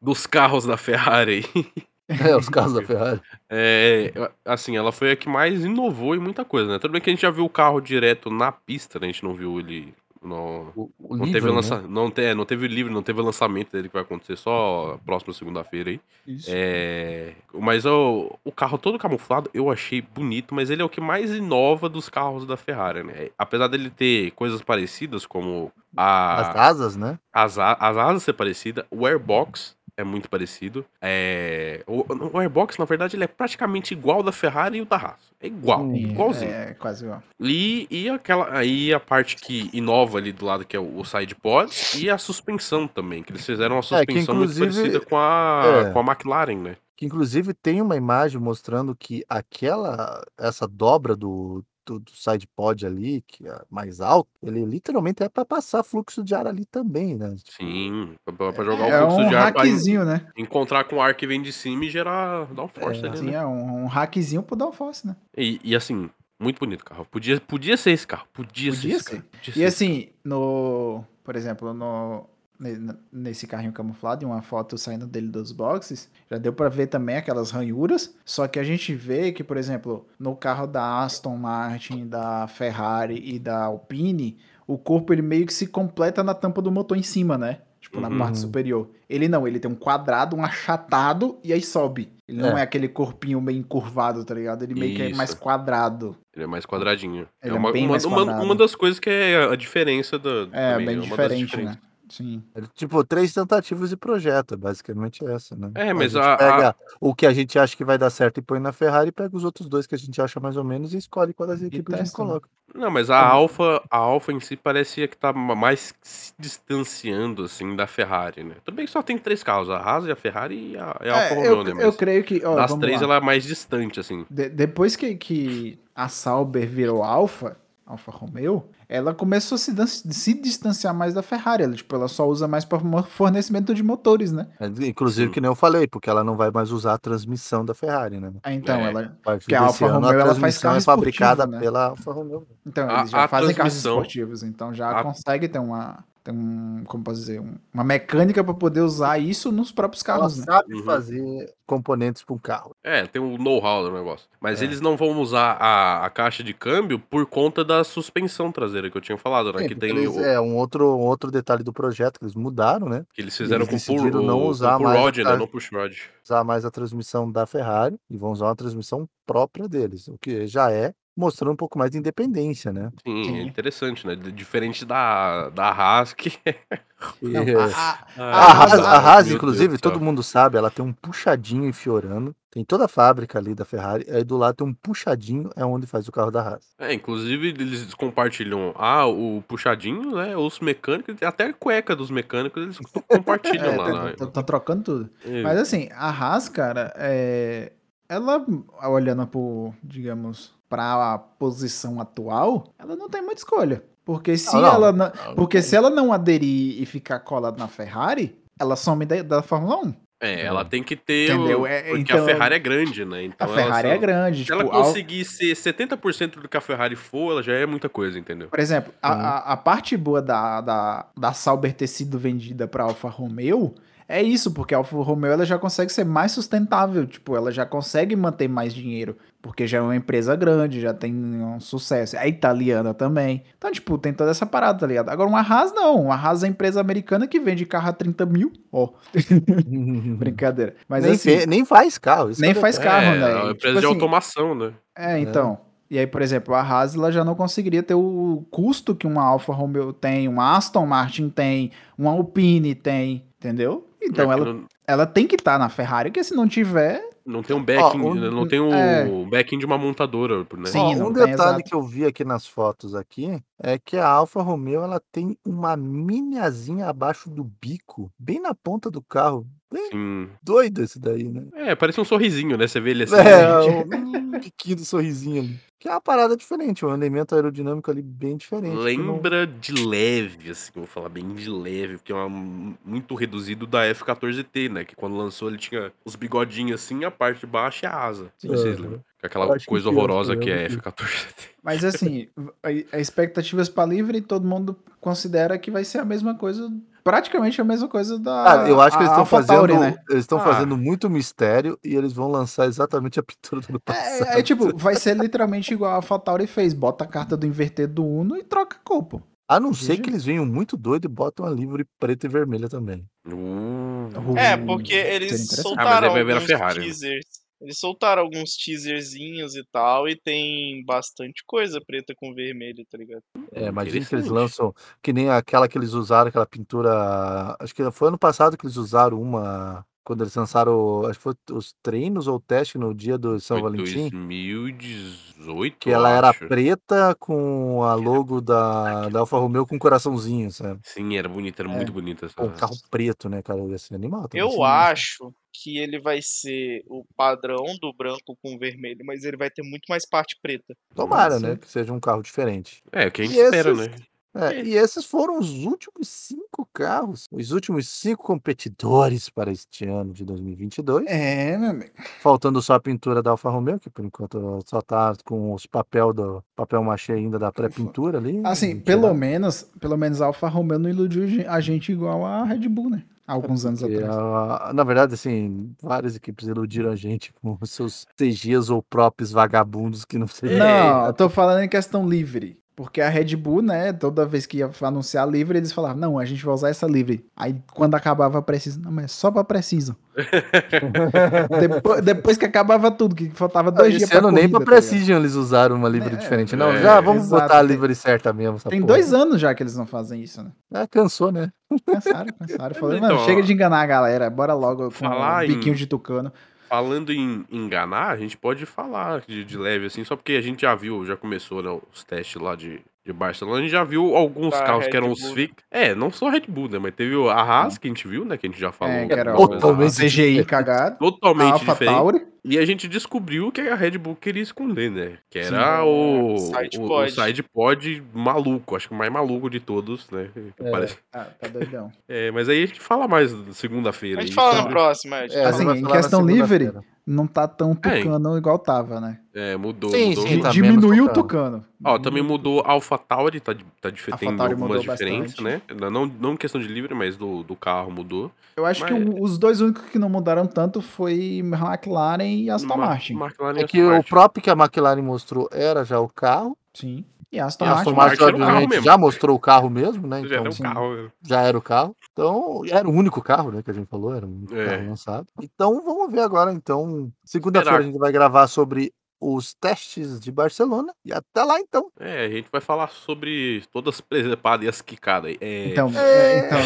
Dos 0.00 0.26
carros 0.26 0.64
da 0.64 0.76
Ferrari. 0.76 1.44
É, 2.08 2.36
os 2.36 2.48
carros 2.48 2.74
da 2.74 2.82
Ferrari. 2.82 3.20
É, 3.48 4.12
assim, 4.44 4.76
ela 4.76 4.92
foi 4.92 5.12
a 5.12 5.16
que 5.16 5.28
mais 5.28 5.64
inovou 5.64 6.14
em 6.14 6.18
muita 6.18 6.44
coisa, 6.44 6.70
né? 6.70 6.78
Tudo 6.78 6.92
bem 6.92 7.00
que 7.00 7.08
a 7.08 7.12
gente 7.12 7.22
já 7.22 7.30
viu 7.30 7.44
o 7.44 7.48
carro 7.48 7.80
direto 7.80 8.28
na 8.28 8.52
pista, 8.52 8.98
né? 8.98 9.06
A 9.06 9.12
gente 9.12 9.24
não 9.24 9.32
viu 9.34 9.58
ele 9.58 9.94
no, 10.22 10.72
O, 10.76 10.90
o 10.98 11.16
não, 11.16 11.30
teve 11.30 11.46
né? 11.46 11.52
lança... 11.52 11.82
não, 11.82 12.10
te... 12.10 12.34
não 12.34 12.44
teve 12.44 12.68
livre, 12.68 12.92
não 12.92 13.02
teve 13.02 13.20
o 13.20 13.24
lançamento 13.24 13.72
dele 13.72 13.88
que 13.88 13.94
vai 13.94 14.02
acontecer 14.02 14.36
só 14.36 14.98
próxima 15.04 15.32
segunda-feira 15.32 15.90
aí. 15.90 16.00
Isso. 16.26 16.48
É... 16.52 17.32
Mas 17.54 17.84
o, 17.84 18.38
o 18.44 18.52
carro 18.52 18.78
todo 18.78 18.98
camuflado 18.98 19.50
eu 19.52 19.70
achei 19.70 20.00
bonito, 20.00 20.54
mas 20.54 20.70
ele 20.70 20.82
é 20.82 20.84
o 20.84 20.88
que 20.88 21.00
mais 21.00 21.34
inova 21.34 21.88
dos 21.88 22.08
carros 22.08 22.46
da 22.46 22.56
Ferrari, 22.56 23.02
né? 23.02 23.30
Apesar 23.36 23.66
dele 23.68 23.90
ter 23.90 24.30
coisas 24.32 24.62
parecidas, 24.62 25.26
como 25.26 25.72
a... 25.96 26.40
As 26.50 26.56
asas, 26.56 26.96
né? 26.96 27.18
as, 27.32 27.58
a- 27.58 27.76
as 27.80 27.96
asas 27.96 28.22
ser 28.22 28.32
parecida, 28.32 28.86
o 28.90 29.06
airbox 29.06 29.76
é 30.02 30.04
muito 30.04 30.28
parecido. 30.28 30.84
É... 31.00 31.82
O, 31.86 32.04
o 32.32 32.38
airbox, 32.38 32.76
na 32.78 32.84
verdade, 32.84 33.16
ele 33.16 33.24
é 33.24 33.26
praticamente 33.28 33.94
igual 33.94 34.18
ao 34.18 34.22
da 34.22 34.32
Ferrari 34.32 34.78
e 34.78 34.82
o 34.82 34.84
da 34.84 34.96
Haas. 34.96 35.32
É 35.40 35.46
igual, 35.46 35.82
Hum, 35.82 35.96
igualzinho. 35.96 36.50
É, 36.52 36.74
quase 36.74 37.04
igual. 37.04 37.22
E, 37.40 37.86
e 37.90 38.08
aquela 38.08 38.52
aí 38.56 38.92
a 38.92 39.00
parte 39.00 39.36
que 39.36 39.70
inova 39.72 40.18
ali 40.18 40.32
do 40.32 40.44
lado, 40.44 40.64
que 40.64 40.76
é 40.76 40.80
o, 40.80 40.98
o 40.98 41.04
side 41.04 41.34
pod, 41.34 41.72
e 41.98 42.08
a 42.10 42.18
suspensão 42.18 42.86
também, 42.86 43.22
que 43.22 43.32
eles 43.32 43.44
fizeram 43.44 43.76
uma 43.76 43.80
É, 43.80 43.82
suspensão 43.82 44.34
muito 44.34 44.52
inclusive- 44.52 44.66
parecida 44.82 45.00
com 45.00 45.16
a, 45.16 45.62
é. 45.88 45.90
com 45.92 45.98
a 46.00 46.02
McLaren, 46.12 46.56
né? 46.56 46.76
Que 46.96 47.06
inclusive 47.06 47.52
tem 47.52 47.80
uma 47.80 47.96
imagem 47.96 48.40
mostrando 48.40 48.94
que 48.94 49.24
aquela 49.28 50.22
essa 50.38 50.68
dobra 50.68 51.16
do, 51.16 51.64
do, 51.84 51.98
do 51.98 52.10
side 52.12 52.46
pod 52.46 52.86
ali, 52.86 53.22
que 53.26 53.46
é 53.46 53.62
mais 53.70 54.00
alto, 54.00 54.30
ele 54.42 54.64
literalmente 54.64 55.22
é 55.22 55.28
para 55.28 55.44
passar 55.44 55.82
fluxo 55.82 56.22
de 56.22 56.34
ar 56.34 56.46
ali 56.46 56.64
também, 56.64 57.14
né? 57.16 57.34
Tipo, 57.36 57.52
Sim, 57.58 58.14
pra, 58.24 58.52
pra 58.52 58.64
jogar 58.64 58.88
É 58.88 59.02
o 59.02 59.06
fluxo 59.08 59.22
um 59.24 59.28
de 59.28 59.34
ar 59.36 59.52
hackzinho, 59.54 60.04
né? 60.04 60.26
encontrar 60.36 60.84
com 60.84 60.96
o 60.96 61.00
ar 61.00 61.14
que 61.14 61.26
vem 61.26 61.42
de 61.42 61.52
cima 61.52 61.84
e 61.84 61.90
gerar 61.90 62.46
dar 62.52 62.64
um 62.64 62.68
force 62.68 63.04
É, 63.04 63.08
ali, 63.08 63.18
Sim, 63.18 63.26
né? 63.26 63.34
é 63.34 63.46
um, 63.46 63.82
um 63.84 63.86
hackzinho 63.86 64.42
pro 64.42 64.56
Downforce, 64.56 65.06
né? 65.06 65.16
E, 65.36 65.60
e 65.64 65.74
assim, 65.76 66.08
muito 66.40 66.58
bonito 66.58 66.80
o 66.82 66.84
carro. 66.84 67.04
Podia, 67.10 67.40
podia 67.40 67.76
ser 67.76 67.92
esse 67.92 68.06
carro. 68.06 68.26
Podia, 68.32 68.72
ser 68.72 68.80
Podia 68.80 68.96
esse 68.96 69.04
ser. 69.04 69.10
carro. 69.16 69.24
Podia 69.30 69.50
E 69.50 69.52
ser. 69.58 69.64
assim, 69.64 70.08
no. 70.24 71.04
Por 71.24 71.36
exemplo, 71.36 71.72
no. 71.72 72.26
Ne- 72.58 72.94
Nesse 73.12 73.46
carrinho 73.46 73.72
camuflado, 73.72 74.24
em 74.24 74.26
uma 74.26 74.42
foto 74.42 74.76
saindo 74.78 75.06
dele 75.06 75.28
dos 75.28 75.52
boxes, 75.52 76.10
já 76.30 76.38
deu 76.38 76.52
pra 76.52 76.68
ver 76.68 76.86
também 76.86 77.16
aquelas 77.16 77.50
ranhuras. 77.50 78.14
Só 78.24 78.46
que 78.48 78.58
a 78.58 78.64
gente 78.64 78.94
vê 78.94 79.32
que, 79.32 79.42
por 79.44 79.56
exemplo, 79.56 80.06
no 80.18 80.34
carro 80.36 80.66
da 80.66 81.00
Aston 81.02 81.36
Martin, 81.36 82.06
da 82.06 82.46
Ferrari 82.46 83.20
e 83.24 83.38
da 83.38 83.64
Alpine, 83.64 84.36
o 84.66 84.78
corpo 84.78 85.12
ele 85.12 85.22
meio 85.22 85.46
que 85.46 85.52
se 85.54 85.66
completa 85.66 86.22
na 86.22 86.34
tampa 86.34 86.62
do 86.62 86.70
motor 86.70 86.96
em 86.96 87.02
cima, 87.02 87.36
né? 87.36 87.58
Tipo, 87.80 88.00
na 88.00 88.08
Uhum. 88.08 88.18
parte 88.18 88.38
superior. 88.38 88.88
Ele 89.10 89.26
não, 89.28 89.46
ele 89.46 89.58
tem 89.58 89.68
um 89.68 89.74
quadrado, 89.74 90.36
um 90.36 90.44
achatado 90.44 91.36
e 91.42 91.52
aí 91.52 91.60
sobe. 91.60 92.12
Ele 92.28 92.40
não 92.40 92.56
É. 92.56 92.60
é 92.60 92.62
aquele 92.62 92.86
corpinho 92.88 93.40
meio 93.40 93.58
encurvado, 93.58 94.24
tá 94.24 94.32
ligado? 94.32 94.62
Ele 94.62 94.72
meio 94.74 94.94
que 94.94 95.02
é 95.02 95.08
Isso. 95.08 95.16
mais 95.18 95.34
quadrado. 95.34 96.16
Ele 96.32 96.44
é 96.44 96.46
mais 96.46 96.64
quadradinho. 96.64 97.26
Ele 97.42 97.52
é 97.52 97.56
é 97.56 97.58
uma, 97.58 97.72
bem 97.72 97.82
uma, 97.82 97.90
mais 97.90 98.04
uma, 98.04 98.18
quadrado. 98.18 98.42
uma 98.44 98.54
das 98.54 98.76
coisas 98.76 99.00
que 99.00 99.10
é 99.10 99.44
a 99.52 99.56
diferença 99.56 100.16
da. 100.16 100.46
É, 100.52 100.72
também, 100.74 100.86
bem 100.86 100.96
uma 101.00 101.16
das 101.16 101.36
diferente, 101.36 101.56
né? 101.56 101.76
Sim. 102.12 102.42
ele, 102.54 102.66
tipo, 102.74 103.02
três 103.04 103.32
tentativas 103.32 103.88
de 103.88 103.96
projeto, 103.96 104.52
é 104.52 104.56
basicamente 104.56 105.24
essa, 105.24 105.56
né? 105.56 105.70
É, 105.74 105.94
mas 105.94 106.12
gente 106.12 106.22
a- 106.22 106.36
pega 106.36 106.76
o 107.00 107.14
que 107.14 107.24
a 107.26 107.32
gente 107.32 107.58
acha 107.58 107.74
que 107.74 107.84
vai 107.84 107.96
dar 107.96 108.10
certo 108.10 108.36
e 108.38 108.42
põe 108.42 108.60
na 108.60 108.70
Ferrari, 108.70 109.10
pega 109.10 109.34
os 109.34 109.44
outros 109.44 109.66
dois 109.68 109.86
que 109.86 109.94
a 109.94 109.98
gente 109.98 110.20
acha 110.20 110.38
mais 110.38 110.56
ou 110.58 110.64
menos 110.64 110.92
e 110.92 110.98
escolhe 110.98 111.32
qual 111.32 111.46
das 111.48 111.62
equipes 111.62 111.94
a 111.94 111.96
gente 111.98 112.06
né? 112.08 112.12
coloca. 112.14 112.48
Não, 112.74 112.90
mas 112.90 113.08
a 113.10 113.18
Alfa, 113.26 113.82
a 113.90 113.96
Alfa 113.96 114.32
em 114.32 114.40
si 114.40 114.56
parecia 114.56 115.06
que 115.08 115.16
tá 115.16 115.32
ma- 115.32 115.54
mais 115.54 115.94
se 116.02 116.32
distanciando, 116.38 117.44
assim, 117.44 117.74
da 117.76 117.86
Ferrari, 117.86 118.44
né? 118.44 118.54
Que 118.64 118.86
só 118.86 119.02
tem 119.02 119.18
três 119.18 119.42
carros, 119.42 119.68
a 119.70 119.76
Haas, 119.78 120.08
a 120.08 120.16
Ferrari 120.16 120.72
e 120.72 120.76
a, 120.78 120.96
e 121.04 121.08
a 121.08 121.14
Alfa 121.14 121.34
É, 121.34 121.34
Romeo, 121.34 121.68
eu, 121.68 121.74
né? 121.76 121.84
eu 121.86 121.92
creio 121.92 122.24
que. 122.24 122.44
Ó, 122.44 122.56
das 122.56 122.70
vamos 122.70 122.82
três 122.82 123.00
lá. 123.00 123.06
ela 123.06 123.16
é 123.16 123.20
mais 123.20 123.44
distante, 123.44 124.00
assim. 124.00 124.24
De- 124.30 124.48
depois 124.48 124.96
que, 124.96 125.14
que 125.16 125.78
a 125.94 126.08
Sauber 126.08 126.66
virou 126.68 127.02
Alfa, 127.02 127.56
Alfa 127.84 128.12
Romeo, 128.12 128.64
ela 128.88 129.12
começou 129.12 129.56
a 129.56 129.58
se, 129.58 129.74
se 130.12 130.34
distanciar 130.34 130.94
mais 130.94 131.12
da 131.14 131.22
Ferrari. 131.22 131.64
Ela, 131.64 131.74
tipo, 131.74 131.94
ela 131.94 132.08
só 132.08 132.26
usa 132.26 132.46
mais 132.46 132.64
para 132.64 132.78
fornecimento 133.02 133.74
de 133.74 133.82
motores, 133.82 134.32
né? 134.32 134.46
É, 134.60 134.66
Inclusive, 134.86 135.30
que 135.30 135.40
nem 135.40 135.50
eu 135.50 135.54
falei, 135.54 135.86
porque 135.86 136.08
ela 136.08 136.22
não 136.22 136.36
vai 136.36 136.50
mais 136.50 136.70
usar 136.70 136.94
a 136.94 136.98
transmissão 136.98 137.64
da 137.64 137.74
Ferrari, 137.74 138.20
né? 138.20 138.32
Ah, 138.42 138.52
Então, 138.52 138.76
É. 138.80 138.88
ela. 138.88 139.16
A 139.26 139.32
Porque 139.32 139.54
a 139.54 139.62
Alfa 139.62 139.86
ano, 139.86 139.94
Romeo, 139.94 140.12
ela 140.12 140.24
faz 140.34 140.58
transmissão 140.58 140.70
carro 140.70 140.78
é 140.78 140.80
fabricada 140.80 141.46
né? 141.46 141.58
pela 141.58 141.86
Alfa 141.88 142.12
Romeo. 142.12 142.46
Então, 142.64 142.88
A- 142.88 143.00
eles 143.00 143.10
já 143.10 143.24
a 143.24 143.28
fazem 143.28 143.54
carros 143.54 143.74
esportivos, 143.76 144.42
então 144.42 144.72
já 144.72 144.90
a- 144.90 145.02
consegue 145.02 145.48
ter 145.48 145.58
uma. 145.58 146.04
Ter 146.24 146.30
um, 146.30 146.84
como 146.86 147.02
posso 147.02 147.18
dizer, 147.20 147.40
um- 147.40 147.56
uma 147.74 147.82
mecânica 147.82 148.44
para 148.44 148.54
poder 148.54 148.80
usar 148.80 149.18
isso 149.18 149.50
nos 149.50 149.72
próprios 149.72 150.04
Ela 150.06 150.18
carros, 150.20 150.38
né? 150.38 150.44
sabe 150.44 150.74
Uhum. 150.74 150.84
fazer 150.84 151.52
componentes 151.66 152.22
para 152.22 152.34
um 152.34 152.38
carro. 152.38 152.76
É, 152.84 153.06
tem 153.06 153.20
o 153.20 153.36
know-how 153.38 153.82
do 153.82 153.90
negócio. 153.90 154.28
Mas 154.40 154.60
É. 154.62 154.64
eles 154.64 154.80
não 154.80 154.96
vão 154.96 155.18
usar 155.20 155.56
a, 155.58 156.04
a 156.06 156.10
caixa 156.10 156.44
de 156.44 156.54
câmbio 156.54 156.98
por 156.98 157.26
conta 157.26 157.64
da 157.64 157.82
suspensão 157.82 158.52
traseira 158.52 158.88
que 158.90 158.96
eu 158.96 159.00
tinha 159.00 159.18
falado, 159.18 159.52
né? 159.52 159.62
Sim, 159.62 159.68
que 159.68 159.74
tem 159.74 159.90
eles- 159.90 160.14
o, 160.14 160.20
é 160.20 160.40
um 160.40 160.56
outro, 160.56 160.86
um 160.96 161.00
outro 161.00 161.30
detalhe 161.30 161.64
do 161.64 161.72
projeto 161.72 162.18
que 162.18 162.24
eles 162.24 162.34
mudaram, 162.36 162.88
né? 162.88 163.04
que 163.14 163.20
eles 163.20 163.36
fizeram 163.36 163.64
eles 163.66 163.84
com 163.86 163.94
o 163.94 164.22
não 164.22 164.46
usar 164.46 164.76
com 164.76 164.82
o 164.84 164.86
mais 164.86 164.98
a 164.98 165.00
rod, 165.02 165.16
né? 165.18 165.36
Não 165.36 165.46
push 165.48 165.70
rod. 165.72 165.92
Usar 166.24 166.44
mais 166.44 166.64
a 166.64 166.70
transmissão 166.70 167.30
da 167.30 167.46
Ferrari 167.46 167.96
e 168.08 168.16
vão 168.16 168.30
usar 168.30 168.46
uma 168.46 168.56
transmissão 168.56 169.08
própria 169.26 169.68
deles, 169.68 170.06
o 170.08 170.16
que 170.18 170.46
já 170.46 170.70
é 170.70 170.92
mostrando 171.16 171.52
um 171.52 171.56
pouco 171.56 171.78
mais 171.78 171.90
de 171.90 171.98
independência, 171.98 172.72
né? 172.72 172.90
Sim, 173.06 173.24
Sim. 173.24 173.38
é 173.38 173.42
interessante, 173.42 174.06
né? 174.06 174.14
Diferente 174.16 174.84
da, 174.84 175.48
da 175.50 175.68
Haas, 175.70 176.12
que... 176.12 176.32
Não, 177.20 177.42
a- 177.60 177.64
a- 177.64 178.06
A 178.16 178.46
Ah, 178.46 178.52
Haas, 178.62 178.72
a 178.74 178.98
Haas, 178.98 179.30
inclusive, 179.30 179.68
Deus 179.70 179.80
todo 179.80 180.00
mundo 180.00 180.22
sabe, 180.22 180.56
ela 180.56 180.70
tem 180.70 180.84
um 180.84 180.92
puxadinho 180.92 181.64
em 181.64 181.72
Fiorano. 181.72 182.32
Tem 182.48 182.64
toda 182.64 182.84
a 182.84 182.88
fábrica 182.88 183.40
ali 183.40 183.56
da 183.56 183.64
Ferrari. 183.64 184.06
Aí 184.08 184.22
do 184.22 184.36
lado 184.36 184.54
tem 184.54 184.66
um 184.68 184.72
puxadinho, 184.74 185.50
é 185.56 185.64
onde 185.64 185.84
faz 185.86 186.06
o 186.06 186.12
carro 186.12 186.30
da 186.30 186.42
Haas. 186.42 186.64
É, 186.78 186.92
inclusive 186.94 187.48
eles 187.48 187.92
compartilham 187.94 188.72
ah, 188.76 189.04
o 189.06 189.42
puxadinho, 189.48 190.14
né? 190.14 190.36
Os 190.36 190.60
mecânicos, 190.60 191.16
até 191.22 191.46
a 191.46 191.52
cueca 191.52 191.96
dos 191.96 192.08
mecânicos 192.10 192.62
eles 192.62 192.78
compartilham 193.08 193.72
É, 193.72 193.76
lá. 193.76 193.84
tá, 193.92 194.04
né? 194.04 194.12
tá- 194.12 194.26
tá 194.28 194.42
trocando 194.44 194.82
tudo. 194.84 195.10
É, 195.24 195.42
Mas 195.42 195.58
assim, 195.58 195.88
a 195.92 196.08
Haas, 196.08 196.48
cara, 196.48 196.92
é... 196.96 197.72
ela, 198.08 198.46
olhando 198.88 199.26
por, 199.26 199.74
digamos, 199.82 200.54
pra 200.76 201.18
posição 201.38 202.00
atual, 202.00 202.64
ela 202.78 202.96
não 202.96 203.08
tem 203.10 203.20
muita 203.20 203.40
escolha. 203.40 203.82
Porque 204.04 204.36
se 204.38 204.52
Não, 204.54 204.62
não, 204.62 204.68
ela 204.74 204.92
não, 204.92 205.12
não, 205.26 205.34
porque 205.34 205.58
não. 205.58 205.62
se 205.64 205.76
ela 205.76 205.90
não 205.90 206.12
aderir 206.12 206.80
e 206.80 206.86
ficar 206.86 207.20
colada 207.20 207.56
na 207.58 207.68
Ferrari, 207.68 208.36
ela 208.58 208.74
some 208.74 209.04
da, 209.04 209.22
da 209.22 209.42
Fórmula 209.42 209.76
1. 209.86 209.94
É, 210.24 210.44
ela 210.44 210.64
tem 210.64 210.82
que 210.84 210.94
ter. 210.96 211.30
Entendeu? 211.32 211.62
O... 211.62 211.66
É, 211.66 211.82
Porque 211.82 212.00
então- 212.02 212.22
a 212.22 212.24
Ferrari 212.24 212.54
é 212.54 212.58
grande, 212.58 213.04
né? 213.04 213.24
Então 213.24 213.46
A 213.48 213.50
ela 213.52 213.62
Ferrari 213.62 213.88
só- 213.88 213.94
é 213.94 213.98
grande, 213.98 214.38
Se 214.38 214.44
tipo, 214.44 214.60
ela 214.60 214.64
ao- 214.74 214.84
conseguir 214.84 215.24
ser 215.24 215.54
70% 215.56 216.40
do 216.40 216.48
que 216.48 216.56
a 216.56 216.60
Ferrari 216.60 216.94
for, 216.96 217.32
ela 217.32 217.42
já 217.42 217.52
é 217.54 217.66
muita 217.66 217.88
coisa, 217.88 218.18
entendeu? 218.18 218.48
Por 218.48 218.58
exemplo, 218.60 218.92
a, 219.02 219.12
Uhum. 219.12 219.20
a, 219.20 219.36
a 219.38 219.56
parte 219.56 219.96
boa 219.96 220.22
da, 220.22 220.60
da, 220.60 221.06
da 221.18 221.32
Sauber 221.32 221.72
ter 221.74 221.86
sido 221.88 222.18
vendida 222.20 222.66
para 222.68 222.84
Alfa 222.84 223.08
Romeo 223.08 223.74
é 224.12 224.22
isso, 224.22 224.52
porque 224.52 224.74
a 224.74 224.78
Alfa 224.78 224.96
Romeo 224.96 225.32
ela 225.32 225.44
já 225.46 225.58
consegue 225.58 225.92
ser 225.92 226.04
mais 226.04 226.32
sustentável, 226.32 227.06
tipo, 227.06 227.34
ela 227.36 227.50
já 227.50 227.64
consegue 227.64 228.14
manter 228.14 228.46
mais 228.48 228.74
dinheiro, 228.74 229.16
porque 229.40 229.66
já 229.66 229.78
é 229.78 229.80
uma 229.80 229.96
empresa 229.96 230.36
grande, 230.36 230.80
já 230.80 230.92
tem 230.94 231.14
um 231.14 231.58
sucesso. 231.58 232.16
É 232.16 232.28
italiana 232.28 232.92
também. 232.94 233.42
Então, 233.56 233.72
tipo, 233.72 233.96
tem 233.98 234.12
toda 234.12 234.30
essa 234.30 234.44
parada, 234.46 234.78
tá 234.80 234.86
ligado? 234.86 235.08
Agora, 235.08 235.28
uma 235.28 235.40
Haas 235.40 235.72
não. 235.72 236.02
Uma 236.02 236.14
Haas 236.14 236.44
é 236.44 236.48
empresa 236.48 236.80
americana 236.80 237.26
que 237.26 237.40
vende 237.40 237.64
carro 237.66 237.88
a 237.88 237.92
30 237.92 238.26
mil. 238.26 238.52
Ó, 238.70 238.90
brincadeira. 240.18 240.74
Mas 240.88 241.04
nem, 241.04 241.12
assim, 241.14 241.38
fe- 241.40 241.46
nem 241.46 241.64
faz 241.64 241.98
carro. 241.98 242.30
isso 242.30 242.40
nem 242.40 242.50
é 242.50 242.54
faz 242.54 242.78
detalhe. 242.78 243.04
carro, 243.06 243.16
é, 243.16 243.18
né? 243.20 243.30
É 243.30 243.34
uma 243.34 243.40
Tipo 243.40 243.50
empresa 243.56 243.80
de 243.80 243.86
assim, 243.86 243.94
automação, 243.94 244.54
né? 244.54 244.72
é, 244.96 245.18
então. 245.18 245.58
E 245.90 245.98
aí, 245.98 246.06
por 246.06 246.22
exemplo, 246.22 246.54
a 246.54 246.60
Haas 246.62 246.94
ela 246.94 247.12
já 247.12 247.22
não 247.22 247.34
conseguiria 247.34 247.82
ter 247.82 247.94
o 247.94 248.46
custo 248.50 248.94
que 248.94 249.06
uma 249.06 249.22
Alfa 249.22 249.52
Romeo 249.52 249.92
tem, 249.92 250.26
uma 250.26 250.56
Aston 250.56 250.86
Martin 250.86 251.28
tem, 251.28 251.70
uma 251.98 252.10
Alpine 252.12 252.74
tem, 252.74 253.26
entendeu? 253.38 253.86
Então 254.04 254.30
É 254.30 254.34
ela, 254.34 254.44
não, 254.44 254.64
ela 254.86 255.06
tem 255.06 255.26
que 255.26 255.36
estar 255.36 255.58
na 255.58 255.68
Ferrari, 255.68 256.10
porque 256.10 256.24
se 256.24 256.34
não 256.34 256.46
tiver, 256.48 257.02
não 257.24 257.42
tem 257.42 257.54
um 257.54 257.64
backing, 257.64 258.00
Ó, 258.02 258.10
um- 258.10 258.14
né? 258.14 258.30
não 258.30 258.46
tem 258.48 258.58
o 258.60 258.72
é. 258.72 259.04
backing 259.30 259.58
de 259.58 259.64
uma 259.66 259.78
montadora, 259.78 260.38
né? 260.38 260.66
Sim, 260.66 260.96
não 260.96 261.08
um 261.08 261.12
detalhe 261.12 261.32
exato. 261.32 261.62
que 261.64 261.74
eu 261.74 261.82
vi 261.82 262.04
aqui 262.04 262.24
nas 262.24 262.46
fotos 262.46 262.94
aqui 262.94 263.40
é 263.62 263.78
que 263.78 263.96
a 263.96 264.06
Alfa 264.08 264.42
Romeo 264.42 264.82
ela 264.82 265.00
tem 265.12 265.36
uma 265.46 265.76
miniazinha 265.76 266.88
abaixo 266.88 267.30
do 267.30 267.44
bico, 267.44 268.10
bem 268.18 268.40
na 268.40 268.54
ponta 268.54 268.90
do 268.90 269.00
carro. 269.02 269.46
Sim. 269.90 270.28
Doido 270.42 270.82
esse 270.82 270.98
daí, 270.98 271.24
né? 271.24 271.44
É, 271.54 271.74
parece 271.74 271.98
um 272.00 272.04
sorrisinho, 272.04 272.58
né? 272.58 272.66
Você 272.66 272.78
vê 272.80 272.90
ele 272.90 273.04
assim. 273.04 273.14
É, 273.16 273.58
um 273.60 274.30
biquinho 274.38 274.76
do 274.76 274.84
sorrisinho 274.84 275.42
ali. 275.42 275.60
Que 275.82 275.88
é 275.88 275.90
uma 275.90 276.00
parada 276.00 276.36
diferente, 276.36 276.86
um 276.86 276.94
elemento 276.94 277.34
aerodinâmico 277.34 277.90
ali 277.90 278.00
bem 278.02 278.36
diferente. 278.36 278.70
que 278.70 278.76
não- 278.76 279.14
Lembra 279.14 279.44
de 279.48 279.72
leve, 279.84 280.52
assim, 280.52 280.70
eu 280.76 280.82
vou 280.82 280.86
falar 280.86 281.08
bem 281.08 281.34
de 281.34 281.50
leve, 281.50 281.94
porque 281.96 282.12
é 282.12 282.14
uma, 282.14 282.76
muito 282.84 283.16
reduzido 283.16 283.66
da 283.66 283.84
F-14T, 283.86 284.68
né? 284.70 284.84
Que 284.84 284.94
quando 284.94 285.16
lançou 285.16 285.48
ele 285.48 285.58
tinha 285.58 285.92
os 286.04 286.14
bigodinhos 286.14 286.80
assim, 286.80 287.02
a 287.04 287.10
parte 287.10 287.40
de 287.40 287.46
baixo 287.46 287.84
e 287.84 287.88
a 287.88 287.96
asa. 287.96 288.22
Não 288.22 288.30
sei 288.38 288.50
se 288.50 288.56
vocês 288.56 288.78
lembram. 288.78 288.98
Que 289.18 289.24
é 289.24 289.26
aquela 289.26 289.58
que 289.58 289.66
coisa 289.66 289.88
eu 289.88 289.92
horrorosa 289.92 290.36
que 290.36 290.44
que 290.44 290.50
eu 290.50 290.54
é 290.54 290.68
lembro 290.68 290.78
F-14T. 290.78 291.48
Mas 291.64 291.84
assim, 291.84 292.28
a, 292.62 292.68
a 292.96 293.00
expectativas 293.00 293.68
para 293.68 293.88
livre, 293.88 294.20
todo 294.20 294.46
mundo 294.46 294.78
considera 295.00 295.58
que 295.58 295.68
vai 295.68 295.82
ser 295.82 295.98
a 295.98 296.04
mesma 296.04 296.36
coisa, 296.36 296.72
praticamente 297.02 297.60
a 297.60 297.64
mesma 297.64 297.88
coisa 297.88 298.18
da. 298.18 298.44
Cara, 298.44 298.68
eu 298.68 298.80
acho 298.80 298.96
que 298.96 299.02
eles 299.02 299.12
estão 299.12 299.26
fazendo, 299.26 299.78
né? 299.78 299.96
eles 300.08 300.22
estão 300.24 300.38
Ah. 300.38 300.42
fazendo 300.44 300.76
muito 300.76 301.08
mistério 301.10 301.78
e 301.84 301.94
eles 301.94 302.12
vão 302.12 302.28
lançar 302.28 302.66
exatamente 302.66 303.18
a 303.18 303.22
pintura 303.22 303.60
do 303.60 303.68
ano 303.70 303.80
passado. 303.80 304.28
É, 304.28 304.38
é 304.38 304.42
tipo, 304.42 304.76
vai 304.76 304.94
ser 304.96 305.16
literalmente 305.16 305.72
igual 305.74 305.92
a 305.92 305.94
AlphaTauri 305.96 306.46
fez. 306.46 306.72
Bota 306.74 307.04
a 307.04 307.06
carta 307.06 307.36
do 307.36 307.46
inverter 307.46 307.88
do 307.88 308.04
Uno 308.04 308.36
e 308.36 308.42
troca 308.44 308.76
a 308.76 308.80
cor, 308.84 309.02
pô. 309.04 309.22
A 309.48 309.60
não 309.60 309.74
ser 309.74 309.88
Veja. 309.88 310.02
que 310.02 310.10
eles 310.10 310.24
venham 310.24 310.46
muito 310.46 310.76
doido 310.76 311.04
e 311.04 311.08
botam 311.08 311.44
a 311.44 311.50
livre 311.50 311.84
preta 312.00 312.24
e 312.26 312.28
vermelha 312.28 312.68
também. 312.68 313.04
Uh, 313.26 314.08
É, 314.36 314.56
porque 314.56 314.94
eles. 314.94 315.32
Ah, 315.32 315.36
mas 315.36 315.62
soltaram 315.62 316.08
aí 316.08 316.14
vai 316.14 316.24
ver 316.24 316.32
a 316.32 316.34
alguns 316.36 316.46
Ferrari, 316.50 316.78
né? 316.78 316.84
teasers. 316.86 317.24
Eles 317.62 317.78
soltaram 317.78 318.22
alguns 318.22 318.56
teaserzinhos 318.56 319.54
e 319.54 319.64
tal, 319.70 320.08
e 320.08 320.16
tem 320.16 320.84
bastante 320.84 321.44
coisa 321.46 321.80
preta 321.80 322.12
com 322.14 322.34
vermelho, 322.34 322.84
tá 322.90 322.98
ligado? 322.98 323.22
É, 323.52 323.66
imagina 323.68 324.04
que 324.04 324.14
eles 324.16 324.26
lançam 324.26 324.74
que 325.00 325.12
nem 325.12 325.30
aquela 325.30 325.68
que 325.68 325.78
eles 325.78 325.92
usaram, 325.92 326.28
aquela 326.28 326.46
pintura. 326.46 327.56
Acho 327.60 327.72
que 327.72 327.88
foi 327.92 328.08
ano 328.08 328.18
passado 328.18 328.58
que 328.58 328.66
eles 328.66 328.76
usaram 328.76 329.20
uma. 329.20 329.86
Quando 330.04 330.22
eles 330.24 330.34
lançaram, 330.34 331.06
acho 331.06 331.18
que 331.18 331.22
foi 331.22 331.34
os 331.52 331.74
treinos 331.82 332.26
ou 332.26 332.36
o 332.36 332.40
teste 332.40 332.76
no 332.76 332.92
dia 332.92 333.16
do 333.16 333.38
São 333.38 333.60
Foi 333.60 333.70
Valentim. 333.70 334.10
2018, 334.10 335.76
Que 335.78 335.90
ela 335.90 336.10
era 336.10 336.30
acho. 336.30 336.46
preta 336.48 337.14
com 337.18 337.82
a 337.84 337.94
logo 337.94 338.40
da, 338.40 339.08
da 339.08 339.20
Alfa 339.20 339.38
Romeo 339.38 339.66
com 339.66 339.76
um 339.76 339.78
coraçãozinho, 339.78 340.50
sabe? 340.50 340.80
Sim, 340.84 341.16
era 341.16 341.28
bonita, 341.28 341.62
era 341.62 341.70
É. 341.70 341.74
muito 341.76 341.92
bonita 341.92 342.26
essa. 342.26 342.34
Pô, 342.34 342.44
um 342.44 342.50
carro 342.52 342.74
preto, 342.90 343.28
né, 343.28 343.42
cara? 343.42 343.60
Ia 343.60 343.78
ser 343.78 343.94
animal. 343.94 344.28
Eu 344.34 344.62
acho 344.64 345.32
que 345.52 345.78
ele 345.78 346.00
vai 346.00 346.18
ser 346.20 346.82
o 346.88 347.04
padrão 347.16 347.64
do 347.80 347.92
branco 347.92 348.36
com 348.42 348.58
vermelho, 348.58 349.04
mas 349.04 349.22
ele 349.22 349.36
vai 349.36 349.50
ter 349.50 349.62
muito 349.62 349.84
mais 349.88 350.08
parte 350.08 350.36
preta. 350.42 350.74
Tomara, 350.94 351.38
Sim. 351.38 351.42
né? 351.46 351.56
Que 351.56 351.70
seja 351.70 351.92
um 351.92 352.00
carro 352.00 352.22
diferente. 352.22 352.82
É, 352.90 353.06
o 353.06 353.12
que 353.12 353.22
a 353.22 353.24
gente 353.24 353.36
E 353.36 353.40
espera, 353.40 353.70
esses- 353.70 353.88
né? 353.88 353.94
É, 354.34 354.62
e 354.62 354.74
esses 354.74 355.04
foram 355.04 355.38
os 355.38 355.64
últimos 355.64 356.08
cinco 356.08 356.66
carros, 356.72 357.26
os 357.30 357.50
últimos 357.52 357.88
cinco 357.88 358.22
competidores 358.22 359.28
para 359.28 359.52
este 359.52 359.84
ano 359.86 360.12
de 360.12 360.24
2022. 360.24 361.04
É, 361.06 361.56
meu 361.58 361.70
amigo. 361.70 361.90
Faltando 362.20 362.62
só 362.62 362.74
a 362.74 362.80
pintura 362.80 363.22
da 363.22 363.30
Alfa 363.32 363.50
Romeo, 363.50 363.78
que 363.78 363.90
por 363.90 364.04
enquanto 364.04 364.60
só 364.66 364.80
tá 364.80 365.14
com 365.24 365.52
os 365.52 365.66
papel 365.66 366.12
do 366.12 366.42
papel 366.56 366.82
machê 366.82 367.12
ainda 367.12 367.38
da 367.38 367.52
pré-pintura 367.52 368.18
ali. 368.18 368.40
Assim, 368.44 368.80
pelo 368.80 369.12
menos, 369.12 369.68
pelo 369.78 369.96
menos 369.96 370.22
a 370.22 370.26
Alfa 370.26 370.48
Romeo 370.48 370.78
não 370.78 370.88
iludiu 370.88 371.24
a 371.46 371.60
gente 371.60 371.92
igual 371.92 372.24
a 372.24 372.44
Red 372.44 372.68
Bull, 372.68 372.90
né? 372.90 373.04
Há 373.26 373.34
alguns 373.34 373.64
anos 373.64 373.80
porque 373.80 373.96
atrás. 373.96 374.74
na 374.74 374.82
verdade, 374.82 375.14
assim, 375.14 375.74
várias 375.80 376.16
equipes 376.16 376.48
iludiram 376.48 376.90
a 376.90 376.96
gente 376.96 377.32
com 377.40 377.56
seus 377.64 378.06
CGs 378.16 378.70
ou 378.70 378.82
próprios 378.82 379.30
vagabundos 379.30 380.04
que 380.04 380.18
não 380.18 380.26
sei. 380.26 380.58
Não, 380.58 381.06
eu 381.06 381.12
tô 381.12 381.28
falando 381.28 381.62
em 381.62 381.68
questão 381.68 382.08
livre. 382.08 382.61
Porque 382.74 383.02
a 383.02 383.08
Red 383.10 383.36
Bull, 383.36 383.60
né, 383.60 383.92
toda 383.92 384.24
vez 384.24 384.46
que 384.46 384.56
ia 384.58 384.70
anunciar 384.80 385.28
livre, 385.28 385.58
eles 385.58 385.72
falavam, 385.72 385.98
não, 385.98 386.18
a 386.18 386.24
gente 386.24 386.42
vai 386.44 386.54
usar 386.54 386.70
essa 386.70 386.86
livre. 386.86 387.24
Aí 387.36 387.54
quando 387.72 387.94
acabava 387.94 388.38
a 388.38 388.42
Precision, 388.42 388.82
não, 388.84 388.90
mas 388.90 389.04
é 389.04 389.08
só 389.08 389.30
pra 389.30 389.44
Precision. 389.44 389.94
depois, 391.60 392.00
depois 392.02 392.36
que 392.36 392.44
acabava 392.44 392.90
tudo, 392.90 393.14
que 393.14 393.30
faltava 393.30 393.70
dois 393.70 393.90
dias 393.90 394.02
Esse 394.04 394.10
pra 394.12 394.20
ano 394.20 394.30
nem 394.30 394.42
corrida, 394.44 394.58
pra 394.58 394.64
tá? 394.64 394.72
Precision 394.80 395.18
eles 395.20 395.34
usaram 395.34 395.76
uma 395.76 395.88
livre 395.88 396.14
É, 396.14 396.16
diferente. 396.16 396.56
Não, 396.56 396.70
é, 396.72 396.82
já 396.82 397.00
vamos 397.00 397.24
exato, 397.24 397.42
botar 397.42 397.58
a 397.58 397.62
livre 397.62 397.94
certa 397.94 398.32
mesmo. 398.32 398.56
essa 398.56 398.68
Tem 398.70 398.80
porra. 398.80 398.94
dois 398.94 399.12
anos 399.12 399.40
já 399.40 399.54
que 399.54 399.62
eles 399.62 399.76
não 399.76 399.86
fazem 399.86 400.22
isso, 400.22 400.42
né? 400.42 400.50
Ah, 400.72 400.86
cansou, 400.88 401.30
né? 401.32 401.50
Cansaram, 401.86 402.26
cansaram. 402.38 402.74
Então, 402.76 403.00
mano, 403.00 403.14
ó, 403.16 403.24
chega 403.24 403.42
de 403.42 403.52
enganar 403.52 403.80
a 403.80 403.86
galera, 403.86 404.28
bora 404.30 404.54
logo 404.54 404.84
com 404.84 404.90
falar 404.90 405.44
o 405.44 405.46
biquinho 405.48 405.72
em- 405.74 405.76
de 405.76 405.86
tucano. 405.86 406.32
Falando 406.72 407.12
em 407.12 407.44
enganar, 407.50 408.08
a 408.08 408.16
gente 408.16 408.34
pode 408.34 408.64
falar 408.64 409.20
de, 409.26 409.44
de 409.44 409.58
leve 409.58 409.84
assim, 409.84 410.04
só 410.04 410.16
porque 410.16 410.32
a 410.32 410.40
gente 410.40 410.62
já 410.62 410.74
viu, 410.74 411.04
já 411.04 411.14
começou 411.14 411.62
né, 411.62 411.78
os 411.92 412.02
testes 412.02 412.40
lá 412.40 412.56
de, 412.56 412.80
de 413.04 413.12
Barcelona, 413.12 413.58
a 413.58 413.60
gente 413.60 413.72
já 413.72 413.84
viu 413.84 414.16
alguns 414.16 414.52
Da 414.52 414.62
carros 414.62 414.84
Red 414.84 414.90
que 414.90 414.96
eram 414.96 415.10
os 415.10 415.20
Bull, 415.20 415.28
né? 415.28 415.34
FIC. 415.34 415.54
É, 415.70 415.94
não 415.94 416.10
só 416.10 416.30
Red 416.30 416.44
Bull, 416.48 416.70
né? 416.70 416.78
Mas 416.78 416.94
teve 416.94 417.14
a 417.28 417.34
Haas 417.34 417.76
que 417.76 417.88
a 417.88 417.90
gente 417.90 418.08
viu, 418.08 418.24
né? 418.24 418.38
Que 418.38 418.46
a 418.46 418.50
gente 418.50 418.58
já 418.58 418.72
falou. 418.72 418.94
É, 418.94 419.06
que 419.06 419.12
era 419.12 419.34
Totalmente. 419.34 419.96
CGI 419.96 420.44
cagado. 420.46 420.94
A 420.94 420.98
totalmente 420.98 421.52
Alpha 421.52 421.72
diferente. 421.72 421.94
Tauri. 421.94 422.31
E 422.44 422.58
a 422.58 422.66
gente 422.66 422.88
descobriu 422.88 423.52
que 423.52 423.60
a 423.60 423.76
Red 423.76 423.98
Bull 423.98 424.16
queria 424.16 424.42
esconder, 424.42 424.90
né? 424.90 425.18
Que 425.30 425.44
Sim. 425.44 425.54
era 425.54 425.84
o, 425.84 426.36
Side 426.38 426.78
o, 426.78 426.84
o 426.84 426.88
pod. 426.88 427.12
side 427.12 427.42
pod 427.44 428.02
maluco, 428.12 428.74
acho 428.74 428.88
que 428.88 428.94
o 428.94 428.96
mais 428.98 429.12
maluco 429.12 429.48
de 429.48 429.60
todos, 429.60 430.10
né? 430.10 430.28
que 430.34 430.52
É. 430.66 430.70
parece. 430.72 430.96
Ah, 431.12 431.26
tá 431.40 431.46
doidão. 431.48 431.92
É, 432.08 432.30
mas 432.32 432.48
aí 432.48 432.64
a 432.64 432.66
gente 432.66 432.80
fala 432.80 433.06
mais 433.06 433.30
segunda-feira. 433.52 434.20
A 434.20 434.24
gente 434.24 434.34
fala 434.34 434.50
sobre- 434.56 434.64
no 434.64 434.70
próximo, 434.70 435.14
Ed. 435.14 435.34
É, 435.36 435.44
Assim, 435.44 435.62
em 435.70 435.80
na 435.82 435.90
questão 435.92 436.26
livre. 436.26 436.72
Não 437.04 437.26
tá 437.26 437.48
tão 437.48 437.72
É, 437.82 437.98
tucano 438.00 438.38
igual 438.38 438.56
tava, 438.60 439.00
né? 439.00 439.18
É, 439.34 439.56
mudou. 439.56 439.90
Sim, 439.90 440.10
mudou. 440.10 440.26
sim, 440.28 440.40
tá 440.40 440.50
Diminuiu 440.50 440.88
o 441.04 441.06
menos 441.06 441.12
tucano. 441.14 441.64
Ó, 441.84 441.98
também 441.98 442.22
mudou 442.22 442.60
a 442.64 442.70
AlphaTauri, 442.72 443.40
tá, 443.40 443.56
tá 443.80 443.90
dif- 443.90 444.04
tem 444.18 444.28
AlphaTauri 444.28 444.52
algumas 444.52 444.78
mudou 444.78 444.94
diferenças, 444.94 445.40
né? 445.40 445.60
Não, 445.90 446.06
não 446.06 446.36
questão 446.36 446.60
de 446.60 446.68
livre, 446.68 446.94
mas 446.94 447.16
do, 447.16 447.42
do 447.42 447.56
carro 447.56 447.90
mudou. 447.90 448.30
Eu 448.56 448.64
acho 448.64 448.84
que 448.84 448.92
Mas- 448.94 449.08
o- 449.08 449.20
os 449.20 449.36
dois 449.36 449.60
únicos 449.60 449.82
que 449.90 449.98
não 449.98 450.08
mudaram 450.08 450.46
tanto 450.46 450.80
foi 450.80 451.38
McLaren 451.38 452.22
e 452.32 452.50
Aston 452.50 452.68
Ma- 452.76 452.86
Martin. 452.86 453.12
McLaren 453.14 453.56
É 453.58 453.64
Aston 453.64 453.66
que 453.66 453.82
o 453.82 453.90
Martin. 453.90 454.08
próprio 454.08 454.42
que 454.44 454.50
a 454.50 454.54
McLaren 454.54 455.02
mostrou 455.02 455.48
era 455.52 455.84
já 455.84 456.00
o 456.00 456.08
carro. 456.08 456.56
Sim. 456.74 457.04
E 457.30 457.40
Aston 457.40 457.64
E 457.64 457.68
Martin. 457.68 457.80
Aston 457.80 457.94
Martin 457.96 458.20
Martin, 458.20 458.22
era 458.24 458.36
o 458.36 458.38
carro 458.38 458.50
obviamente, 458.50 458.70
mesmo. 458.70 458.84
já 458.84 458.98
mostrou 458.98 459.36
o 459.36 459.40
carro 459.40 459.70
mesmo, 459.70 460.06
né? 460.06 460.20
Já 460.20 460.26
Então 460.26 460.38
era 460.40 460.48
um 460.48 460.52
sim. 460.52 460.62
carro. 460.62 461.12
já 461.22 461.40
era 461.42 461.58
o 461.58 461.62
carro. 461.62 461.96
Então, 462.12 462.62
era 462.68 462.86
o 462.88 462.92
único 462.92 463.22
carro, 463.22 463.50
né, 463.50 463.62
que 463.62 463.70
a 463.70 463.74
gente 463.74 463.86
falou, 463.88 464.14
era 464.14 464.26
o 464.26 464.28
único 464.28 464.54
É. 464.54 464.66
carro 464.66 464.88
lançado. 464.90 465.26
Então, 465.40 465.82
vamos 465.82 466.12
ver 466.12 466.20
agora, 466.20 466.52
então, 466.52 467.10
segunda-feira 467.24 467.78
a 467.78 467.82
gente 467.82 467.96
vai 467.98 468.12
gravar 468.12 468.46
sobre 468.48 468.92
os 469.18 469.54
testes 469.54 470.20
de 470.20 470.30
Barcelona 470.32 470.92
e 471.04 471.12
até 471.12 471.42
lá, 471.44 471.58
então. 471.60 471.90
É, 471.98 472.24
a 472.26 472.28
gente 472.28 472.48
vai 472.52 472.60
falar 472.60 472.88
sobre 472.88 473.62
todas 473.72 473.94
as 473.94 474.00
presepadas 474.02 474.66
e 474.66 474.68
as 474.68 474.82
quicadas. 474.82 475.30
aí. 475.30 475.38
É, 475.40 475.68
Então, 475.68 475.90
É. 475.94 476.38
é, 476.38 476.46
então. 476.46 476.58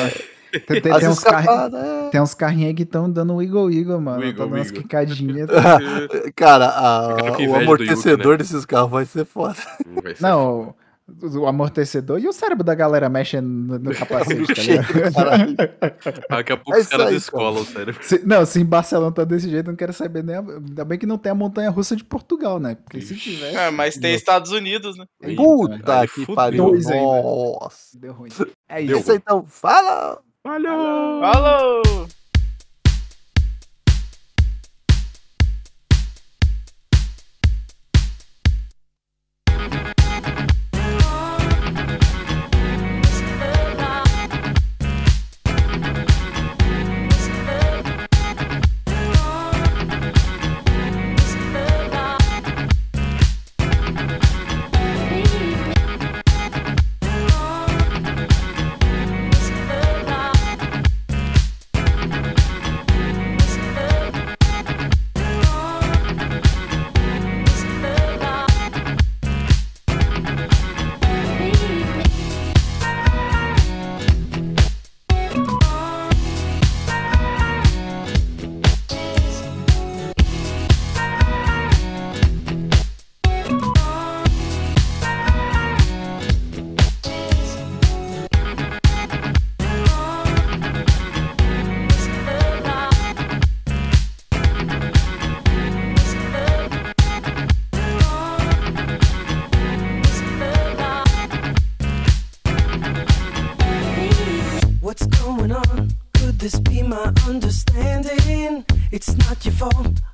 Tem, 0.60 0.80
tem- 0.80 0.98
tem 0.98 1.08
uns 1.08 1.18
escapadas, 1.18 1.82
é. 1.82 2.08
tem 2.10 2.20
uns 2.20 2.34
carrinhos 2.34 2.68
aí 2.68 2.74
que 2.74 2.82
estão 2.82 3.10
dando 3.10 3.34
wiggle 3.36 3.64
wiggle, 3.64 4.00
mano. 4.00 4.20
Wiggle, 4.20 4.36
tá 4.38 4.44
dando 4.44 4.54
umas 4.56 4.70
quicadinhas. 4.70 5.48
Cara, 6.36 6.66
a- 6.66 7.32
com 7.36 7.46
o 7.48 7.54
amortecedor 7.56 8.32
Yuki, 8.34 8.38
desses 8.38 8.64
carros 8.64 8.90
vai 8.90 9.04
ser 9.04 9.24
foda. 9.24 9.56
vai 10.02 10.14
ser 10.14 10.22
Não, 10.22 10.74
o, 11.22 11.38
o 11.38 11.46
amortecedor 11.46 12.18
e 12.20 12.26
o 12.26 12.32
cérebro 12.32 12.64
da 12.64 12.74
galera 12.74 13.08
mexe 13.08 13.40
no, 13.40 13.78
no 13.78 13.94
capacete, 13.94 14.46
tá 14.54 14.62
ligado? 14.62 15.56
Daqui 16.28 16.52
a 16.52 16.56
pouco 16.56 16.74
É 16.76 16.80
os 16.80 16.88
caras 16.88 17.10
descolam, 17.10 17.64
sério. 17.64 17.94
Se- 18.02 18.22
não, 18.26 18.44
se 18.44 18.60
em 18.60 18.64
Barcelona 18.64 19.12
tá 19.12 19.22
desse 19.24 19.48
jeito, 19.48 19.68
não 19.68 19.76
quero 19.76 19.92
saber 19.92 20.24
nem. 20.24 20.34
a- 20.36 20.40
Ainda 20.40 20.84
bem 20.84 20.98
que 20.98 21.06
não 21.06 21.16
tem 21.18 21.30
a 21.30 21.34
montanha 21.34 21.70
russa 21.70 21.94
de 21.94 22.02
Portugal, 22.04 22.58
né? 22.58 22.74
Porque 22.76 23.00
se 23.00 23.14
tivesse. 23.16 23.56
É, 23.56 23.70
mas 23.70 23.96
tem 23.96 24.14
Estados 24.14 24.50
Unidos, 24.50 24.96
né? 24.98 25.04
Puta 25.36 26.06
que 26.08 26.26
pariu. 26.34 26.74
Nossa. 26.76 27.98
Deu 27.98 28.12
ruim. 28.12 28.30
É 28.68 28.82
Deu 28.82 28.98
isso. 28.98 29.10
Aí, 29.12 29.16
então, 29.18 29.44
fala! 29.46 30.18
Falhou! 30.46 31.20
Falou! 31.20 31.82
your 109.44 109.54
fault. 109.54 110.05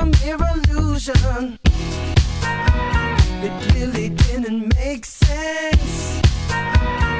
a 0.00 0.04
mere 0.04 0.38
illusion. 0.54 1.58
It 3.42 3.74
really 3.74 4.10
didn't 4.10 4.74
make 4.74 5.04
sense 5.04 6.20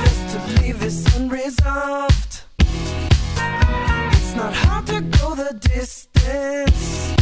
just 0.05 0.23
to 0.33 0.61
leave 0.61 0.81
this 0.81 1.17
unresolved. 1.17 2.43
It's 2.59 4.35
not 4.35 4.53
hard 4.53 4.87
to 4.89 5.01
go 5.01 5.35
the 5.35 5.55
distance. 5.61 7.16